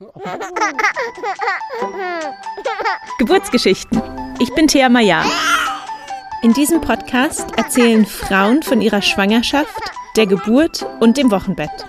[3.18, 4.00] Geburtsgeschichten.
[4.38, 5.22] Ich bin Thea Maya.
[6.42, 9.78] In diesem Podcast erzählen Frauen von ihrer Schwangerschaft,
[10.16, 11.84] der Geburt und dem Wochenbett.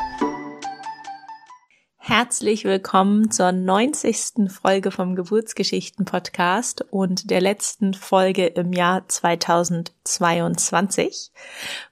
[2.13, 4.51] Herzlich willkommen zur 90.
[4.51, 11.31] Folge vom Geburtsgeschichten Podcast und der letzten Folge im Jahr 2022.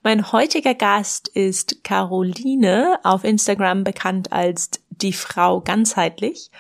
[0.04, 6.52] Mein heutiger Gast ist Caroline, auf Instagram bekannt als die Frau ganzheitlich.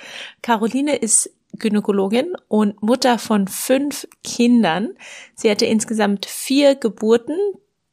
[0.42, 4.92] Caroline ist Gynäkologin und Mutter von fünf Kindern.
[5.36, 7.36] Sie hatte insgesamt vier Geburten.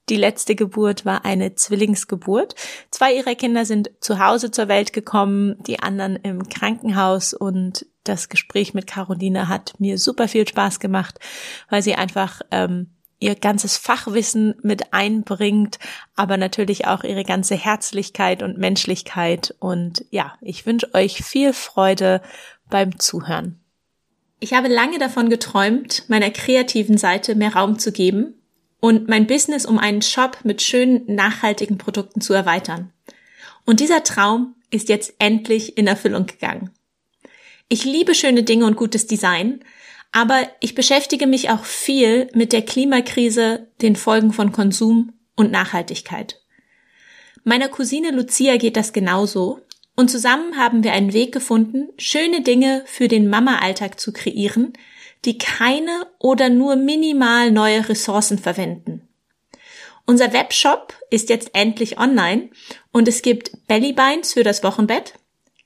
[0.09, 2.55] Die letzte Geburt war eine Zwillingsgeburt.
[2.91, 8.29] Zwei ihrer Kinder sind zu Hause zur Welt gekommen, die anderen im Krankenhaus und das
[8.29, 11.19] Gespräch mit Caroline hat mir super viel Spaß gemacht,
[11.71, 15.81] weil sie einfach ähm, ihr ganzes Fachwissen mit einbringt,
[16.15, 19.57] aber natürlich auch ihre ganze Herzlichkeit und Menschlichkeit.
[19.59, 22.23] Und ja, ich wünsche euch viel Freude
[22.71, 23.59] beim Zuhören.
[24.39, 28.35] Ich habe lange davon geträumt, meiner kreativen Seite mehr Raum zu geben
[28.87, 32.93] und mein Business um einen Shop mit schönen, nachhaltigen Produkten zu erweitern.
[33.65, 36.71] Und dieser Traum ist jetzt endlich in Erfüllung gegangen.
[37.69, 39.65] Ich liebe schöne Dinge und gutes Design,
[40.13, 46.41] aber ich beschäftige mich auch viel mit der Klimakrise, den Folgen von Konsum und Nachhaltigkeit.
[47.43, 49.63] Meiner Cousine Lucia geht das genauso
[49.97, 54.75] und zusammen haben wir einen Weg gefunden, schöne Dinge für den Mama-Alltag zu kreieren,
[55.27, 59.09] die keine oder nur minimal neue Ressourcen verwenden.
[60.07, 62.51] Unser Webshop ist jetzt endlich online
[62.93, 65.15] und es gibt Bellybeins für das Wochenbett,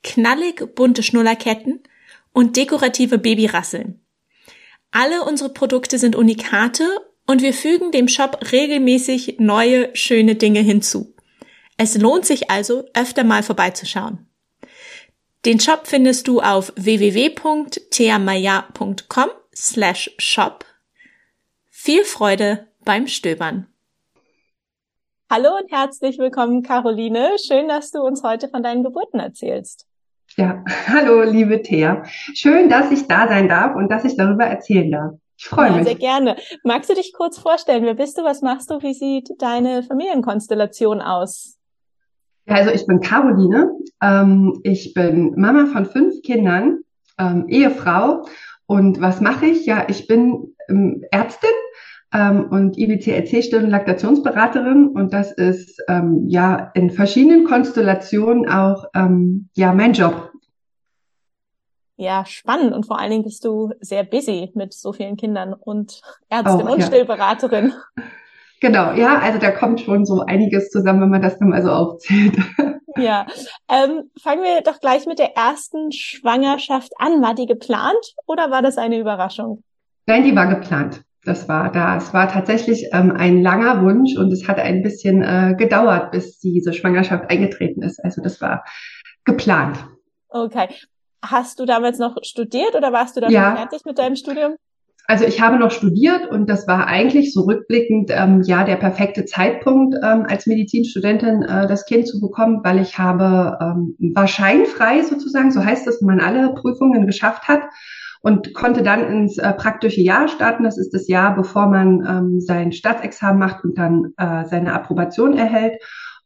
[0.03, 1.83] knallig bunte Schnullerketten
[2.33, 4.01] und dekorative Babyrasseln.
[4.89, 6.87] Alle unsere Produkte sind Unikate
[7.27, 11.13] und wir fügen dem Shop regelmäßig neue, schöne Dinge hinzu.
[11.77, 14.25] Es lohnt sich also, öfter mal vorbeizuschauen.
[15.45, 20.65] Den Shop findest du auf www.theamaya.com slash shop.
[21.69, 23.67] Viel Freude beim Stöbern.
[25.29, 27.37] Hallo und herzlich willkommen, Caroline.
[27.45, 29.87] Schön, dass du uns heute von deinen Geburten erzählst.
[30.35, 32.03] Ja, hallo, liebe Thea.
[32.05, 35.13] Schön, dass ich da sein darf und dass ich darüber erzählen darf.
[35.37, 35.85] Ich freue ja, mich.
[35.85, 36.35] Sehr gerne.
[36.63, 37.83] Magst du dich kurz vorstellen?
[37.83, 38.23] Wer bist du?
[38.23, 38.81] Was machst du?
[38.81, 41.57] Wie sieht deine Familienkonstellation aus?
[42.45, 43.71] Also ich bin Caroline.
[44.01, 46.81] Ähm, ich bin Mama von fünf Kindern,
[47.17, 48.25] ähm, Ehefrau.
[48.71, 49.65] Und was mache ich?
[49.65, 51.49] Ja, ich bin ähm, Ärztin
[52.13, 59.49] ähm, und IBCLC-Still- und Laktationsberaterin und das ist ähm, ja in verschiedenen Konstellationen auch ähm,
[59.55, 60.31] ja mein Job.
[61.97, 65.99] Ja, spannend und vor allen Dingen bist du sehr busy mit so vielen Kindern und
[66.29, 66.85] Ärztin auch, und ja.
[66.85, 67.73] Stillberaterin.
[68.61, 71.71] Genau, ja, also da kommt schon so einiges zusammen, wenn man das dann mal so
[71.71, 72.37] aufzählt.
[72.97, 73.25] Ja,
[73.69, 77.21] ähm, fangen wir doch gleich mit der ersten Schwangerschaft an.
[77.21, 79.63] War die geplant oder war das eine Überraschung?
[80.07, 81.03] Nein, die war geplant.
[81.23, 81.97] Das war da.
[81.97, 86.39] Es war tatsächlich ähm, ein langer Wunsch und es hat ein bisschen äh, gedauert, bis
[86.39, 88.03] diese Schwangerschaft eingetreten ist.
[88.03, 88.63] Also das war
[89.23, 89.77] geplant.
[90.29, 90.69] Okay.
[91.23, 93.55] Hast du damals noch studiert oder warst du dann ja.
[93.55, 94.55] fertig mit deinem Studium?
[95.11, 99.25] Also ich habe noch studiert und das war eigentlich so rückblickend ähm, ja der perfekte
[99.25, 105.01] Zeitpunkt ähm, als Medizinstudentin äh, das Kind zu bekommen, weil ich habe ähm, war scheinfrei
[105.01, 107.59] sozusagen, so heißt es, wenn man alle Prüfungen geschafft hat
[108.21, 110.63] und konnte dann ins äh, praktische Jahr starten.
[110.63, 115.37] Das ist das Jahr, bevor man ähm, sein Staatsexamen macht und dann äh, seine Approbation
[115.37, 115.73] erhält.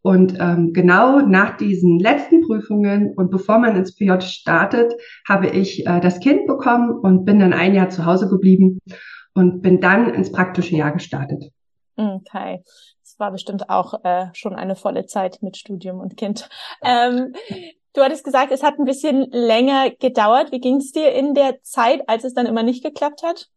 [0.05, 4.93] Und ähm, genau nach diesen letzten Prüfungen und bevor man ins PJ startet,
[5.27, 8.81] habe ich äh, das Kind bekommen und bin dann ein Jahr zu Hause geblieben
[9.33, 11.45] und bin dann ins praktische Jahr gestartet.
[11.95, 12.61] Okay.
[13.01, 16.49] Das war bestimmt auch äh, schon eine volle Zeit mit Studium und Kind.
[16.83, 17.33] Ähm,
[17.95, 20.51] Du hattest gesagt, es hat ein bisschen länger gedauert.
[20.51, 23.47] Wie ging es dir in der Zeit, als es dann immer nicht geklappt hat?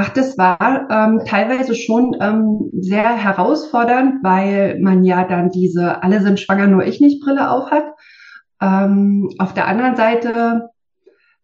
[0.00, 6.20] Ach, das war ähm, teilweise schon ähm, sehr herausfordernd, weil man ja dann diese alle
[6.20, 7.82] sind schwanger, nur ich nicht Brille auf hat.
[8.62, 10.70] Ähm, auf der anderen Seite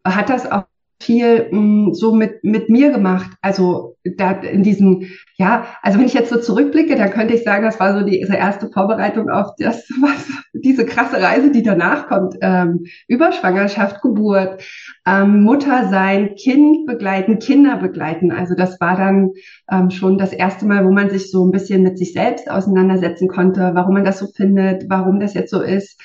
[0.05, 0.63] hat das auch
[0.99, 3.31] viel mh, mm, so mit, mit mir gemacht.
[3.41, 5.07] Also da in diesem,
[5.37, 8.19] ja, also wenn ich jetzt so zurückblicke, dann könnte ich sagen, das war so die,
[8.19, 12.35] erste Vorbereitung auf das, was, diese krasse Reise, die danach kommt.
[12.41, 14.63] Ähm, über Schwangerschaft, Geburt,
[15.05, 18.31] ähm, Mutter sein, Kind begleiten, Kinder begleiten.
[18.31, 19.31] Also das war dann
[19.71, 23.27] ähm, schon das erste Mal, wo man sich so ein bisschen mit sich selbst auseinandersetzen
[23.27, 25.99] konnte, warum man das so findet, warum das jetzt so ist.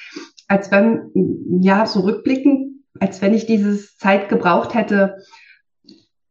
[0.48, 1.12] Als wenn,
[1.60, 5.18] ja, so rückblickend als wenn ich dieses Zeit gebraucht hätte,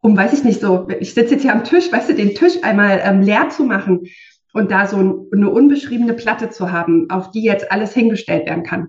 [0.01, 2.63] um, weiß ich nicht, so, ich sitze jetzt hier am Tisch, weißt du, den Tisch
[2.63, 4.07] einmal ähm, leer zu machen
[4.53, 8.63] und da so ein, eine unbeschriebene Platte zu haben, auf die jetzt alles hingestellt werden
[8.63, 8.87] kann.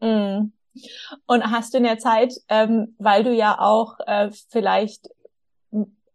[0.00, 0.52] Mm,
[1.26, 5.08] Und hast du in der Zeit, ähm, weil du ja auch äh, vielleicht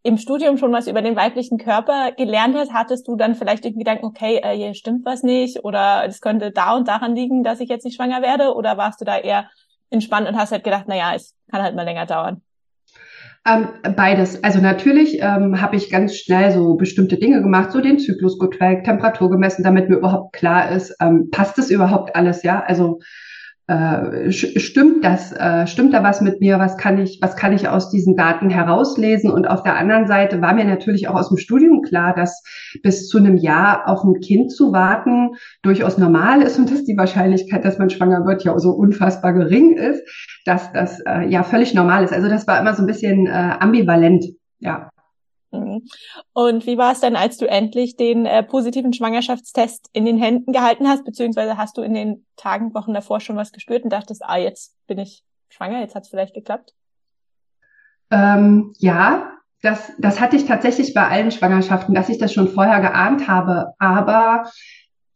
[0.07, 3.83] im Studium schon was über den weiblichen Körper gelernt hast, hattest du dann vielleicht irgendwie
[3.83, 7.59] gedacht, okay, äh, hier stimmt was nicht oder es könnte da und daran liegen, dass
[7.59, 8.54] ich jetzt nicht schwanger werde?
[8.54, 9.50] Oder warst du da eher
[9.89, 12.41] entspannt und hast halt gedacht, naja, es kann halt mal länger dauern?
[13.47, 14.43] Ähm, beides.
[14.43, 18.85] Also natürlich ähm, habe ich ganz schnell so bestimmte Dinge gemacht, so den Zyklus getrackt,
[18.85, 22.61] Temperatur gemessen, damit mir überhaupt klar ist, ähm, passt das überhaupt alles, ja?
[22.61, 22.99] Also
[23.67, 27.67] äh, stimmt das, äh, stimmt da was mit mir, was kann ich, was kann ich
[27.67, 29.29] aus diesen Daten herauslesen?
[29.29, 32.43] Und auf der anderen Seite war mir natürlich auch aus dem Studium klar, dass
[32.81, 35.31] bis zu einem Jahr auf ein Kind zu warten
[35.63, 39.75] durchaus normal ist und dass die Wahrscheinlichkeit, dass man schwanger wird, ja so unfassbar gering
[39.75, 40.01] ist,
[40.45, 42.13] dass das äh, ja völlig normal ist.
[42.13, 43.29] Also das war immer so ein bisschen äh,
[43.59, 44.23] ambivalent,
[44.59, 44.89] ja.
[45.59, 45.83] Mhm.
[46.33, 50.54] Und wie war es dann, als du endlich den äh, positiven Schwangerschaftstest in den Händen
[50.54, 54.24] gehalten hast, beziehungsweise hast du in den Tagen, Wochen davor schon was gespürt und dachtest,
[54.24, 56.74] ah, jetzt bin ich schwanger, jetzt hat es vielleicht geklappt?
[58.12, 59.31] Ähm, ja,
[59.62, 63.74] das, das hatte ich tatsächlich bei allen Schwangerschaften, dass ich das schon vorher geahnt habe,
[63.80, 64.50] aber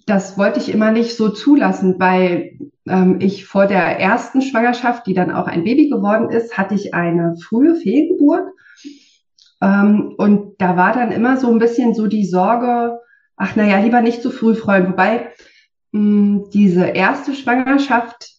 [0.08, 2.58] das wollte ich immer nicht so zulassen, weil
[2.88, 6.94] ähm, ich vor der ersten Schwangerschaft, die dann auch ein Baby geworden ist, hatte ich
[6.94, 8.48] eine frühe Fehlgeburt
[9.62, 13.00] ähm, und da war dann immer so ein bisschen so die Sorge,
[13.36, 14.90] ach naja, lieber nicht zu früh freuen.
[14.90, 15.30] Wobei
[15.92, 18.32] mh, hm, diese erste Schwangerschaft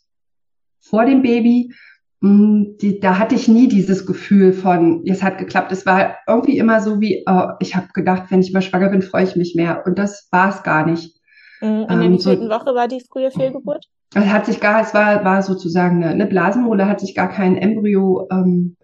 [0.81, 1.73] vor dem Baby,
[2.21, 5.71] mh, hm, die, da hatte ich nie dieses Gefühl von, es hat geklappt.
[5.71, 9.03] Es war irgendwie immer so wie, oh, ich habe gedacht, wenn ich mal schwanger bin,
[9.03, 9.85] freue ich mich mehr.
[9.87, 11.21] Und das war es gar nicht.
[11.61, 13.87] Mhm, in der ähm, wievielten so, Woche war die frühe Fehlgeburt?
[14.15, 17.57] Es hat sich gar, es war, war sozusagen eine, eine Blasenmole, hat sich gar kein
[17.57, 18.77] Embryo ähm,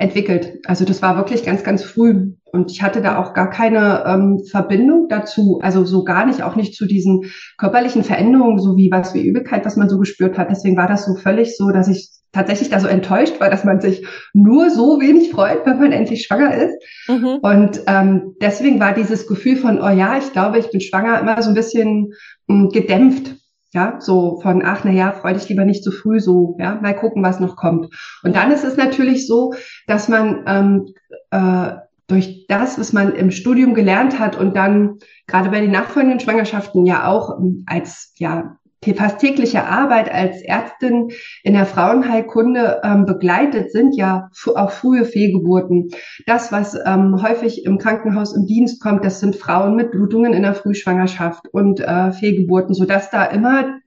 [0.00, 0.58] entwickelt.
[0.64, 2.32] Also das war wirklich ganz, ganz früh.
[2.52, 6.56] Und ich hatte da auch gar keine ähm, Verbindung dazu, also so gar nicht, auch
[6.56, 10.50] nicht zu diesen körperlichen Veränderungen, so wie was wie Übelkeit, was man so gespürt hat.
[10.50, 13.80] Deswegen war das so völlig so, dass ich tatsächlich da so enttäuscht war, dass man
[13.80, 16.74] sich nur so wenig freut, wenn man endlich schwanger ist.
[17.06, 17.38] Mhm.
[17.42, 21.42] Und ähm, deswegen war dieses Gefühl von, oh ja, ich glaube, ich bin schwanger, immer
[21.42, 22.14] so ein bisschen
[22.46, 23.36] mh, hm, gedämpft.
[23.72, 26.96] Ja, so von, ach, na ja, freu dich lieber nicht zu früh, so, ja, mal
[26.96, 27.94] gucken, was noch kommt.
[28.24, 29.54] Und dann ist es natürlich so,
[29.86, 30.86] dass man ähm,
[31.30, 31.76] äh,
[32.08, 36.84] durch das, was man im Studium gelernt hat und dann gerade bei den nachfolgenden Schwangerschaften
[36.84, 38.56] ja auch ähm, als ja
[38.96, 41.10] fast tägliche Arbeit als Ärztin
[41.42, 45.90] in der Frauenheilkunde ähm, begleitet, sind ja auch frühe Fehlgeburten.
[46.26, 50.42] Das, was ähm, häufig im Krankenhaus im Dienst kommt, das sind Frauen mit Blutungen in
[50.42, 53.78] der Frühschwangerschaft und äh, Fehlgeburten, sodass da immer,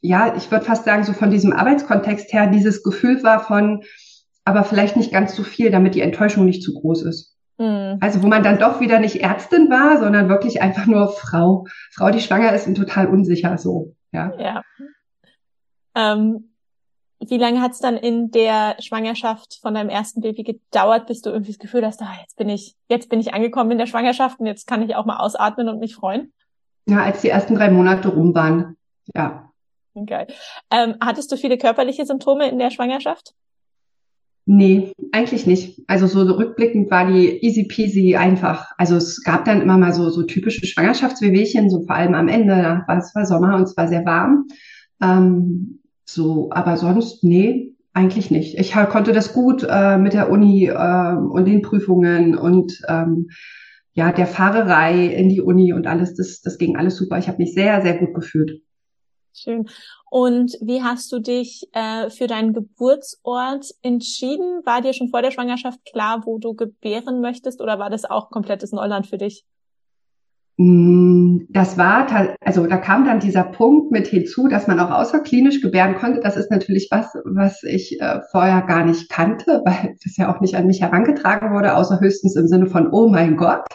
[0.00, 3.82] ja, ich würde fast sagen, so von diesem Arbeitskontext her dieses Gefühl war von,
[4.44, 7.36] aber vielleicht nicht ganz so viel, damit die Enttäuschung nicht zu groß ist.
[7.58, 7.98] Mhm.
[8.00, 11.66] Also wo man dann doch wieder nicht Ärztin war, sondern wirklich einfach nur Frau.
[11.92, 13.95] Frau, die schwanger ist und total unsicher so.
[14.16, 14.32] Ja.
[14.38, 14.62] ja.
[15.94, 16.50] Ähm,
[17.20, 21.30] wie lange hat es dann in der Schwangerschaft von deinem ersten Baby gedauert, bis du
[21.30, 24.38] irgendwie das Gefühl hast, ah, jetzt bin ich, jetzt bin ich angekommen in der Schwangerschaft
[24.40, 26.32] und jetzt kann ich auch mal ausatmen und mich freuen?
[26.86, 28.76] Ja, als die ersten drei Monate rum waren.
[29.14, 29.50] Ja.
[29.94, 30.26] Okay.
[30.70, 33.34] Ähm, hattest du viele körperliche Symptome in der Schwangerschaft?
[34.48, 35.82] Nee, eigentlich nicht.
[35.88, 38.70] Also so rückblickend war die easy peasy einfach.
[38.78, 42.54] Also es gab dann immer mal so, so typische Schwangerschaftswehwehchen, so vor allem am Ende,
[42.54, 44.46] da war es war Sommer und es war sehr warm.
[45.02, 48.56] Ähm, so, aber sonst, nee, eigentlich nicht.
[48.56, 53.30] Ich konnte das gut äh, mit der Uni äh, und den Prüfungen und ähm,
[53.94, 57.18] ja, der Fahrerei in die Uni und alles, das, das ging alles super.
[57.18, 58.62] Ich habe mich sehr, sehr gut gefühlt.
[59.32, 59.66] Schön.
[60.08, 64.62] Und wie hast du dich äh, für deinen Geburtsort entschieden?
[64.64, 68.30] War dir schon vor der Schwangerschaft klar, wo du gebären möchtest oder war das auch
[68.30, 69.44] komplettes Neuland für dich?
[70.58, 72.06] Mm, das war,
[72.40, 76.20] also da kam dann dieser Punkt mit hinzu, dass man auch außerklinisch gebären konnte.
[76.20, 80.40] Das ist natürlich was, was ich äh, vorher gar nicht kannte, weil das ja auch
[80.40, 83.66] nicht an mich herangetragen wurde, außer höchstens im Sinne von, oh mein Gott,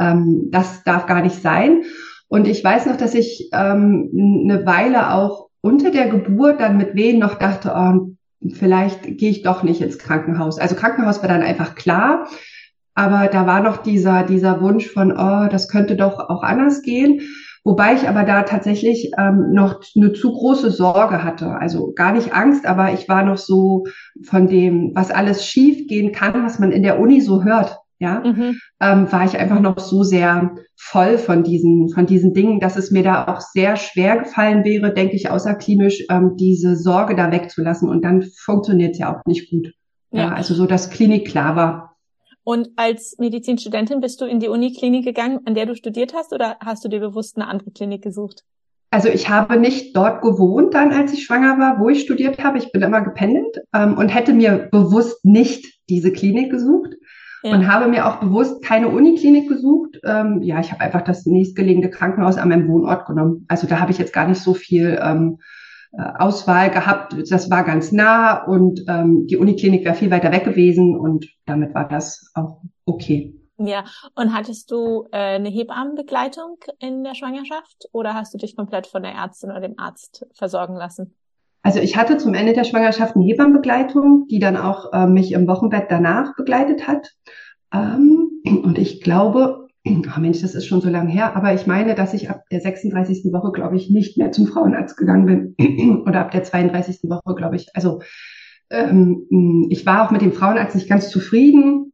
[0.00, 1.82] ähm, das darf gar nicht sein.
[2.26, 4.10] Und ich weiß noch, dass ich ähm,
[4.44, 8.16] eine Weile auch unter der Geburt dann mit Wehen noch dachte, oh,
[8.52, 10.58] vielleicht gehe ich doch nicht ins Krankenhaus.
[10.58, 12.28] Also Krankenhaus war dann einfach klar,
[12.94, 17.20] aber da war noch dieser, dieser Wunsch von, oh, das könnte doch auch anders gehen.
[17.64, 21.50] Wobei ich aber da tatsächlich ähm, noch eine zu große Sorge hatte.
[21.50, 23.84] Also gar nicht Angst, aber ich war noch so
[24.24, 28.20] von dem, was alles schief gehen kann, was man in der Uni so hört ja,
[28.20, 28.58] mhm.
[28.80, 32.90] ähm, war ich einfach noch so sehr voll von diesen, von diesen Dingen, dass es
[32.90, 37.88] mir da auch sehr schwer gefallen wäre, denke ich, außerklinisch, ähm, diese Sorge da wegzulassen.
[37.88, 39.72] Und dann funktioniert es ja auch nicht gut.
[40.10, 40.22] Ja.
[40.22, 41.96] ja, also so, dass Klinik klar war.
[42.44, 46.56] Und als Medizinstudentin bist du in die Uniklinik gegangen, an der du studiert hast, oder
[46.60, 48.44] hast du dir bewusst eine andere Klinik gesucht?
[48.90, 52.58] also ich habe nicht dort gewohnt dann, als ich schwanger war, wo ich studiert habe.
[52.58, 56.94] Ich bin immer gependelt ähm, und hätte mir bewusst nicht diese Klinik gesucht
[57.42, 57.52] ja.
[57.52, 59.98] und habe mir auch bewusst keine Uniklinik gesucht.
[60.04, 63.44] Ähm, ja, ich habe einfach das nächstgelegene Krankenhaus an meinem Wohnort genommen.
[63.48, 65.38] Also da habe ich jetzt gar nicht so viel ähm,
[65.92, 67.16] äh, Auswahl gehabt.
[67.30, 71.74] Das war ganz nah und ähm, die Uniklinik wäre viel weiter weg gewesen und damit
[71.74, 73.34] war das auch okay.
[73.60, 78.86] Ja, und hattest du äh, eine Hebammenbegleitung in der Schwangerschaft oder hast du dich komplett
[78.86, 81.17] von der Ärztin oder dem Arzt versorgen lassen?
[81.62, 85.46] Also ich hatte zum Ende der Schwangerschaft eine Hebammenbegleitung, die dann auch äh, mich im
[85.46, 87.12] Wochenbett danach begleitet hat.
[87.72, 91.94] Ähm, und ich glaube, oh Mensch, das ist schon so lange her, aber ich meine,
[91.94, 93.32] dass ich ab der 36.
[93.32, 96.02] Woche, glaube ich, nicht mehr zum Frauenarzt gegangen bin.
[96.06, 97.00] Oder ab der 32.
[97.04, 97.68] Woche, glaube ich.
[97.74, 98.00] Also
[98.70, 101.88] ähm, ich war auch mit dem Frauenarzt nicht ganz zufrieden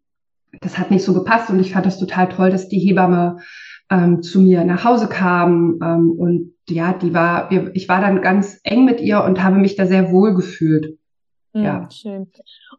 [0.61, 3.38] das hat nicht so gepasst und ich fand das total toll, dass die Hebamme
[3.91, 8.61] ähm, zu mir nach Hause kam ähm, und ja, die war, ich war dann ganz
[8.64, 10.99] eng mit ihr und habe mich da sehr wohl gefühlt.
[11.53, 11.88] Mhm, ja.
[11.91, 12.31] Schön.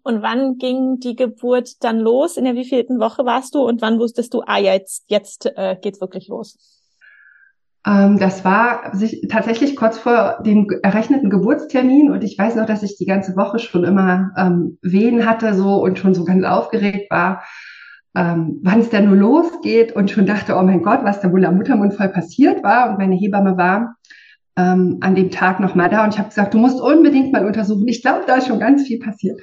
[0.04, 2.38] Und wann ging die Geburt dann los?
[2.38, 6.02] In der wievielten Woche warst du und wann wusstest du, ah, jetzt, jetzt äh, geht's
[6.02, 6.58] wirklich los?
[7.86, 12.82] Ähm, das war sich, tatsächlich kurz vor dem errechneten Geburtstermin und ich weiß noch, dass
[12.82, 17.12] ich die ganze Woche schon immer ähm, Wehen hatte so und schon so ganz aufgeregt
[17.12, 17.44] war
[18.16, 21.46] ähm, wann es denn nur losgeht und schon dachte, oh mein Gott, was da wohl
[21.46, 22.90] am Muttermund voll passiert war.
[22.90, 23.98] Und meine Hebamme war
[24.58, 27.46] ähm, an dem Tag noch mal da und ich habe gesagt, du musst unbedingt mal
[27.46, 27.88] untersuchen.
[27.88, 29.42] Ich glaube, da ist schon ganz viel passiert.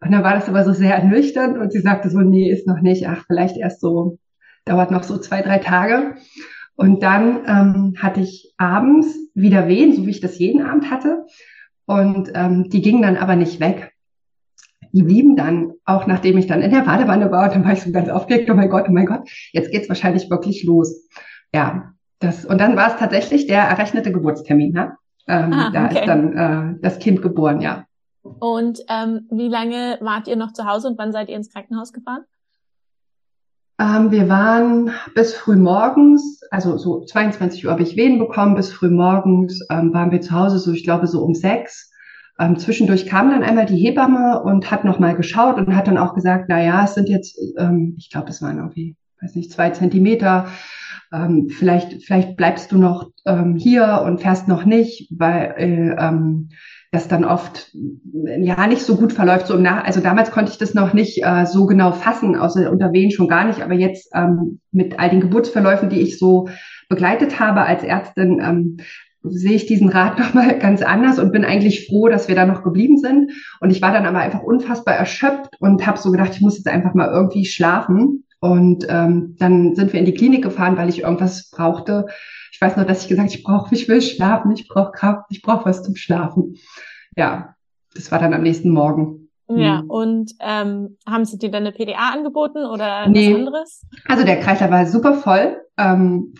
[0.00, 2.80] Und dann war das aber so sehr ernüchternd und sie sagte so, nee, ist noch
[2.80, 3.08] nicht.
[3.08, 4.18] Ach, vielleicht erst so,
[4.64, 6.14] dauert noch so zwei, drei Tage.
[6.74, 11.24] Und dann ähm, hatte ich abends wieder Wehen, so wie ich das jeden Abend hatte.
[11.86, 13.92] Und ähm, die gingen dann aber nicht weg
[14.96, 17.82] die blieben dann, auch nachdem ich dann in der Badewanne war, und dann war ich
[17.82, 21.06] so ganz aufgeregt, oh mein Gott, oh mein Gott, jetzt geht's wahrscheinlich wirklich los.
[21.52, 24.96] Ja, das, und dann war es tatsächlich der errechnete Geburtstermin, ne?
[25.28, 27.84] Ähm, ah, da ist dann äh, das Kind geboren, ja.
[28.22, 31.92] Und ähm, wie lange wart ihr noch zu Hause und wann seid ihr ins Krankenhaus
[31.92, 32.24] gefahren?
[33.78, 38.72] Ähm, wir waren bis früh morgens, also so 22 Uhr habe ich Wehen bekommen, bis
[38.72, 41.92] früh morgens ähm, waren wir zu Hause, so ich glaube so um sechs.
[42.38, 46.14] Ähm, zwischendurch kam dann einmal die Hebamme und hat nochmal geschaut und hat dann auch
[46.14, 49.70] gesagt, na ja, es sind jetzt, ähm, ich glaube, es waren irgendwie, weiß nicht, zwei
[49.70, 50.46] Zentimeter.
[51.12, 56.50] Ähm, vielleicht, vielleicht bleibst du noch ähm, hier und fährst noch nicht, weil äh, ähm,
[56.92, 57.70] das dann oft
[58.12, 59.46] ja nicht so gut verläuft.
[59.46, 62.70] So im Nach also damals konnte ich das noch nicht äh, so genau fassen, außer
[62.70, 66.48] unter Wehen schon gar nicht, aber jetzt ähm, mit all den Geburtsverläufen, die ich so
[66.88, 68.76] begleitet habe als Ärztin, ähm,
[69.30, 72.62] sehe ich diesen Rat nochmal ganz anders und bin eigentlich froh, dass wir da noch
[72.62, 73.32] geblieben sind.
[73.60, 76.68] Und ich war dann aber einfach unfassbar erschöpft und habe so gedacht, ich muss jetzt
[76.68, 78.24] einfach mal irgendwie schlafen.
[78.40, 82.06] Und ähm, dann sind wir in die Klinik gefahren, weil ich irgendwas brauchte.
[82.52, 85.42] Ich weiß noch, dass ich gesagt, ich brauche, ich will schlafen, ich brauche Kraft, ich
[85.42, 86.56] brauche was zum Schlafen.
[87.16, 87.54] Ja,
[87.94, 89.26] das war dann am nächsten Morgen.
[89.48, 89.90] Ja, mhm.
[89.90, 93.30] und ähm, haben sie dir dann eine PDA angeboten oder nee.
[93.30, 93.86] was anderes?
[94.06, 95.62] Also der Kreislauf war super voll.
[95.78, 96.34] Ähm,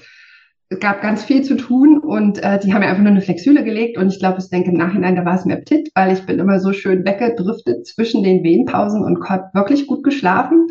[0.69, 3.63] es gab ganz viel zu tun und äh, die haben mir einfach nur eine Flexüle
[3.63, 6.27] gelegt und ich glaube, ich denke im Nachhinein, da war es mir Appetit, weil ich
[6.27, 10.67] bin immer so schön weggedriftet zwischen den Wehenpausen und habe wirklich gut geschlafen.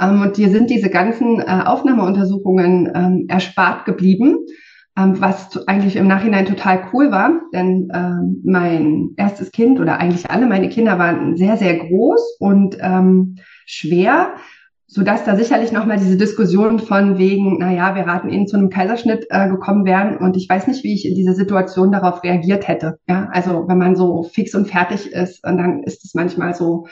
[0.00, 4.38] Ähm, und hier sind diese ganzen äh, Aufnahmeuntersuchungen ähm, erspart geblieben,
[4.96, 10.30] ähm, was eigentlich im Nachhinein total cool war, denn ähm, mein erstes Kind oder eigentlich
[10.30, 14.34] alle meine Kinder waren sehr, sehr groß und ähm, schwer
[14.92, 18.58] so dass da sicherlich nochmal diese Diskussion von wegen, na ja, wir raten Ihnen zu
[18.58, 22.22] einem Kaiserschnitt äh, gekommen wären und ich weiß nicht, wie ich in dieser Situation darauf
[22.22, 22.98] reagiert hätte.
[23.08, 26.88] Ja, also wenn man so fix und fertig ist und dann ist es manchmal so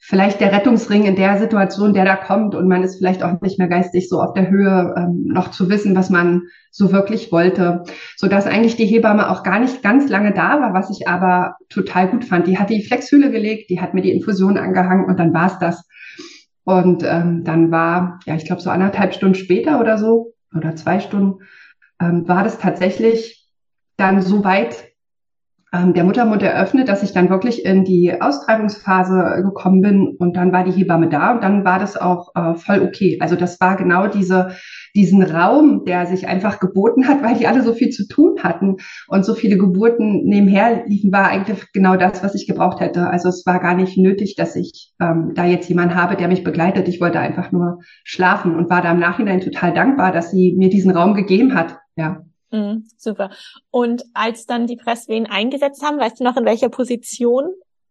[0.00, 3.58] vielleicht der Rettungsring in der Situation, der da kommt und man ist vielleicht auch nicht
[3.58, 7.84] mehr geistig so auf der Höhe, ähm, noch zu wissen, was man so wirklich wollte,
[8.16, 11.56] so dass eigentlich die Hebamme auch gar nicht ganz lange da war, was ich aber
[11.68, 12.46] total gut fand.
[12.46, 15.86] Die hat die Flexhüle gelegt, die hat mir die Infusion angehangen und dann war's das.
[16.64, 21.00] Und ähm, dann war, ja, ich glaube, so anderthalb Stunden später oder so, oder zwei
[21.00, 21.40] Stunden,
[22.00, 23.48] ähm, war das tatsächlich
[23.96, 24.92] dann so weit,
[25.72, 30.52] ähm, der Muttermund eröffnet, dass ich dann wirklich in die Austreibungsphase gekommen bin und dann
[30.52, 33.18] war die Hebamme da und dann war das auch äh, voll okay.
[33.20, 34.54] Also das war genau diese,
[34.94, 38.76] diesen Raum, der sich einfach geboten hat, weil die alle so viel zu tun hatten
[39.08, 43.08] und so viele Geburten nebenher liefen, war eigentlich genau das, was ich gebraucht hätte.
[43.08, 46.44] Also es war gar nicht nötig, dass ich ähm, da jetzt jemanden habe, der mich
[46.44, 46.88] begleitet.
[46.88, 50.68] Ich wollte einfach nur schlafen und war da im Nachhinein total dankbar, dass sie mir
[50.68, 51.78] diesen Raum gegeben hat.
[51.96, 52.22] Ja.
[52.50, 53.30] Mhm, super.
[53.70, 57.46] Und als dann die Presswehen eingesetzt haben, weißt du noch, in welcher Position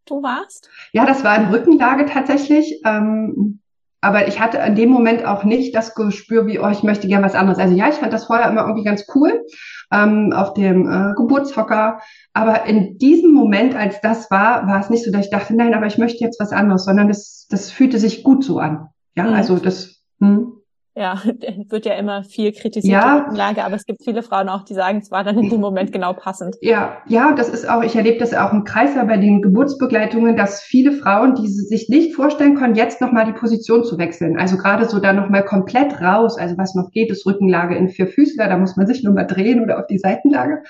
[0.05, 0.69] du warst?
[0.93, 2.79] Ja, das war in Rückenlage tatsächlich.
[2.85, 3.60] Ähm,
[4.01, 7.23] aber ich hatte in dem Moment auch nicht das Gespür, wie, oh, ich möchte gern
[7.23, 7.59] was anderes.
[7.59, 9.45] Also ja, ich fand das vorher immer irgendwie ganz cool
[9.91, 11.99] ähm, auf dem äh, Geburtshocker.
[12.33, 15.75] Aber in diesem Moment, als das war, war es nicht so, dass ich dachte, nein,
[15.75, 18.87] aber ich möchte jetzt was anderes, sondern das, das fühlte sich gut so an.
[19.15, 19.33] Ja, mhm.
[19.33, 20.01] also das.
[20.19, 20.53] Hm.
[20.93, 21.21] Ja,
[21.69, 23.29] wird ja immer viel kritisiert, ja.
[23.31, 25.61] die Lage, aber es gibt viele Frauen auch, die sagen, es war dann in dem
[25.61, 26.57] Moment genau passend.
[26.61, 30.61] Ja, ja, das ist auch, ich erlebe das auch im Kreis bei den Geburtsbegleitungen, dass
[30.61, 34.37] viele Frauen, die sich nicht vorstellen können, jetzt nochmal die Position zu wechseln.
[34.37, 38.07] Also gerade so da nochmal komplett raus, also was noch geht, ist Rückenlage in vier
[38.07, 40.63] Füßler, da muss man sich nur mal drehen oder auf die Seitenlage.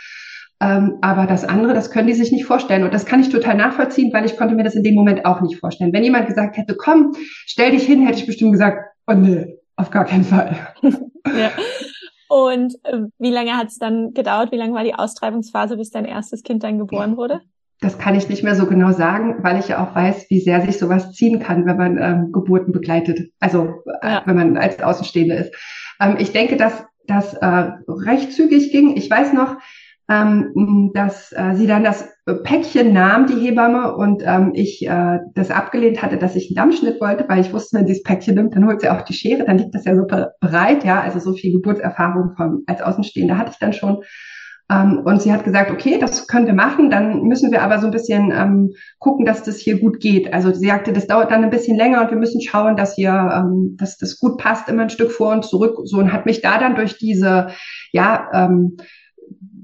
[0.61, 2.83] Ähm, aber das andere, das können die sich nicht vorstellen.
[2.83, 5.41] Und das kann ich total nachvollziehen, weil ich konnte mir das in dem Moment auch
[5.41, 5.91] nicht vorstellen.
[5.91, 7.13] Wenn jemand gesagt hätte, komm,
[7.47, 10.55] stell dich hin, hätte ich bestimmt gesagt, oh nee, auf gar keinen Fall.
[10.83, 11.51] ja.
[12.29, 14.51] Und äh, wie lange hat es dann gedauert?
[14.51, 17.41] Wie lange war die Austreibungsphase, bis dein erstes Kind dann geboren wurde?
[17.81, 20.61] Das kann ich nicht mehr so genau sagen, weil ich ja auch weiß, wie sehr
[20.61, 23.31] sich sowas ziehen kann, wenn man ähm, Geburten begleitet.
[23.39, 24.21] Also äh, ja.
[24.25, 25.55] wenn man als Außenstehende ist.
[25.99, 28.95] Ähm, ich denke, dass das äh, recht zügig ging.
[28.95, 29.57] Ich weiß noch,
[30.11, 32.09] ähm, dass äh, sie dann das
[32.43, 36.99] Päckchen nahm, die Hebamme, und ähm, ich äh, das abgelehnt hatte, dass ich einen Dammschnitt
[36.99, 39.45] wollte, weil ich wusste, wenn sie das Päckchen nimmt, dann holt sie auch die Schere,
[39.45, 43.51] dann liegt das ja super breit, ja, also so viel Geburtserfahrung vom, als Außenstehende hatte
[43.53, 44.03] ich dann schon.
[44.69, 47.85] Ähm, und sie hat gesagt, okay, das können wir machen, dann müssen wir aber so
[47.85, 50.33] ein bisschen ähm, gucken, dass das hier gut geht.
[50.33, 53.11] Also sie sagte, das dauert dann ein bisschen länger und wir müssen schauen, dass hier,
[53.11, 55.77] ähm, dass das gut passt, immer ein Stück vor und zurück.
[55.85, 57.47] So und hat mich da dann durch diese,
[57.93, 58.75] ja, ähm,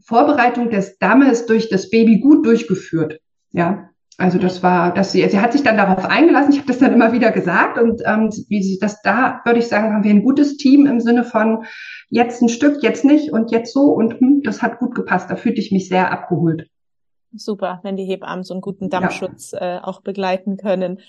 [0.07, 3.19] Vorbereitung des Dammes durch das Baby gut durchgeführt.
[3.51, 6.53] Ja, also das war, dass sie, sie hat sich dann darauf eingelassen.
[6.53, 9.67] Ich habe das dann immer wieder gesagt und ähm, wie sie das da, würde ich
[9.67, 11.65] sagen, haben wir ein gutes Team im Sinne von
[12.09, 15.29] jetzt ein Stück, jetzt nicht und jetzt so und hm, das hat gut gepasst.
[15.29, 16.69] Da fühlte ich mich sehr abgeholt.
[17.33, 19.77] Super, wenn die Hebammen so einen guten Dammschutz ja.
[19.77, 21.01] äh, auch begleiten können.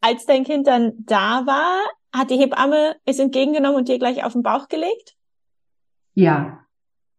[0.00, 1.80] Als dein Kind dann da war,
[2.12, 5.16] hat die Hebamme es entgegengenommen und dir gleich auf den Bauch gelegt?
[6.14, 6.60] Ja,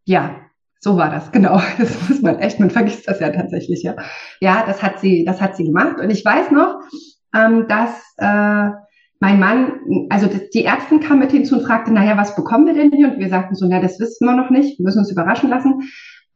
[0.06, 0.47] ja,
[0.80, 1.62] so war das, genau.
[1.78, 3.96] Das muss man echt, man vergisst das ja tatsächlich, ja.
[4.42, 6.00] Ja, das hat sie, das hat sie gemacht.
[6.00, 6.82] Und ich weiß noch,
[7.36, 8.70] ähm, dass äh,
[9.20, 12.92] mein Mann, also die Ärztin kam mit hinzu und fragte, naja, was bekommen wir denn
[12.92, 13.12] hier?
[13.12, 15.82] Und wir sagten so, na, das wissen wir noch nicht, wir müssen uns überraschen lassen.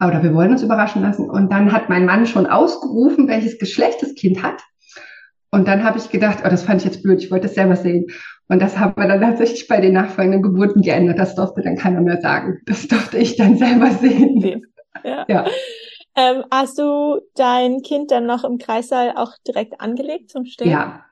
[0.03, 1.29] Oder wir wollen uns überraschen lassen.
[1.29, 4.63] Und dann hat mein Mann schon ausgerufen, welches Geschlecht das Kind hat.
[5.51, 7.75] Und dann habe ich gedacht, oh, das fand ich jetzt blöd, ich wollte es selber
[7.75, 8.07] sehen.
[8.51, 11.17] Und das haben wir dann tatsächlich bei den nachfolgenden Geburten geändert.
[11.17, 12.59] Das durfte dann keiner mehr sagen.
[12.65, 14.65] Das durfte ich dann selber sehen.
[15.05, 15.25] Ja.
[15.29, 15.45] ja.
[16.17, 20.69] Ähm, hast du dein Kind dann noch im Kreissaal auch direkt angelegt zum Stillen?
[20.69, 21.05] Ja.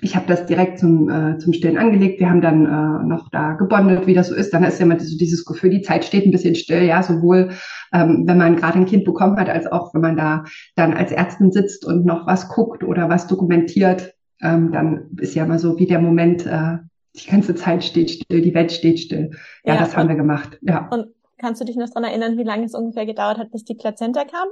[0.00, 2.18] Ich habe das direkt zum, äh, zum Stillen angelegt.
[2.18, 4.52] Wir haben dann äh, noch da gebondet, wie das so ist.
[4.52, 7.52] Dann ist ja immer so dieses Gefühl, die Zeit steht ein bisschen still, ja, sowohl
[7.92, 10.42] ähm, wenn man gerade ein Kind bekommen hat, als auch wenn man da
[10.74, 15.46] dann als Ärztin sitzt und noch was guckt oder was dokumentiert ähm, dann ist ja
[15.46, 16.78] mal so wie der Moment, äh,
[17.14, 19.30] die ganze Zeit steht still, die Welt steht still.
[19.64, 20.58] Ja, ja das haben wir gemacht.
[20.62, 20.88] Ja.
[20.90, 21.06] Und
[21.38, 24.24] kannst du dich noch dran erinnern, wie lange es ungefähr gedauert hat, bis die Plazenta
[24.24, 24.48] kam?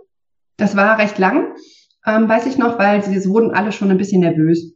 [0.57, 1.55] Das war recht lang,
[2.07, 4.75] ähm, weiß ich noch, weil sie wurden alle schon ein bisschen nervös.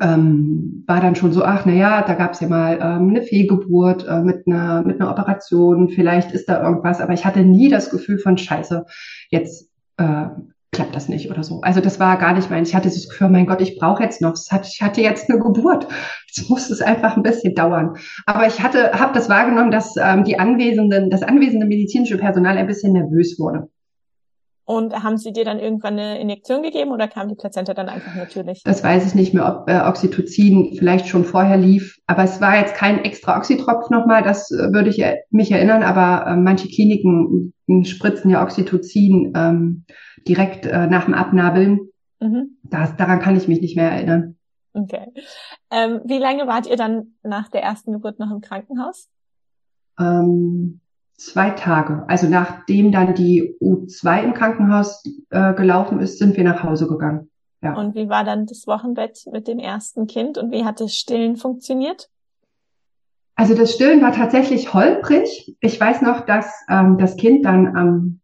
[0.00, 3.22] Ähm, war dann schon so, ach na ja, da gab es ja mal ähm, eine
[3.22, 7.68] Fehlgeburt äh, mit einer mit einer Operation, vielleicht ist da irgendwas, aber ich hatte nie
[7.68, 8.84] das Gefühl von Scheiße,
[9.30, 10.26] jetzt äh,
[10.72, 11.60] klappt das nicht oder so.
[11.62, 14.22] Also das war gar nicht mein, ich hatte das Gefühl, mein Gott, ich brauche jetzt
[14.22, 15.88] noch, ich hatte jetzt eine Geburt.
[16.28, 17.96] Jetzt muss es einfach ein bisschen dauern.
[18.26, 22.68] Aber ich hatte, habe das wahrgenommen, dass ähm, die anwesenden, das anwesende medizinische Personal ein
[22.68, 23.68] bisschen nervös wurde.
[24.64, 28.14] Und haben sie dir dann irgendwann eine Injektion gegeben oder kam die Plazenta dann einfach
[28.14, 28.62] natürlich?
[28.62, 31.96] Das weiß ich nicht mehr, ob äh, Oxytocin vielleicht schon vorher lief.
[32.06, 35.82] Aber es war jetzt kein extra Oxytropf nochmal, das äh, würde ich mich erinnern.
[35.82, 37.52] Aber äh, manche Kliniken
[37.82, 39.84] spritzen ja Oxytocin ähm,
[40.26, 41.88] direkt äh, nach dem Abnabeln.
[42.20, 42.58] Mhm.
[42.62, 44.36] Das, daran kann ich mich nicht mehr erinnern.
[44.72, 45.12] Okay.
[45.70, 49.08] Ähm, wie lange wart ihr dann nach der ersten Geburt noch im Krankenhaus?
[49.98, 50.80] Ähm,
[51.16, 52.04] zwei Tage.
[52.08, 57.30] Also nachdem dann die U2 im Krankenhaus äh, gelaufen ist, sind wir nach Hause gegangen.
[57.62, 57.74] Ja.
[57.74, 61.36] Und wie war dann das Wochenbett mit dem ersten Kind und wie hat das Stillen
[61.36, 62.08] funktioniert?
[63.34, 65.56] Also das Stillen war tatsächlich holprig.
[65.60, 68.20] Ich weiß noch, dass ähm, das Kind dann am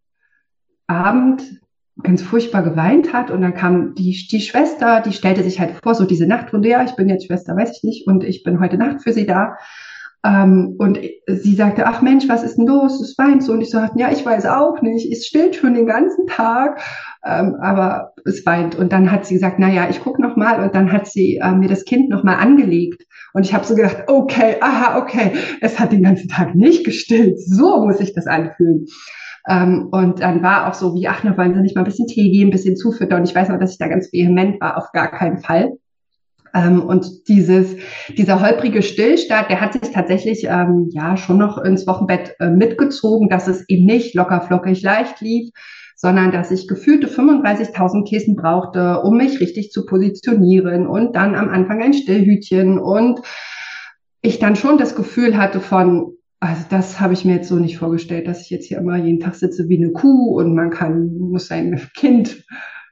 [0.87, 1.61] Abend
[2.03, 5.95] ganz furchtbar geweint hat und dann kam die, die Schwester, die stellte sich halt vor,
[5.95, 8.77] so diese Nachtrunde, ja, ich bin jetzt Schwester, weiß ich nicht, und ich bin heute
[8.77, 9.57] Nacht für sie da.
[10.27, 13.01] Ähm, und sie sagte, ach Mensch, was ist denn los?
[13.01, 13.53] Es weint so.
[13.53, 15.11] Und ich sagte, ja, ich weiß auch nicht.
[15.11, 16.81] Es stillt schon den ganzen Tag,
[17.25, 18.75] ähm, aber es weint.
[18.75, 20.63] Und dann hat sie gesagt, na ja, ich guck noch mal.
[20.63, 23.05] Und dann hat sie äh, mir das Kind noch mal angelegt.
[23.35, 27.39] Und ich habe so gedacht, okay, aha, okay, es hat den ganzen Tag nicht gestillt.
[27.39, 28.87] So muss ich das anfühlen.
[29.49, 32.09] Ähm, und dann war auch so wie, ach, na, wollen Sie nicht mal ein bisschen
[32.09, 33.21] Tee geben, ein bisschen zufüttern.
[33.21, 35.73] Und ich weiß noch, dass ich da ganz vehement war, auf gar keinen Fall.
[36.55, 37.77] Ähm, und dieses,
[38.17, 43.29] dieser holprige Stillstart, der hat sich tatsächlich ähm, ja schon noch ins Wochenbett äh, mitgezogen,
[43.29, 45.51] dass es eben nicht locker flockig leicht lief,
[45.95, 51.49] sondern dass ich gefühlte 35.000 Kissen brauchte, um mich richtig zu positionieren und dann am
[51.49, 53.21] Anfang ein Stillhütchen und
[54.23, 57.79] ich dann schon das Gefühl hatte von, also das habe ich mir jetzt so nicht
[57.79, 61.17] vorgestellt, dass ich jetzt hier immer jeden Tag sitze wie eine Kuh und man kann,
[61.17, 62.45] muss sein Kind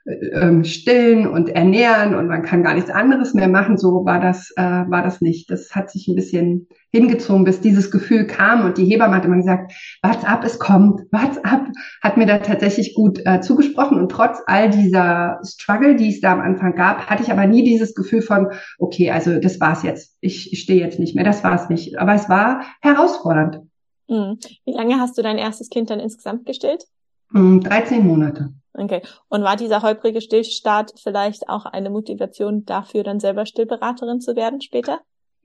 [0.06, 3.78] ähm, stillen und ernähren und man kann gar nichts anderes mehr machen.
[3.78, 5.50] So war das, äh, war das nicht.
[5.50, 9.36] Das hat sich ein bisschen hingezogen, bis dieses Gefühl kam und die Hebamme hat immer
[9.36, 11.66] gesagt, what's ab, es kommt, what's ab,
[12.02, 16.32] hat mir da tatsächlich gut äh, zugesprochen und trotz all dieser Struggle, die es da
[16.32, 20.16] am Anfang gab, hatte ich aber nie dieses Gefühl von, okay, also das war's jetzt,
[20.20, 21.98] ich, ich stehe jetzt nicht mehr, das war's nicht.
[21.98, 23.60] Aber es war herausfordernd.
[24.08, 24.38] Hm.
[24.66, 26.84] Wie lange hast du dein erstes Kind dann insgesamt gestillt?
[27.32, 28.50] 13 hm, Monate.
[28.74, 29.02] Okay.
[29.28, 34.60] Und war dieser holprige Stillstart vielleicht auch eine Motivation dafür, dann selber Stillberaterin zu werden
[34.60, 35.00] später?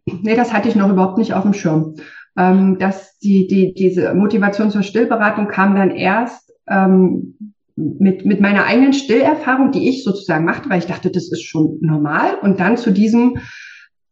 [0.05, 1.95] Nee, das hatte ich noch überhaupt nicht auf dem Schirm.
[2.37, 8.65] Ähm, dass die, die, diese Motivation zur Stillberatung kam dann erst ähm, mit, mit meiner
[8.65, 12.37] eigenen Stillerfahrung, die ich sozusagen machte, weil ich dachte, das ist schon normal.
[12.41, 13.37] Und dann zu diesem,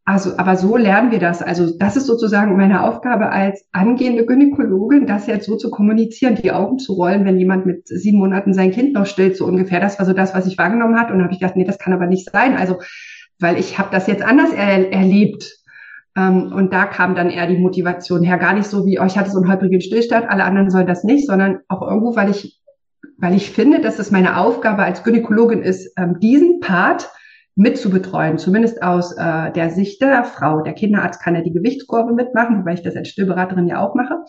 [0.10, 1.42] also, aber so lernen wir das.
[1.42, 6.54] Also, das ist sozusagen meine Aufgabe als angehende Gynäkologin, das jetzt so zu kommunizieren, die
[6.54, 9.82] Augen zu rollen, wenn jemand mit sieben Monaten sein Kind noch stillt, so ungefähr.
[9.82, 11.12] Das war so das, was ich wahrgenommen hat.
[11.12, 12.56] Und habe ich gedacht, nee, das kann aber nicht sein.
[12.56, 12.78] Also,
[13.38, 15.58] weil ich habe das jetzt anders er erlebt.
[16.16, 18.38] Ähm, und da kam dann eher die Motivation her.
[18.38, 21.28] Gar nicht so wie, oh, hatte so einen holprigen Stillstand, alle anderen sollen das nicht,
[21.28, 22.62] sondern auch irgendwo, weil ich,
[23.18, 27.10] weil ich finde, dass es meine Aufgabe als Gynäkologin ist, ähm, diesen Part
[27.58, 30.62] mit zu betreuen, zumindest aus äh, der Sicht der Frau.
[30.62, 34.20] Der Kinderarzt kann ja die Gewichtskurve mitmachen, wobei ich das als Stillberaterin ja auch mache.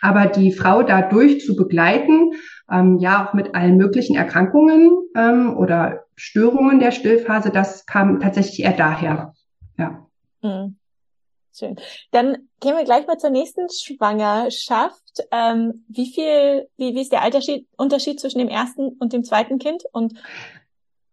[0.00, 2.32] Aber die Frau dadurch zu begleiten,
[2.72, 8.62] ähm, ja auch mit allen möglichen Erkrankungen ähm, oder Störungen der Stillphase, das kam tatsächlich
[8.62, 9.34] eher daher.
[9.76, 10.06] Ja.
[10.40, 10.76] Mhm.
[11.52, 11.76] Schön.
[12.12, 15.26] Dann gehen wir gleich mal zur nächsten Schwangerschaft.
[15.32, 19.58] Ähm, wie viel, wie, wie ist der Alterschied, Unterschied zwischen dem ersten und dem zweiten
[19.58, 19.82] Kind?
[19.92, 20.14] Und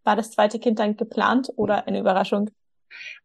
[0.08, 2.50] war das zweite Kind dann geplant oder eine Überraschung?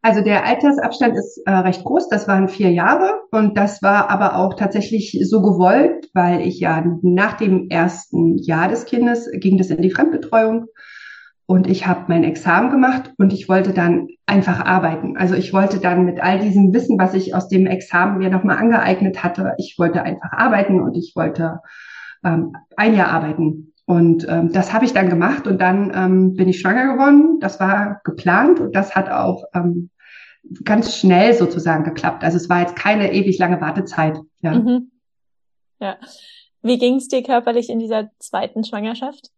[0.02, 4.36] Also der Altersabstand ist äh, recht groß, das waren vier Jahre und das war aber
[4.36, 9.70] auch tatsächlich so gewollt, weil ich ja nach dem ersten Jahr des Kindes ging das
[9.70, 10.66] in die Fremdbetreuung
[11.46, 15.16] und ich habe mein Examen gemacht und ich wollte dann einfach arbeiten.
[15.16, 18.58] Also ich wollte dann mit all diesem Wissen, was ich aus dem Examen mir nochmal
[18.58, 21.60] angeeignet hatte, ich wollte einfach arbeiten und ich wollte
[22.24, 23.71] ähm, ein Jahr arbeiten.
[23.92, 27.40] Und ähm, das habe ich dann gemacht und dann ähm, bin ich schwanger geworden.
[27.40, 29.90] Das war geplant und das hat auch ähm,
[30.64, 32.24] ganz schnell sozusagen geklappt.
[32.24, 34.18] Also es war jetzt keine ewig lange Wartezeit.
[34.40, 34.55] Ja.
[34.55, 34.92] Mhm.
[35.78, 35.98] ja.
[36.62, 39.28] Wie ging es dir körperlich in dieser zweiten Schwangerschaft?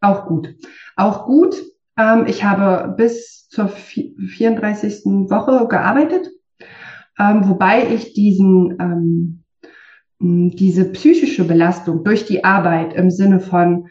[0.00, 0.54] Auch gut.
[0.94, 1.56] Auch gut.
[1.98, 5.06] Ähm, ich habe bis zur 34.
[5.28, 6.30] Woche gearbeitet,
[7.18, 9.44] ähm, wobei ich diesen ähm,
[10.20, 13.88] diese psychische Belastung durch die Arbeit im Sinne von,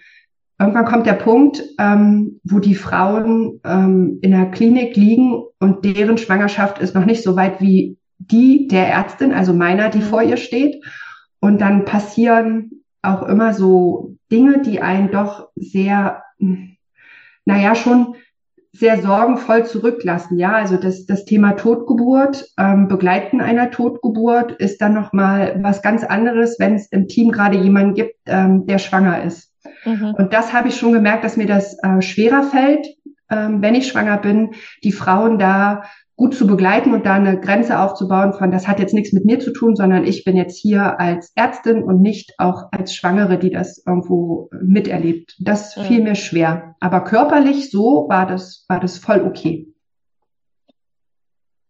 [0.63, 6.17] irgendwann kommt der Punkt, ähm, wo die Frauen ähm, in der Klinik liegen und deren
[6.17, 10.04] Schwangerschaft ist noch nicht so weit wie die der Ärztin, also meiner, die mhm.
[10.04, 10.84] vor ihr steht.
[11.39, 16.23] Und dann passieren auch immer so Dinge, die einen doch sehr,
[17.45, 18.15] naja, schon
[18.71, 20.39] sehr sorgenvoll zurücklassen.
[20.39, 26.04] Ja, also das, das Thema Totgeburt, ähm, Begleiten einer Totgeburt ist dann nochmal was ganz
[26.04, 29.53] anderes, wenn es im Team gerade jemanden gibt, ähm, der schwanger ist.
[29.86, 30.15] Mhm.
[30.17, 32.88] Und das habe ich schon gemerkt, dass mir das äh, schwerer fällt,
[33.30, 34.52] ähm, wenn ich schwanger bin,
[34.84, 35.84] die Frauen da
[36.15, 39.39] gut zu begleiten und da eine Grenze aufzubauen von, das hat jetzt nichts mit mir
[39.39, 43.50] zu tun, sondern ich bin jetzt hier als Ärztin und nicht auch als Schwangere, die
[43.50, 45.36] das irgendwo miterlebt.
[45.39, 46.04] Das fiel mhm.
[46.04, 46.76] mir schwer.
[46.80, 49.73] Aber körperlich so war das, war das voll okay.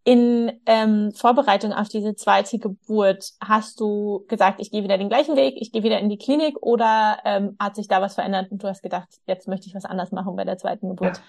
[0.05, 5.37] In ähm, Vorbereitung auf diese zweite Geburt hast du gesagt, ich gehe wieder den gleichen
[5.37, 8.61] Weg, ich gehe wieder in die Klinik oder ähm, hat sich da was verändert und
[8.61, 11.17] du hast gedacht, jetzt möchte ich was anders machen bei der zweiten Geburt?
[11.17, 11.23] Ja.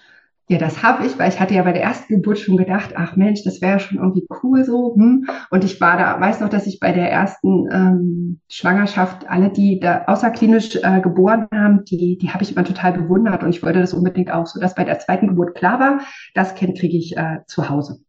[0.47, 3.15] Ja, das habe ich, weil ich hatte ja bei der ersten Geburt schon gedacht, ach
[3.15, 4.93] Mensch, das wäre schon irgendwie cool so.
[4.95, 5.27] Hm.
[5.49, 9.79] Und ich war da, weiß noch, dass ich bei der ersten ähm, Schwangerschaft alle, die
[9.79, 13.79] da außerklinisch äh, geboren haben, die, die habe ich immer total bewundert und ich wollte
[13.79, 16.01] das unbedingt auch, so dass bei der zweiten Geburt klar war,
[16.35, 18.04] das Kind kriege ich äh, zu Hause.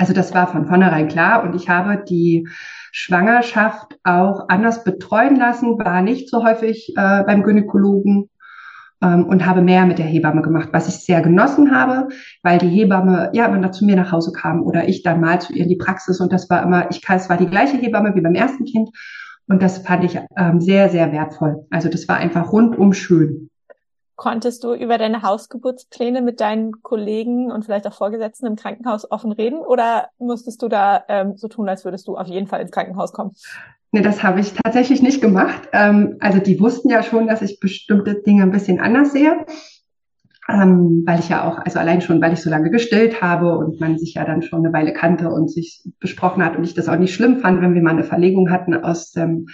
[0.00, 2.48] Also das war von vornherein klar und ich habe die
[2.90, 8.30] Schwangerschaft auch anders betreuen lassen, war nicht so häufig äh, beim Gynäkologen
[9.02, 12.08] ähm, und habe mehr mit der Hebamme gemacht, was ich sehr genossen habe,
[12.42, 15.52] weil die Hebamme ja immer zu mir nach Hause kam oder ich dann mal zu
[15.52, 18.22] ihr in die Praxis und das war immer, ich es war die gleiche Hebamme wie
[18.22, 18.88] beim ersten Kind
[19.48, 21.66] und das fand ich ähm, sehr, sehr wertvoll.
[21.68, 23.49] Also das war einfach rundum schön.
[24.20, 29.32] Konntest du über deine Hausgeburtspläne mit deinen Kollegen und vielleicht auch Vorgesetzten im Krankenhaus offen
[29.32, 32.70] reden oder musstest du da ähm, so tun, als würdest du auf jeden Fall ins
[32.70, 33.30] Krankenhaus kommen?
[33.92, 35.70] Nee, das habe ich tatsächlich nicht gemacht.
[35.72, 39.46] Ähm, also die wussten ja schon, dass ich bestimmte Dinge ein bisschen anders sehe.
[40.50, 43.80] Ähm, weil ich ja auch, also allein schon, weil ich so lange gestillt habe und
[43.80, 46.90] man sich ja dann schon eine Weile kannte und sich besprochen hat und ich das
[46.90, 49.46] auch nicht schlimm fand, wenn wir mal eine Verlegung hatten aus dem,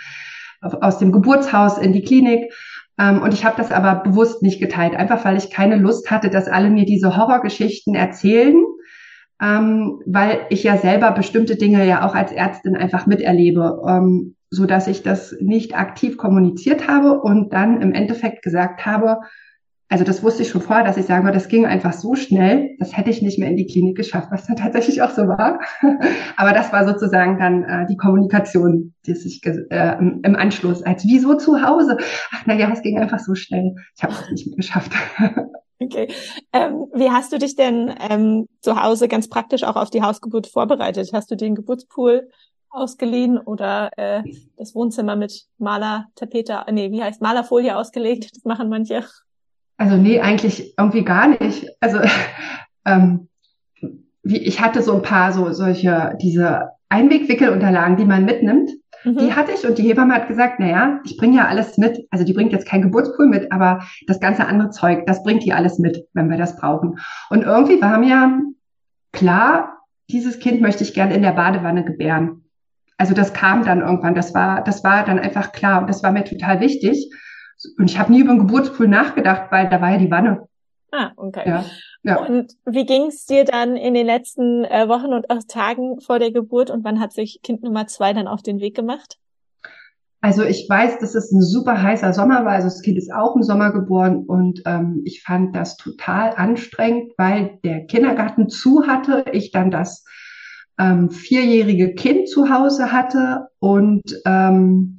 [0.60, 2.52] aus dem Geburtshaus in die Klinik.
[2.98, 6.30] Ähm, und ich habe das aber bewusst nicht geteilt, einfach weil ich keine Lust hatte,
[6.30, 8.64] dass alle mir diese Horrorgeschichten erzählen,
[9.40, 14.64] ähm, weil ich ja selber bestimmte Dinge ja auch als Ärztin einfach miterlebe, ähm, so
[14.64, 19.18] dass ich das nicht aktiv kommuniziert habe und dann im Endeffekt gesagt habe,
[19.88, 22.76] also das wusste ich schon vorher, dass ich sagen würde, das ging einfach so schnell,
[22.78, 25.60] das hätte ich nicht mehr in die Klinik geschafft, was dann tatsächlich auch so war.
[26.36, 31.34] Aber das war sozusagen dann äh, die Kommunikation, die sich äh, im Anschluss als wieso
[31.34, 31.98] zu Hause.
[32.32, 33.76] Ach na ja, es ging einfach so schnell.
[33.96, 34.92] Ich habe es nicht mehr geschafft.
[35.78, 36.08] Okay.
[36.54, 40.46] Ähm, wie hast du dich denn ähm, zu Hause ganz praktisch auch auf die Hausgeburt
[40.46, 41.10] vorbereitet?
[41.12, 42.30] Hast du den Geburtspool
[42.70, 44.22] ausgeliehen oder äh,
[44.56, 48.34] das Wohnzimmer mit Malertapete, nee, wie heißt Malerfolie ausgelegt?
[48.34, 49.04] Das machen manche.
[49.76, 51.68] Also nee, eigentlich irgendwie gar nicht.
[51.80, 52.00] Also
[52.86, 53.28] ähm,
[54.22, 58.70] wie, ich hatte so ein paar so solche diese Einwegwickelunterlagen, die man mitnimmt.
[59.04, 59.18] Mhm.
[59.18, 62.06] Die hatte ich und die Hebamme hat gesagt, na ja, ich bringe ja alles mit.
[62.10, 65.52] Also die bringt jetzt kein Geburtspool mit, aber das ganze andere Zeug, das bringt die
[65.52, 66.98] alles mit, wenn wir das brauchen.
[67.30, 68.40] Und irgendwie war mir
[69.12, 69.78] klar,
[70.10, 72.44] dieses Kind möchte ich gerne in der Badewanne gebären.
[72.98, 76.12] Also das kam dann irgendwann, das war, das war dann einfach klar und das war
[76.12, 77.10] mir total wichtig.
[77.78, 80.48] Und ich habe nie über den Geburtspool nachgedacht, weil da war ja die Wanne.
[80.92, 81.42] Ah, okay.
[81.46, 81.64] Ja,
[82.02, 82.24] ja.
[82.24, 86.18] Und wie ging es dir dann in den letzten äh, Wochen und auch Tagen vor
[86.18, 89.18] der Geburt und wann hat sich Kind Nummer zwei dann auf den Weg gemacht?
[90.20, 92.52] Also ich weiß, dass es ein super heißer Sommer war.
[92.52, 97.12] Also das Kind ist auch im Sommer geboren und ähm, ich fand das total anstrengend,
[97.16, 99.24] weil der Kindergarten zu hatte.
[99.32, 100.04] Ich dann das
[100.78, 104.95] ähm, vierjährige Kind zu Hause hatte und ähm,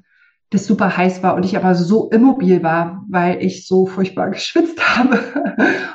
[0.49, 4.79] das super heiß war und ich aber so immobil war, weil ich so furchtbar geschwitzt
[4.97, 5.19] habe.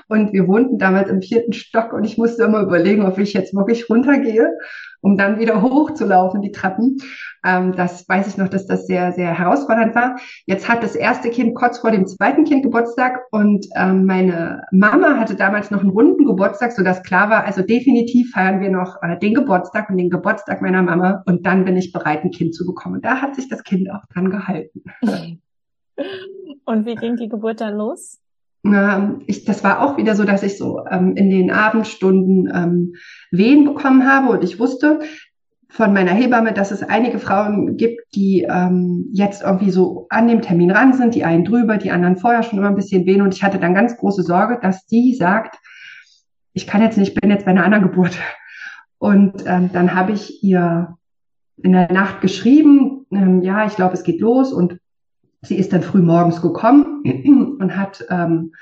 [0.08, 3.54] Und wir wohnten damals im vierten Stock und ich musste immer überlegen, ob ich jetzt
[3.54, 4.50] wirklich runtergehe
[5.02, 6.96] um dann wieder hochzulaufen, die Treppen.
[7.44, 10.16] Ähm, das weiß ich noch, dass das sehr, sehr herausfordernd war.
[10.46, 15.16] Jetzt hat das erste Kind kurz vor dem zweiten Kind Geburtstag und ähm, meine Mama
[15.18, 19.18] hatte damals noch einen runden Geburtstag, sodass klar war, also definitiv feiern wir noch äh,
[19.18, 22.64] den Geburtstag und den Geburtstag meiner Mama und dann bin ich bereit, ein Kind zu
[22.66, 22.96] bekommen.
[22.96, 24.82] Und da hat sich das Kind auch dran gehalten.
[26.64, 28.20] Und wie ging die Geburt dann los?
[28.64, 32.94] Ähm, ich, das war auch wieder so, dass ich so ähm, in den Abendstunden ähm,
[33.30, 35.00] Wehen bekommen habe und ich wusste
[35.72, 40.42] von meiner Hebamme, dass es einige Frauen gibt, die ähm, jetzt irgendwie so an dem
[40.42, 43.32] Termin ran sind, die einen drüber, die anderen vorher schon immer ein bisschen wehen und
[43.32, 45.56] ich hatte dann ganz große Sorge, dass die sagt,
[46.52, 48.18] ich kann jetzt nicht, bin jetzt bei einer anderen Geburt.
[48.98, 50.98] Und ähm, dann habe ich ihr
[51.56, 54.78] in der Nacht geschrieben, ähm, ja, ich glaube, es geht los und
[55.40, 58.52] sie ist dann früh morgens gekommen und hat ähm,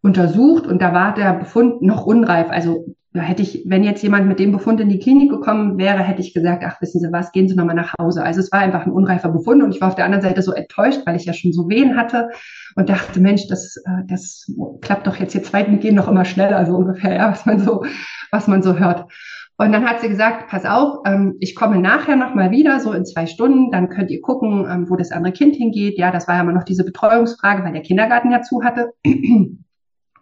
[0.00, 2.48] untersucht und da war der Befund noch unreif.
[2.48, 6.20] Also hätte ich, wenn jetzt jemand mit dem Befund in die Klinik gekommen wäre, hätte
[6.20, 8.22] ich gesagt, ach, wissen Sie was, gehen Sie nochmal nach Hause.
[8.22, 10.52] Also es war einfach ein unreifer Befund und ich war auf der anderen Seite so
[10.52, 12.28] enttäuscht, weil ich ja schon so Wehen hatte
[12.76, 16.66] und dachte, Mensch, das, äh, das klappt doch jetzt, hier zweiten gehen noch immer schneller,
[16.66, 17.84] so ungefähr, ja, was man so,
[18.30, 19.06] was man so hört.
[19.60, 23.04] Und dann hat sie gesagt, pass auf, ähm, ich komme nachher nochmal wieder, so in
[23.04, 25.98] zwei Stunden, dann könnt ihr gucken, ähm, wo das andere Kind hingeht.
[25.98, 28.92] Ja, das war ja immer noch diese Betreuungsfrage, weil der Kindergarten ja zu hatte.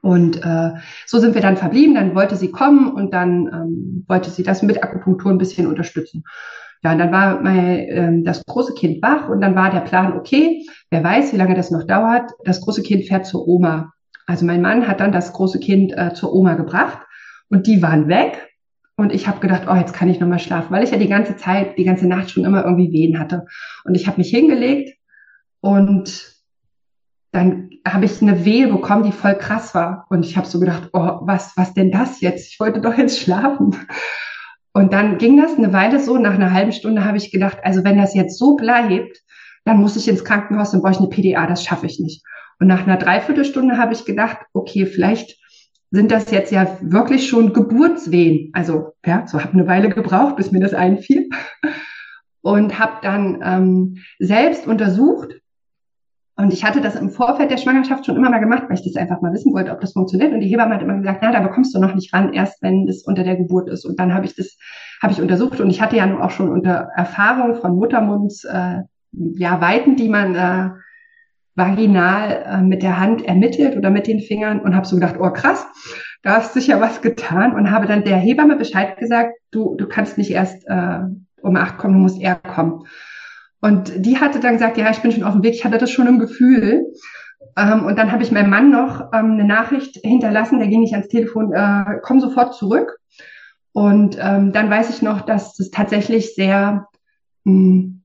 [0.07, 0.71] Und äh,
[1.05, 1.97] so sind wir dann verblieben.
[1.97, 6.23] Dann wollte sie kommen und dann ähm, wollte sie das mit Akupunktur ein bisschen unterstützen.
[6.85, 10.17] Ja, und dann war mein, ähm, das große Kind wach und dann war der Plan,
[10.17, 12.31] okay, wer weiß, wie lange das noch dauert.
[12.45, 13.95] Das große Kind fährt zur Oma.
[14.27, 16.99] Also mein Mann hat dann das große Kind äh, zur Oma gebracht
[17.49, 18.49] und die waren weg.
[18.95, 21.37] Und ich habe gedacht, oh, jetzt kann ich nochmal schlafen, weil ich ja die ganze
[21.37, 23.45] Zeit, die ganze Nacht schon immer irgendwie Wehen hatte.
[23.85, 24.97] Und ich habe mich hingelegt
[25.61, 26.36] und
[27.37, 30.07] dann habe ich eine Wehe bekommen, die voll krass war.
[30.09, 32.51] Und ich habe so gedacht, oh, was, was denn das jetzt?
[32.51, 33.77] Ich wollte doch jetzt schlafen.
[34.73, 36.17] Und dann ging das eine Weile so.
[36.17, 39.19] Nach einer halben Stunde habe ich gedacht, also wenn das jetzt so bleibt,
[39.65, 42.25] dann muss ich ins Krankenhaus, dann brauche ich eine PDA, das schaffe ich nicht.
[42.59, 45.39] Und nach einer Dreiviertelstunde habe ich gedacht, okay, vielleicht
[45.91, 48.51] sind das jetzt ja wirklich schon Geburtswehen.
[48.55, 51.29] Also ja, so habe eine Weile gebraucht, bis mir das einfiel.
[52.41, 55.35] Und habe dann ähm, selbst untersucht.
[56.39, 58.97] Und ich hatte das im Vorfeld der Schwangerschaft schon immer mal gemacht, weil ich das
[58.97, 60.33] einfach mal wissen wollte, ob das funktioniert.
[60.33, 62.87] Und die Hebamme hat immer gesagt, na, da bekommst du noch nicht ran, erst wenn
[62.89, 63.87] es unter der Geburt ist.
[63.87, 64.59] Und dann habe ich das,
[65.03, 65.61] habe ich untersucht.
[65.61, 70.11] Und ich hatte ja nun auch schon unter Erfahrung von Muttermunds, äh, ja, Weiten, die
[70.11, 70.71] man äh,
[71.55, 75.31] vaginal äh, mit der Hand ermittelt oder mit den Fingern und habe so gedacht, oh
[75.31, 75.67] krass,
[76.23, 80.19] da hast sicher was getan und habe dann der Hebamme Bescheid gesagt, du, du kannst
[80.19, 80.99] nicht erst äh,
[81.41, 82.85] um acht kommen, du musst eher kommen.
[83.67, 85.91] Und die hatte dann gesagt, ja, ich bin schon auf dem Weg, ich hatte das
[85.91, 86.87] schon im Gefühl.
[87.57, 90.93] Ähm, und dann habe ich meinem Mann noch ähm, eine Nachricht hinterlassen, der ging nicht
[90.93, 92.97] ans Telefon, äh, komm sofort zurück.
[93.73, 96.87] Und ähm, dann weiß ich noch, dass das tatsächlich sehr
[97.43, 98.03] mh, hm,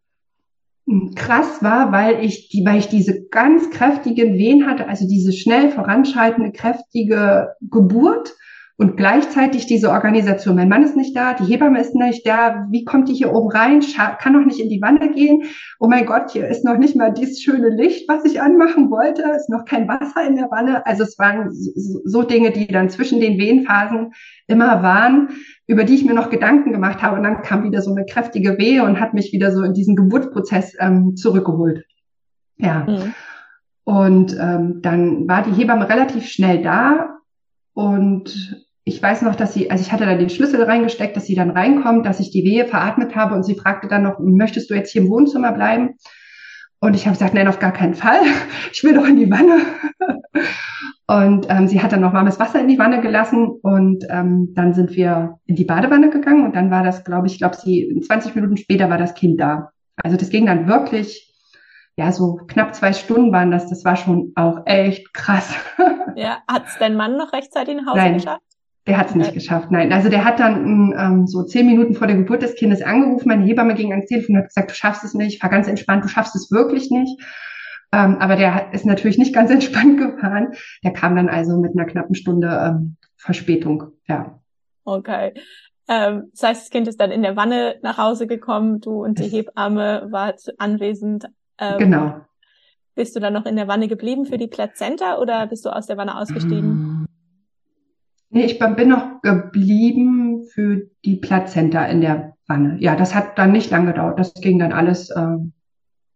[0.87, 5.31] hm, krass war, weil ich die, weil ich diese ganz kräftigen Wehen hatte, also diese
[5.31, 8.33] schnell voranschreitende, kräftige Geburt
[8.81, 10.55] und gleichzeitig diese Organisation.
[10.55, 12.65] Mein Mann ist nicht da, die Hebamme ist nicht da.
[12.71, 13.79] Wie kommt die hier oben rein?
[14.17, 15.43] Kann noch nicht in die Wanne gehen.
[15.79, 19.21] Oh mein Gott, hier ist noch nicht mal dieses schöne Licht, was ich anmachen wollte.
[19.35, 20.83] Ist noch kein Wasser in der Wanne.
[20.87, 24.13] Also es waren so Dinge, die dann zwischen den Wehenphasen
[24.47, 25.29] immer waren,
[25.67, 27.17] über die ich mir noch Gedanken gemacht habe.
[27.17, 29.95] Und dann kam wieder so eine kräftige Wehe und hat mich wieder so in diesen
[29.95, 31.85] Geburtsprozess ähm, zurückgeholt.
[32.57, 32.87] Ja.
[32.87, 33.13] Mhm.
[33.83, 37.19] Und ähm, dann war die Hebamme relativ schnell da
[37.73, 41.35] und ich weiß noch, dass sie, also ich hatte da den Schlüssel reingesteckt, dass sie
[41.35, 44.73] dann reinkommt, dass ich die Wehe veratmet habe und sie fragte dann noch, möchtest du
[44.73, 45.95] jetzt hier im Wohnzimmer bleiben?
[46.79, 48.21] Und ich habe gesagt, nein, auf gar keinen Fall.
[48.73, 49.59] Ich will doch in die Wanne.
[51.07, 54.73] Und ähm, sie hat dann noch warmes Wasser in die Wanne gelassen und ähm, dann
[54.73, 58.33] sind wir in die Badewanne gegangen und dann war das, glaube ich, glaube sie 20
[58.33, 59.71] Minuten später war das Kind da.
[59.97, 61.35] Also das ging dann wirklich,
[61.97, 63.67] ja, so knapp zwei Stunden waren das.
[63.67, 65.53] Das war schon auch echt krass.
[66.15, 68.13] Ja, hat es dein Mann noch rechtzeitig nach Hause Nein.
[68.15, 68.50] geschafft?
[68.87, 69.93] Der hat es nicht geschafft, nein.
[69.93, 73.27] Also der hat dann ähm, so zehn Minuten vor der Geburt des Kindes angerufen.
[73.27, 76.03] Meine Hebamme ging ans Telefon und hat gesagt, du schaffst es nicht, fahr ganz entspannt,
[76.03, 77.21] du schaffst es wirklich nicht.
[77.93, 80.53] Ähm, aber der ist natürlich nicht ganz entspannt gefahren.
[80.83, 84.39] Der kam dann also mit einer knappen Stunde ähm, Verspätung, ja.
[84.83, 85.33] Okay.
[85.87, 89.19] Ähm, das heißt, das Kind ist dann in der Wanne nach Hause gekommen, du und
[89.19, 91.25] die Hebamme wart anwesend.
[91.59, 92.21] Ähm, genau.
[92.95, 95.85] Bist du dann noch in der Wanne geblieben für die Plazenta oder bist du aus
[95.85, 97.05] der Wanne ausgestiegen?
[98.31, 102.77] Nee, ich bin noch geblieben für die Plazenta in der Wanne.
[102.79, 104.17] Ja, das hat dann nicht lange gedauert.
[104.17, 105.51] Das ging dann alles ähm,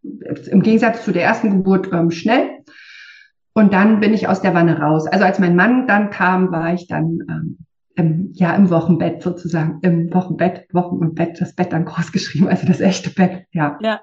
[0.01, 2.63] im Gegensatz zu der ersten Geburt ähm, schnell.
[3.53, 5.07] Und dann bin ich aus der Wanne raus.
[5.07, 7.57] Also als mein Mann dann kam, war ich dann ähm,
[7.95, 12.47] im, ja im Wochenbett sozusagen, im Wochenbett, Wochen und Bett, das Bett dann groß geschrieben,
[12.47, 13.77] also das echte Bett, ja.
[13.81, 14.01] Ja.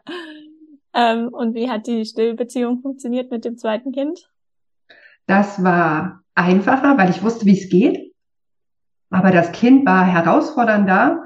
[0.95, 4.31] Ähm, und wie hat die Stillbeziehung funktioniert mit dem zweiten Kind?
[5.27, 8.13] Das war einfacher, weil ich wusste, wie es geht.
[9.11, 11.25] Aber das Kind war herausfordernder,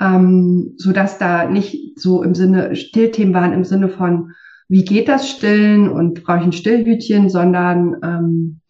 [0.00, 4.32] ähm, so dass da nicht so im Sinne Stillthemen waren im Sinne von
[4.68, 8.60] wie geht das Stillen und brauche ich ein Stillhütchen, sondern ähm,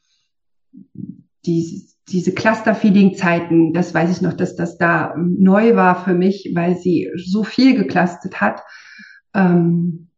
[1.46, 6.76] die, diese Cluster-Feeding-Zeiten, das weiß ich noch, dass das da neu war für mich, weil
[6.76, 8.60] sie so viel geclustert hat.
[9.34, 10.08] Ähm,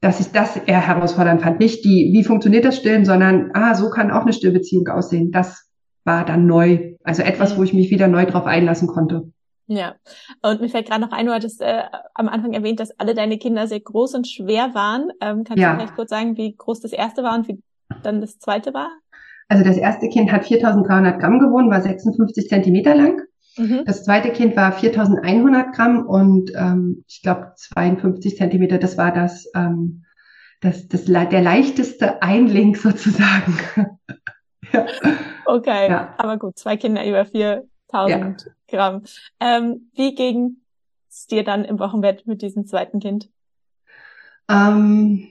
[0.00, 1.58] dass ich das eher herausfordernd fand.
[1.58, 5.32] Nicht die, wie funktioniert das Stillen, sondern, ah, so kann auch eine Stillbeziehung aussehen.
[5.32, 5.68] Das
[6.04, 6.94] war dann neu.
[7.02, 9.32] Also etwas, wo ich mich wieder neu drauf einlassen konnte.
[9.66, 9.96] Ja,
[10.42, 11.82] und mir fällt gerade noch ein, du hattest äh,
[12.14, 15.10] am Anfang erwähnt, dass alle deine Kinder sehr groß und schwer waren.
[15.20, 15.72] Ähm, kannst ja.
[15.72, 17.62] du vielleicht kurz sagen, wie groß das erste war und wie
[18.02, 18.88] dann das zweite war?
[19.48, 23.22] Also das erste Kind hat 4.300 Gramm gewonnen, war 56 Zentimeter lang.
[23.58, 23.84] Mhm.
[23.84, 28.78] Das zweite Kind war 4100 Gramm und ähm, ich glaube 52 Zentimeter.
[28.78, 30.04] Das war das, ähm,
[30.60, 33.58] das, das der leichteste Einlink sozusagen.
[34.72, 34.86] ja.
[35.44, 36.14] Okay, ja.
[36.18, 38.52] aber gut, zwei Kinder über 4000 ja.
[38.68, 39.02] Gramm.
[39.40, 40.58] Ähm, wie ging
[41.10, 43.30] es dir dann im Wochenbett mit diesem zweiten Kind?
[44.50, 45.28] Ähm,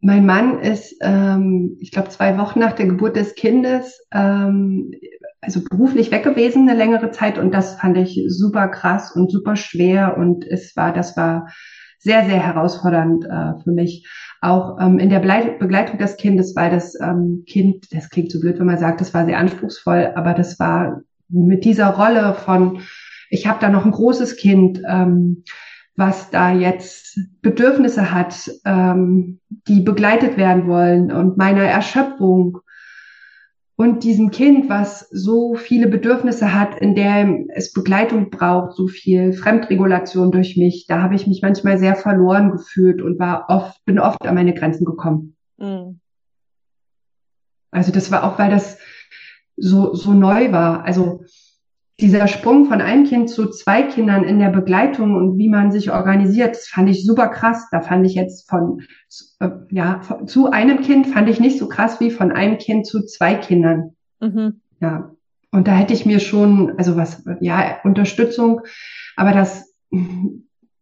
[0.00, 4.92] mein Mann ist, ähm, ich glaube, zwei Wochen nach der Geburt des Kindes ähm,
[5.40, 9.56] also beruflich weg gewesen eine längere Zeit und das fand ich super krass und super
[9.56, 11.48] schwer und es war, das war
[11.98, 14.06] sehr, sehr herausfordernd äh, für mich.
[14.42, 18.58] Auch ähm, in der Begleitung des Kindes, weil das ähm, Kind, das klingt so blöd,
[18.58, 22.80] wenn man sagt, das war sehr anspruchsvoll, aber das war mit dieser Rolle von,
[23.28, 25.44] ich habe da noch ein großes Kind, ähm,
[25.94, 32.60] was da jetzt Bedürfnisse hat, ähm, die begleitet werden wollen und meiner Erschöpfung
[33.80, 39.32] und diesem Kind, was so viele Bedürfnisse hat, in der es Begleitung braucht, so viel
[39.32, 43.98] Fremdregulation durch mich, da habe ich mich manchmal sehr verloren gefühlt und war oft, bin
[43.98, 45.34] oft an meine Grenzen gekommen.
[45.56, 45.98] Mhm.
[47.70, 48.76] Also das war auch, weil das
[49.56, 50.84] so, so neu war.
[50.84, 51.24] Also
[52.00, 55.90] dieser Sprung von einem Kind zu zwei Kindern in der Begleitung und wie man sich
[55.90, 57.68] organisiert, das fand ich super krass.
[57.70, 58.82] Da fand ich jetzt von,
[59.40, 63.04] äh, ja, zu einem Kind fand ich nicht so krass wie von einem Kind zu
[63.04, 63.96] zwei Kindern.
[64.20, 64.60] Mhm.
[64.80, 65.10] Ja.
[65.52, 68.62] Und da hätte ich mir schon, also was, ja, Unterstützung,
[69.16, 69.74] aber das,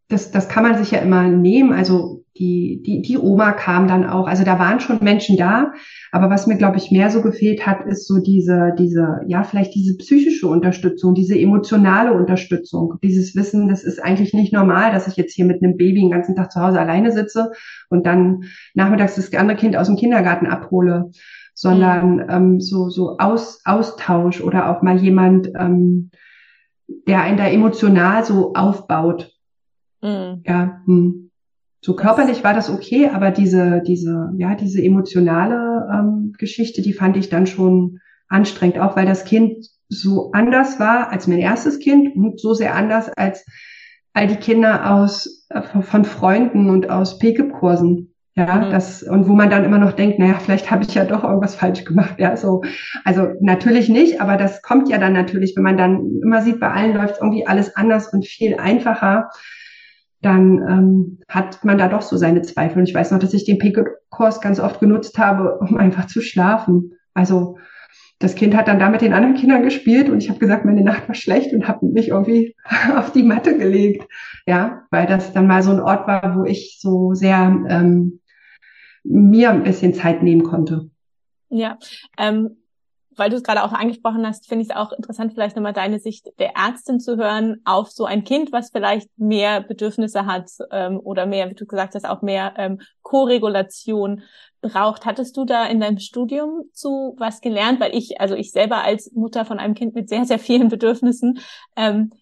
[0.08, 1.72] das, das kann man sich ja immer nehmen.
[1.72, 4.26] Also die, die, die Oma kam dann auch.
[4.26, 5.72] Also da waren schon Menschen da.
[6.12, 9.74] Aber was mir, glaube ich, mehr so gefehlt hat, ist so diese, diese, ja, vielleicht
[9.74, 15.16] diese psychische Unterstützung, diese emotionale Unterstützung, dieses Wissen, das ist eigentlich nicht normal, dass ich
[15.16, 17.50] jetzt hier mit einem Baby den ganzen Tag zu Hause alleine sitze
[17.90, 21.10] und dann nachmittags das andere Kind aus dem Kindergarten abhole,
[21.54, 22.26] sondern mhm.
[22.28, 26.10] ähm, so, so Aus, Austausch oder auch mal jemand, ähm,
[27.06, 29.32] der einen da emotional so aufbaut.
[30.00, 30.42] Mhm.
[30.46, 31.27] Ja, hm.
[31.80, 37.16] So körperlich war das okay, aber diese, diese, ja, diese emotionale ähm, Geschichte, die fand
[37.16, 42.14] ich dann schon anstrengend, auch weil das Kind so anders war als mein erstes Kind
[42.16, 43.46] und so sehr anders als
[44.12, 48.12] all die Kinder aus äh, von Freunden und aus Pickup-Kursen.
[48.34, 48.70] Ja, mhm.
[48.70, 51.56] das, und wo man dann immer noch denkt, naja, vielleicht habe ich ja doch irgendwas
[51.56, 52.16] falsch gemacht.
[52.18, 52.62] Ja, so,
[53.04, 56.70] also natürlich nicht, aber das kommt ja dann natürlich, wenn man dann immer sieht, bei
[56.70, 59.30] allen läuft irgendwie alles anders und viel einfacher
[60.20, 62.78] dann ähm, hat man da doch so seine Zweifel.
[62.78, 66.20] Und ich weiß noch, dass ich den Picket-Kurs ganz oft genutzt habe, um einfach zu
[66.20, 66.92] schlafen.
[67.14, 67.58] Also
[68.18, 70.82] das Kind hat dann da mit den anderen Kindern gespielt und ich habe gesagt, meine
[70.82, 72.56] Nacht war schlecht und habe mich irgendwie
[72.96, 74.08] auf die Matte gelegt.
[74.46, 77.36] Ja, weil das dann mal so ein Ort war, wo ich so sehr
[77.68, 78.20] ähm,
[79.04, 80.90] mir ein bisschen Zeit nehmen konnte.
[81.48, 81.78] Ja,
[82.18, 82.56] ähm,
[83.18, 85.98] weil du es gerade auch angesprochen hast, finde ich es auch interessant, vielleicht nochmal deine
[85.98, 91.00] Sicht der Ärztin zu hören auf so ein Kind, was vielleicht mehr Bedürfnisse hat ähm,
[91.02, 94.22] oder mehr, wie du gesagt hast, auch mehr ähm, Co-Regulation
[94.60, 95.04] braucht.
[95.04, 97.80] Hattest du da in deinem Studium zu was gelernt?
[97.80, 101.40] Weil ich, also ich selber als Mutter von einem Kind mit sehr, sehr vielen Bedürfnissen,
[101.76, 102.12] ähm,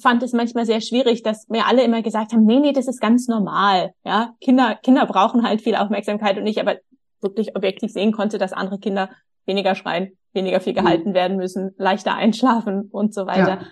[0.00, 3.00] fand es manchmal sehr schwierig, dass mir alle immer gesagt haben, nee, nee, das ist
[3.00, 3.92] ganz normal.
[4.04, 6.76] Ja, Kinder, Kinder brauchen halt viel Aufmerksamkeit und ich aber
[7.20, 9.10] wirklich objektiv sehen konnte, dass andere Kinder
[9.44, 11.14] weniger schreien, weniger viel gehalten mhm.
[11.14, 13.60] werden müssen, leichter einschlafen und so weiter.
[13.60, 13.66] Ja.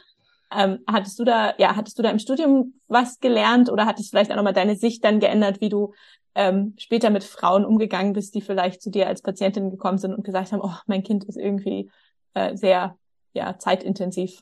[0.53, 4.33] Ähm, hattest du da, ja, hattest du da im Studium was gelernt oder hattest vielleicht
[4.33, 5.93] auch nochmal deine Sicht dann geändert, wie du
[6.35, 10.25] ähm, später mit Frauen umgegangen bist, die vielleicht zu dir als Patientin gekommen sind und
[10.25, 11.91] gesagt haben, oh, mein Kind ist irgendwie
[12.35, 12.97] äh, sehr,
[13.33, 14.41] ja, zeitintensiv?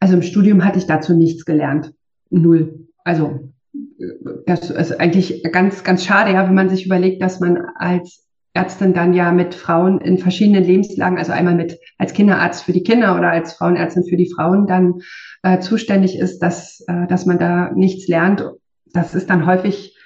[0.00, 1.92] Also im Studium hatte ich dazu nichts gelernt.
[2.30, 2.88] Null.
[3.04, 3.52] Also
[4.46, 8.94] das ist eigentlich ganz, ganz schade, ja, wenn man sich überlegt, dass man als Ärztin
[8.94, 13.16] dann ja mit Frauen in verschiedenen Lebenslagen, also einmal mit als Kinderarzt für die Kinder
[13.16, 15.00] oder als Frauenärztin für die Frauen dann
[15.42, 18.44] äh, zuständig ist, dass, äh, dass man da nichts lernt.
[18.92, 19.96] Das ist dann häufig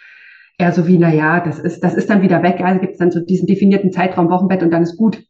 [0.59, 2.61] eher so wie, na ja, das ist, das ist dann wieder weg.
[2.61, 5.25] Also gibt es dann so diesen definierten Zeitraum Wochenbett und dann ist gut.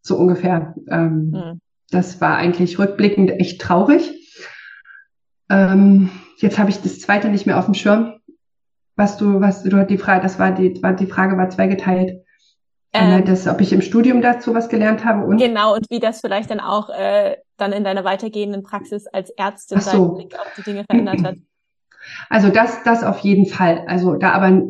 [0.00, 0.74] So ungefähr.
[0.90, 1.60] Ähm, mhm.
[1.90, 4.14] Das war eigentlich rückblickend echt traurig.
[5.48, 8.14] Ähm, jetzt habe ich das zweite nicht mehr auf dem Schirm.
[8.96, 12.24] Was du, was du die Frage, das war die, war die Frage war zweigeteilt.
[12.92, 16.20] Ähm, das, ob ich im Studium dazu was gelernt habe und genau und wie das
[16.20, 19.90] vielleicht dann auch äh, dann in deiner weitergehenden Praxis als Ärztin so.
[19.90, 21.34] deinen Blick auf die Dinge verändert hat.
[22.30, 23.84] Also das, das auf jeden Fall.
[23.86, 24.62] Also da aber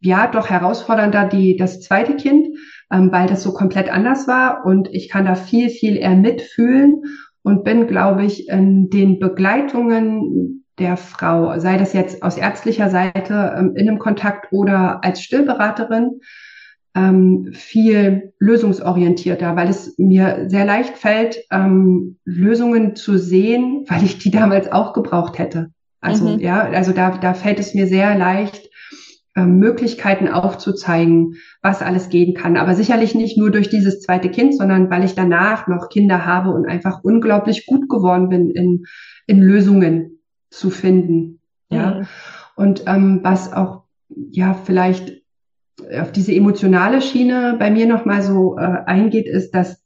[0.00, 2.56] ja doch herausfordernder die das zweite Kind,
[2.90, 7.02] ähm, weil das so komplett anders war und ich kann da viel viel eher mitfühlen
[7.42, 13.54] und bin, glaube ich, in den Begleitungen der Frau, sei das jetzt aus ärztlicher Seite
[13.56, 16.20] ähm, in einem Kontakt oder als Stillberaterin,
[16.94, 24.18] ähm, viel lösungsorientierter, weil es mir sehr leicht fällt, ähm, Lösungen zu sehen, weil ich
[24.18, 25.70] die damals auch gebraucht hätte.
[26.00, 26.38] Also mhm.
[26.38, 28.70] ja, also da, da fällt es mir sehr leicht,
[29.36, 32.56] ähm, Möglichkeiten aufzuzeigen, was alles gehen kann.
[32.56, 36.50] Aber sicherlich nicht nur durch dieses zweite Kind, sondern weil ich danach noch Kinder habe
[36.50, 38.84] und einfach unglaublich gut geworden bin in,
[39.26, 40.20] in Lösungen
[40.50, 41.40] zu finden.
[41.70, 42.00] Ja.
[42.00, 42.06] Mhm.
[42.56, 45.22] Und ähm, was auch ja vielleicht
[46.00, 49.82] auf diese emotionale Schiene bei mir nochmal so äh, eingeht, ist, dass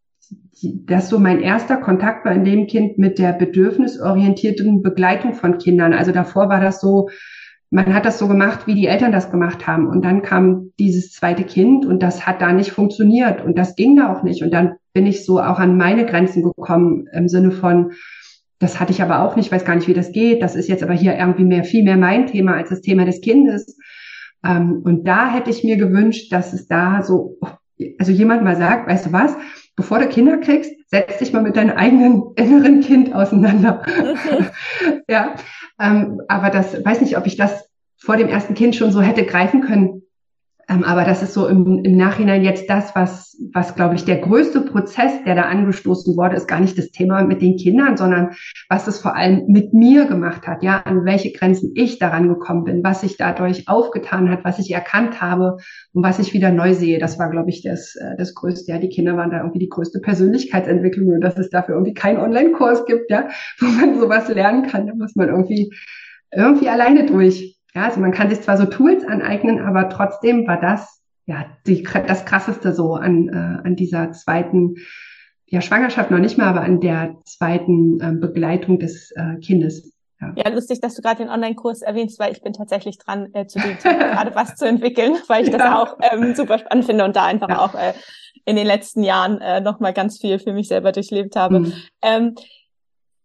[0.62, 5.92] das so mein erster Kontakt war in dem Kind mit der bedürfnisorientierten Begleitung von Kindern.
[5.92, 7.08] Also davor war das so,
[7.70, 9.88] man hat das so gemacht, wie die Eltern das gemacht haben.
[9.88, 13.96] Und dann kam dieses zweite Kind und das hat da nicht funktioniert und das ging
[13.96, 14.42] da auch nicht.
[14.42, 17.92] Und dann bin ich so auch an meine Grenzen gekommen im Sinne von,
[18.58, 20.42] das hatte ich aber auch nicht, weiß gar nicht, wie das geht.
[20.42, 23.20] Das ist jetzt aber hier irgendwie mehr, viel mehr mein Thema als das Thema des
[23.20, 23.76] Kindes.
[24.44, 27.38] Ähm, und da hätte ich mir gewünscht, dass es da so,
[27.98, 29.36] also jemand mal sagt, weißt du was,
[29.76, 33.82] bevor du Kinder kriegst, setz dich mal mit deinem eigenen inneren Kind auseinander.
[33.86, 35.00] Okay.
[35.08, 35.34] ja,
[35.80, 39.24] ähm, aber das, weiß nicht, ob ich das vor dem ersten Kind schon so hätte
[39.24, 40.01] greifen können.
[40.68, 44.18] Ähm, aber das ist so im, im Nachhinein jetzt das, was, was glaube ich, der
[44.18, 48.30] größte Prozess, der da angestoßen wurde, ist gar nicht das Thema mit den Kindern, sondern
[48.68, 52.64] was es vor allem mit mir gemacht hat, ja, an welche Grenzen ich daran gekommen
[52.64, 55.56] bin, was sich dadurch aufgetan hat, was ich erkannt habe
[55.92, 56.98] und was ich wieder neu sehe.
[56.98, 58.70] Das war, glaube ich, das, äh, das Größte.
[58.70, 62.18] Ja, die Kinder waren da irgendwie die größte Persönlichkeitsentwicklung und dass es dafür irgendwie keinen
[62.18, 63.28] Online-Kurs gibt, ja,
[63.60, 65.72] wo man sowas lernen kann, da muss man irgendwie,
[66.32, 67.58] irgendwie alleine durch.
[67.74, 71.82] Ja, also man kann sich zwar so Tools aneignen, aber trotzdem war das ja die,
[71.82, 74.76] das krasseste so an, äh, an dieser zweiten
[75.46, 79.92] ja, Schwangerschaft noch nicht mal, aber an der zweiten äh, Begleitung des äh, Kindes.
[80.20, 80.32] Ja.
[80.36, 83.58] ja, lustig, dass du gerade den Online-Kurs erwähnst, weil ich bin tatsächlich dran, äh, zu
[83.58, 85.82] dem gerade was zu entwickeln, weil ich das ja.
[85.82, 87.58] auch ähm, super spannend finde und da einfach ja.
[87.58, 87.92] auch äh,
[88.44, 91.60] in den letzten Jahren äh, nochmal ganz viel für mich selber durchlebt habe.
[91.60, 91.72] Mhm.
[92.02, 92.34] Ähm,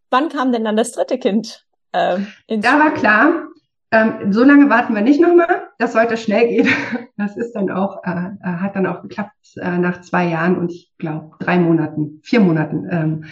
[0.09, 1.65] wann kam denn dann das dritte Kind?
[1.91, 2.17] Äh,
[2.47, 3.47] da war klar,
[3.91, 5.69] ähm, so lange warten wir nicht nochmal.
[5.77, 6.67] Das sollte schnell gehen.
[7.19, 10.71] Das ist dann auch, äh, äh, hat dann auch geklappt äh, nach zwei Jahren und
[10.71, 13.25] ich glaube drei Monaten, vier Monaten ähm,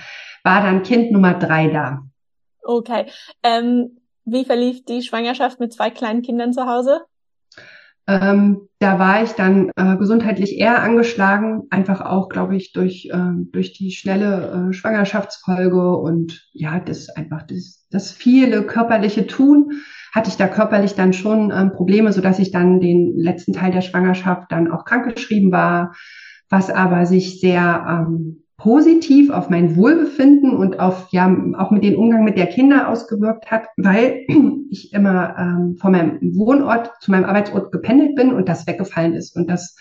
[0.44, 2.02] war dann Kind Nummer drei da.
[2.64, 3.06] Okay.
[3.44, 7.02] Ähm, wie verlief die Schwangerschaft mit zwei kleinen Kindern zu Hause?
[8.08, 13.32] Ähm, da war ich dann äh, gesundheitlich eher angeschlagen, einfach auch, glaube ich, durch, äh,
[13.52, 19.72] durch die schnelle äh, Schwangerschaftsfolge und ja, das einfach das, das viele körperliche Tun
[20.16, 23.72] hatte ich da körperlich dann schon ähm, Probleme, so dass ich dann den letzten Teil
[23.72, 25.94] der Schwangerschaft dann auch krankgeschrieben war,
[26.50, 32.00] was aber sich sehr ähm, positiv auf mein Wohlbefinden und auf ja auch mit dem
[32.00, 34.24] Umgang mit der Kinder ausgewirkt hat, weil
[34.72, 39.36] ich immer ähm, von meinem Wohnort zu meinem Arbeitsort gependelt bin und das weggefallen ist.
[39.36, 39.76] Und das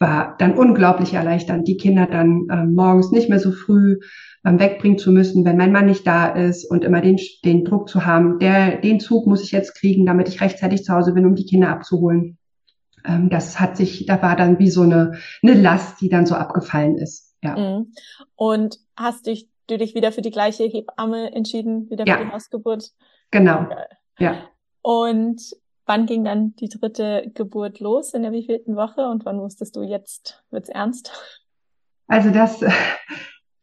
[0.00, 3.98] war dann unglaublich erleichternd, die Kinder dann ähm, morgens nicht mehr so früh
[4.44, 8.06] wegbringen zu müssen, wenn mein Mann nicht da ist und immer den, den Druck zu
[8.06, 11.34] haben, der, den Zug muss ich jetzt kriegen, damit ich rechtzeitig zu Hause bin, um
[11.34, 12.38] die Kinder abzuholen.
[13.04, 16.34] Ähm, das hat sich, da war dann wie so eine, eine Last, die dann so
[16.34, 17.34] abgefallen ist.
[17.42, 17.56] Ja.
[17.56, 17.92] Mhm.
[18.36, 22.18] Und hast dich, du dich wieder für die gleiche Hebamme entschieden, wieder ja.
[22.18, 22.92] für die Hausgeburt?
[23.30, 23.66] Genau.
[24.18, 24.48] Ja.
[24.82, 25.42] Und
[25.86, 28.14] wann ging dann die dritte Geburt los?
[28.14, 29.08] In der wievielten Woche?
[29.08, 31.12] Und wann wusstest du, jetzt wird's ernst?
[32.06, 32.64] Also das,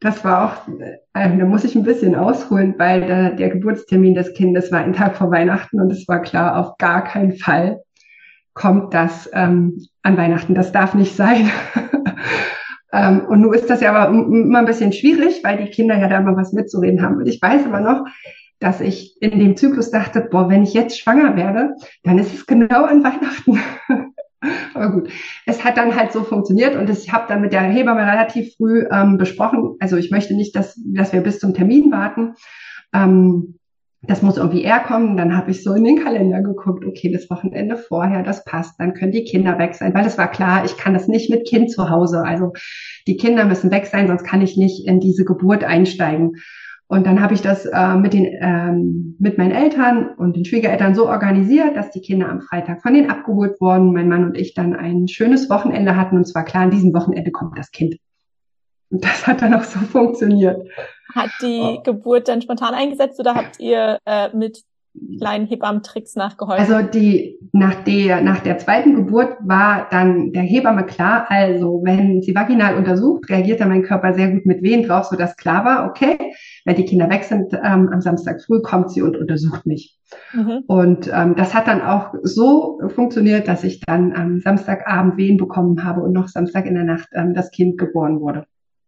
[0.05, 4.33] das war auch, äh, da muss ich ein bisschen ausholen, weil der, der Geburtstermin des
[4.33, 7.81] Kindes war ein Tag vor Weihnachten und es war klar, auf gar keinen Fall
[8.53, 10.55] kommt das ähm, an Weihnachten.
[10.55, 11.49] Das darf nicht sein.
[12.93, 16.07] Ähm, und nun ist das ja aber immer ein bisschen schwierig, weil die Kinder ja
[16.07, 17.17] da immer was mitzureden haben.
[17.17, 18.05] Und ich weiß aber noch,
[18.59, 22.45] dass ich in dem Zyklus dachte, boah, wenn ich jetzt schwanger werde, dann ist es
[22.45, 23.59] genau an Weihnachten.
[24.73, 25.09] aber gut,
[25.45, 28.85] es hat dann halt so funktioniert und ich habe dann mit der Hebamme relativ früh
[28.91, 32.35] ähm, besprochen, also ich möchte nicht, dass, dass wir bis zum Termin warten.
[32.93, 33.55] Ähm,
[34.07, 35.17] das muss irgendwie eher kommen.
[35.17, 38.93] Dann habe ich so in den Kalender geguckt, okay, das Wochenende vorher, das passt, dann
[38.93, 41.71] können die Kinder weg sein, weil es war klar, ich kann das nicht mit Kind
[41.71, 42.23] zu Hause.
[42.23, 42.53] Also
[43.07, 46.33] die Kinder müssen weg sein, sonst kann ich nicht in diese Geburt einsteigen.
[46.87, 50.93] Und dann habe ich das äh, mit den ähm, mit meinen Eltern und den Schwiegereltern
[50.93, 54.53] so organisiert, dass die Kinder am Freitag von denen abgeholt wurden, mein Mann und ich
[54.53, 57.95] dann ein schönes Wochenende hatten und zwar klar, an diesem Wochenende kommt das Kind.
[58.91, 60.69] Und das hat dann auch so funktioniert.
[61.15, 61.81] Hat die oh.
[61.81, 64.61] Geburt dann spontan eingesetzt oder habt ihr äh, mit
[65.19, 66.73] kleinen Hebammentricks nachgeholfen?
[66.73, 72.21] Also die nach der nach der zweiten Geburt war dann der Hebamme klar, also wenn
[72.21, 75.65] sie vaginal untersucht, reagiert dann mein Körper sehr gut mit Wehen drauf, so dass klar
[75.65, 76.17] war, okay,
[76.65, 79.97] wenn die Kinder weg sind ähm, am Samstag früh, kommt sie und untersucht mich.
[80.33, 80.63] Mhm.
[80.67, 85.83] Und ähm, das hat dann auch so funktioniert, dass ich dann am Samstagabend Wehen bekommen
[85.83, 88.45] habe und noch Samstag in der Nacht ähm, das Kind geboren wurde.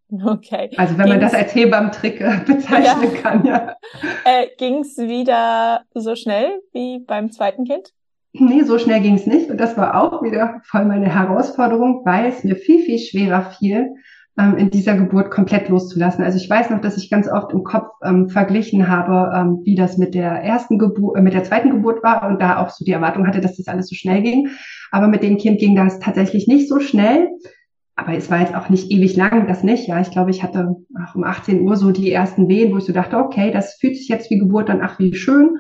[0.10, 0.70] Okay.
[0.78, 3.22] Also wenn man das als Hebammentrick äh, bezeichnen ja.
[3.22, 3.76] kann, ja.
[4.26, 7.94] Äh, ging es wieder so schnell wie beim zweiten Kind?
[8.34, 9.50] Nee, so schnell ging es nicht.
[9.50, 13.96] Und das war auch wieder voll meine Herausforderung, weil es mir viel, viel schwerer fiel,
[14.38, 16.24] ähm, in dieser Geburt komplett loszulassen.
[16.24, 19.76] Also ich weiß noch, dass ich ganz oft im Kopf ähm, verglichen habe, ähm, wie
[19.76, 22.86] das mit der ersten Geburt, äh, mit der zweiten Geburt war und da auch so
[22.86, 24.50] die Erwartung hatte, dass das alles so schnell ging.
[24.92, 27.30] Aber mit dem Kind ging das tatsächlich nicht so schnell
[27.98, 29.88] aber es war jetzt auch nicht ewig lang, das nicht.
[29.88, 32.86] Ja, ich glaube, ich hatte ach, um 18 Uhr so die ersten Wehen, wo ich
[32.86, 35.58] so dachte, okay, das fühlt sich jetzt wie Geburt dann, ach, wie schön.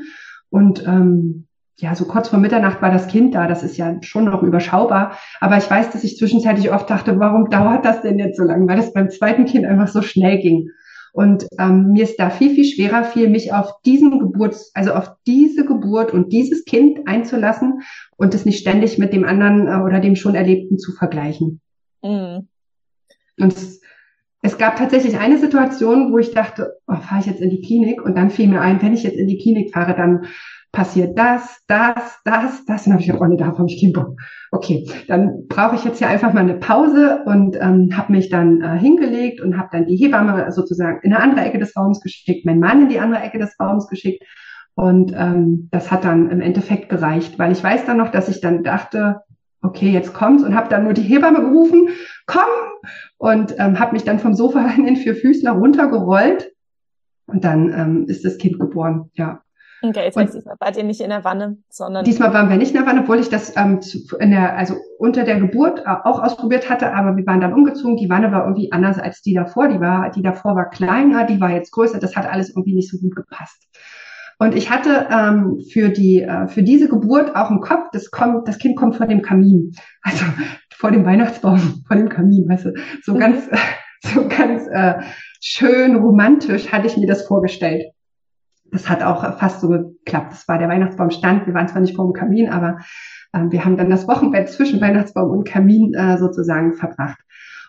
[0.51, 1.47] Und ähm,
[1.79, 3.47] ja, so kurz vor Mitternacht war das Kind da.
[3.47, 5.17] Das ist ja schon noch überschaubar.
[5.39, 8.67] Aber ich weiß, dass ich zwischenzeitlich oft dachte, warum dauert das denn jetzt so lange?
[8.67, 10.69] Weil das beim zweiten Kind einfach so schnell ging.
[11.13, 15.09] Und ähm, mir ist da viel, viel schwerer fiel, mich auf diesen Geburts, also auf
[15.25, 17.81] diese Geburt und dieses Kind einzulassen
[18.15, 21.61] und es nicht ständig mit dem anderen äh, oder dem schon Erlebten zu vergleichen.
[22.03, 22.47] Mhm.
[23.39, 23.81] Und es,
[24.41, 28.01] es, gab tatsächlich eine Situation, wo ich dachte, oh, fahre ich jetzt in die Klinik?
[28.03, 30.27] Und dann fiel mir ein, wenn ich jetzt in die Klinik fahre, dann
[30.71, 32.85] passiert das, das, das, das.
[32.85, 34.19] Und dann habe ich gedacht, oh nee, darauf habe ich keinen Bock.
[34.51, 38.61] Okay, dann brauche ich jetzt hier einfach mal eine Pause und ähm, habe mich dann
[38.61, 42.45] äh, hingelegt und habe dann die Hebamme sozusagen in eine andere Ecke des Raums geschickt,
[42.45, 44.23] meinen Mann in die andere Ecke des Raums geschickt.
[44.75, 48.41] Und ähm, das hat dann im Endeffekt gereicht, weil ich weiß dann noch, dass ich
[48.41, 49.21] dann dachte,
[49.61, 51.89] okay, jetzt kommt's und habe dann nur die Hebamme gerufen,
[52.25, 52.43] komm
[53.17, 56.51] und ähm, habe mich dann vom Sofa in den Vierfüßler runtergerollt
[57.27, 59.41] und dann ähm, ist das Kind geboren, ja.
[59.83, 62.03] Okay, jetzt heißt diesmal wart ihr nicht in der Wanne, sondern.
[62.03, 63.79] Diesmal waren wir nicht in der Wanne, obwohl ich das ähm,
[64.19, 67.95] in der, also unter der Geburt äh, auch ausprobiert hatte, aber wir waren dann umgezogen.
[67.95, 69.67] Die Wanne war irgendwie anders als die davor.
[69.67, 71.99] Die war, die davor war kleiner, die war jetzt größer.
[71.99, 73.66] Das hat alles irgendwie nicht so gut gepasst.
[74.39, 78.47] Und ich hatte ähm, für die äh, für diese Geburt auch im Kopf, das kommt,
[78.47, 79.71] das Kind kommt vor dem Kamin,
[80.03, 80.25] also
[80.75, 82.73] vor dem Weihnachtsbaum, vor dem Kamin, weißt du,
[83.03, 83.19] so mhm.
[83.19, 83.49] ganz
[84.03, 85.01] so ganz äh,
[85.41, 87.83] schön romantisch hatte ich mir das vorgestellt
[88.71, 90.31] das hat auch fast so geklappt.
[90.31, 91.47] Das war der Weihnachtsbaum stand.
[91.47, 92.79] Wir waren zwar nicht vor dem Kamin, aber
[93.33, 97.19] äh, wir haben dann das Wochenbett zwischen Weihnachtsbaum und Kamin äh, sozusagen verbracht.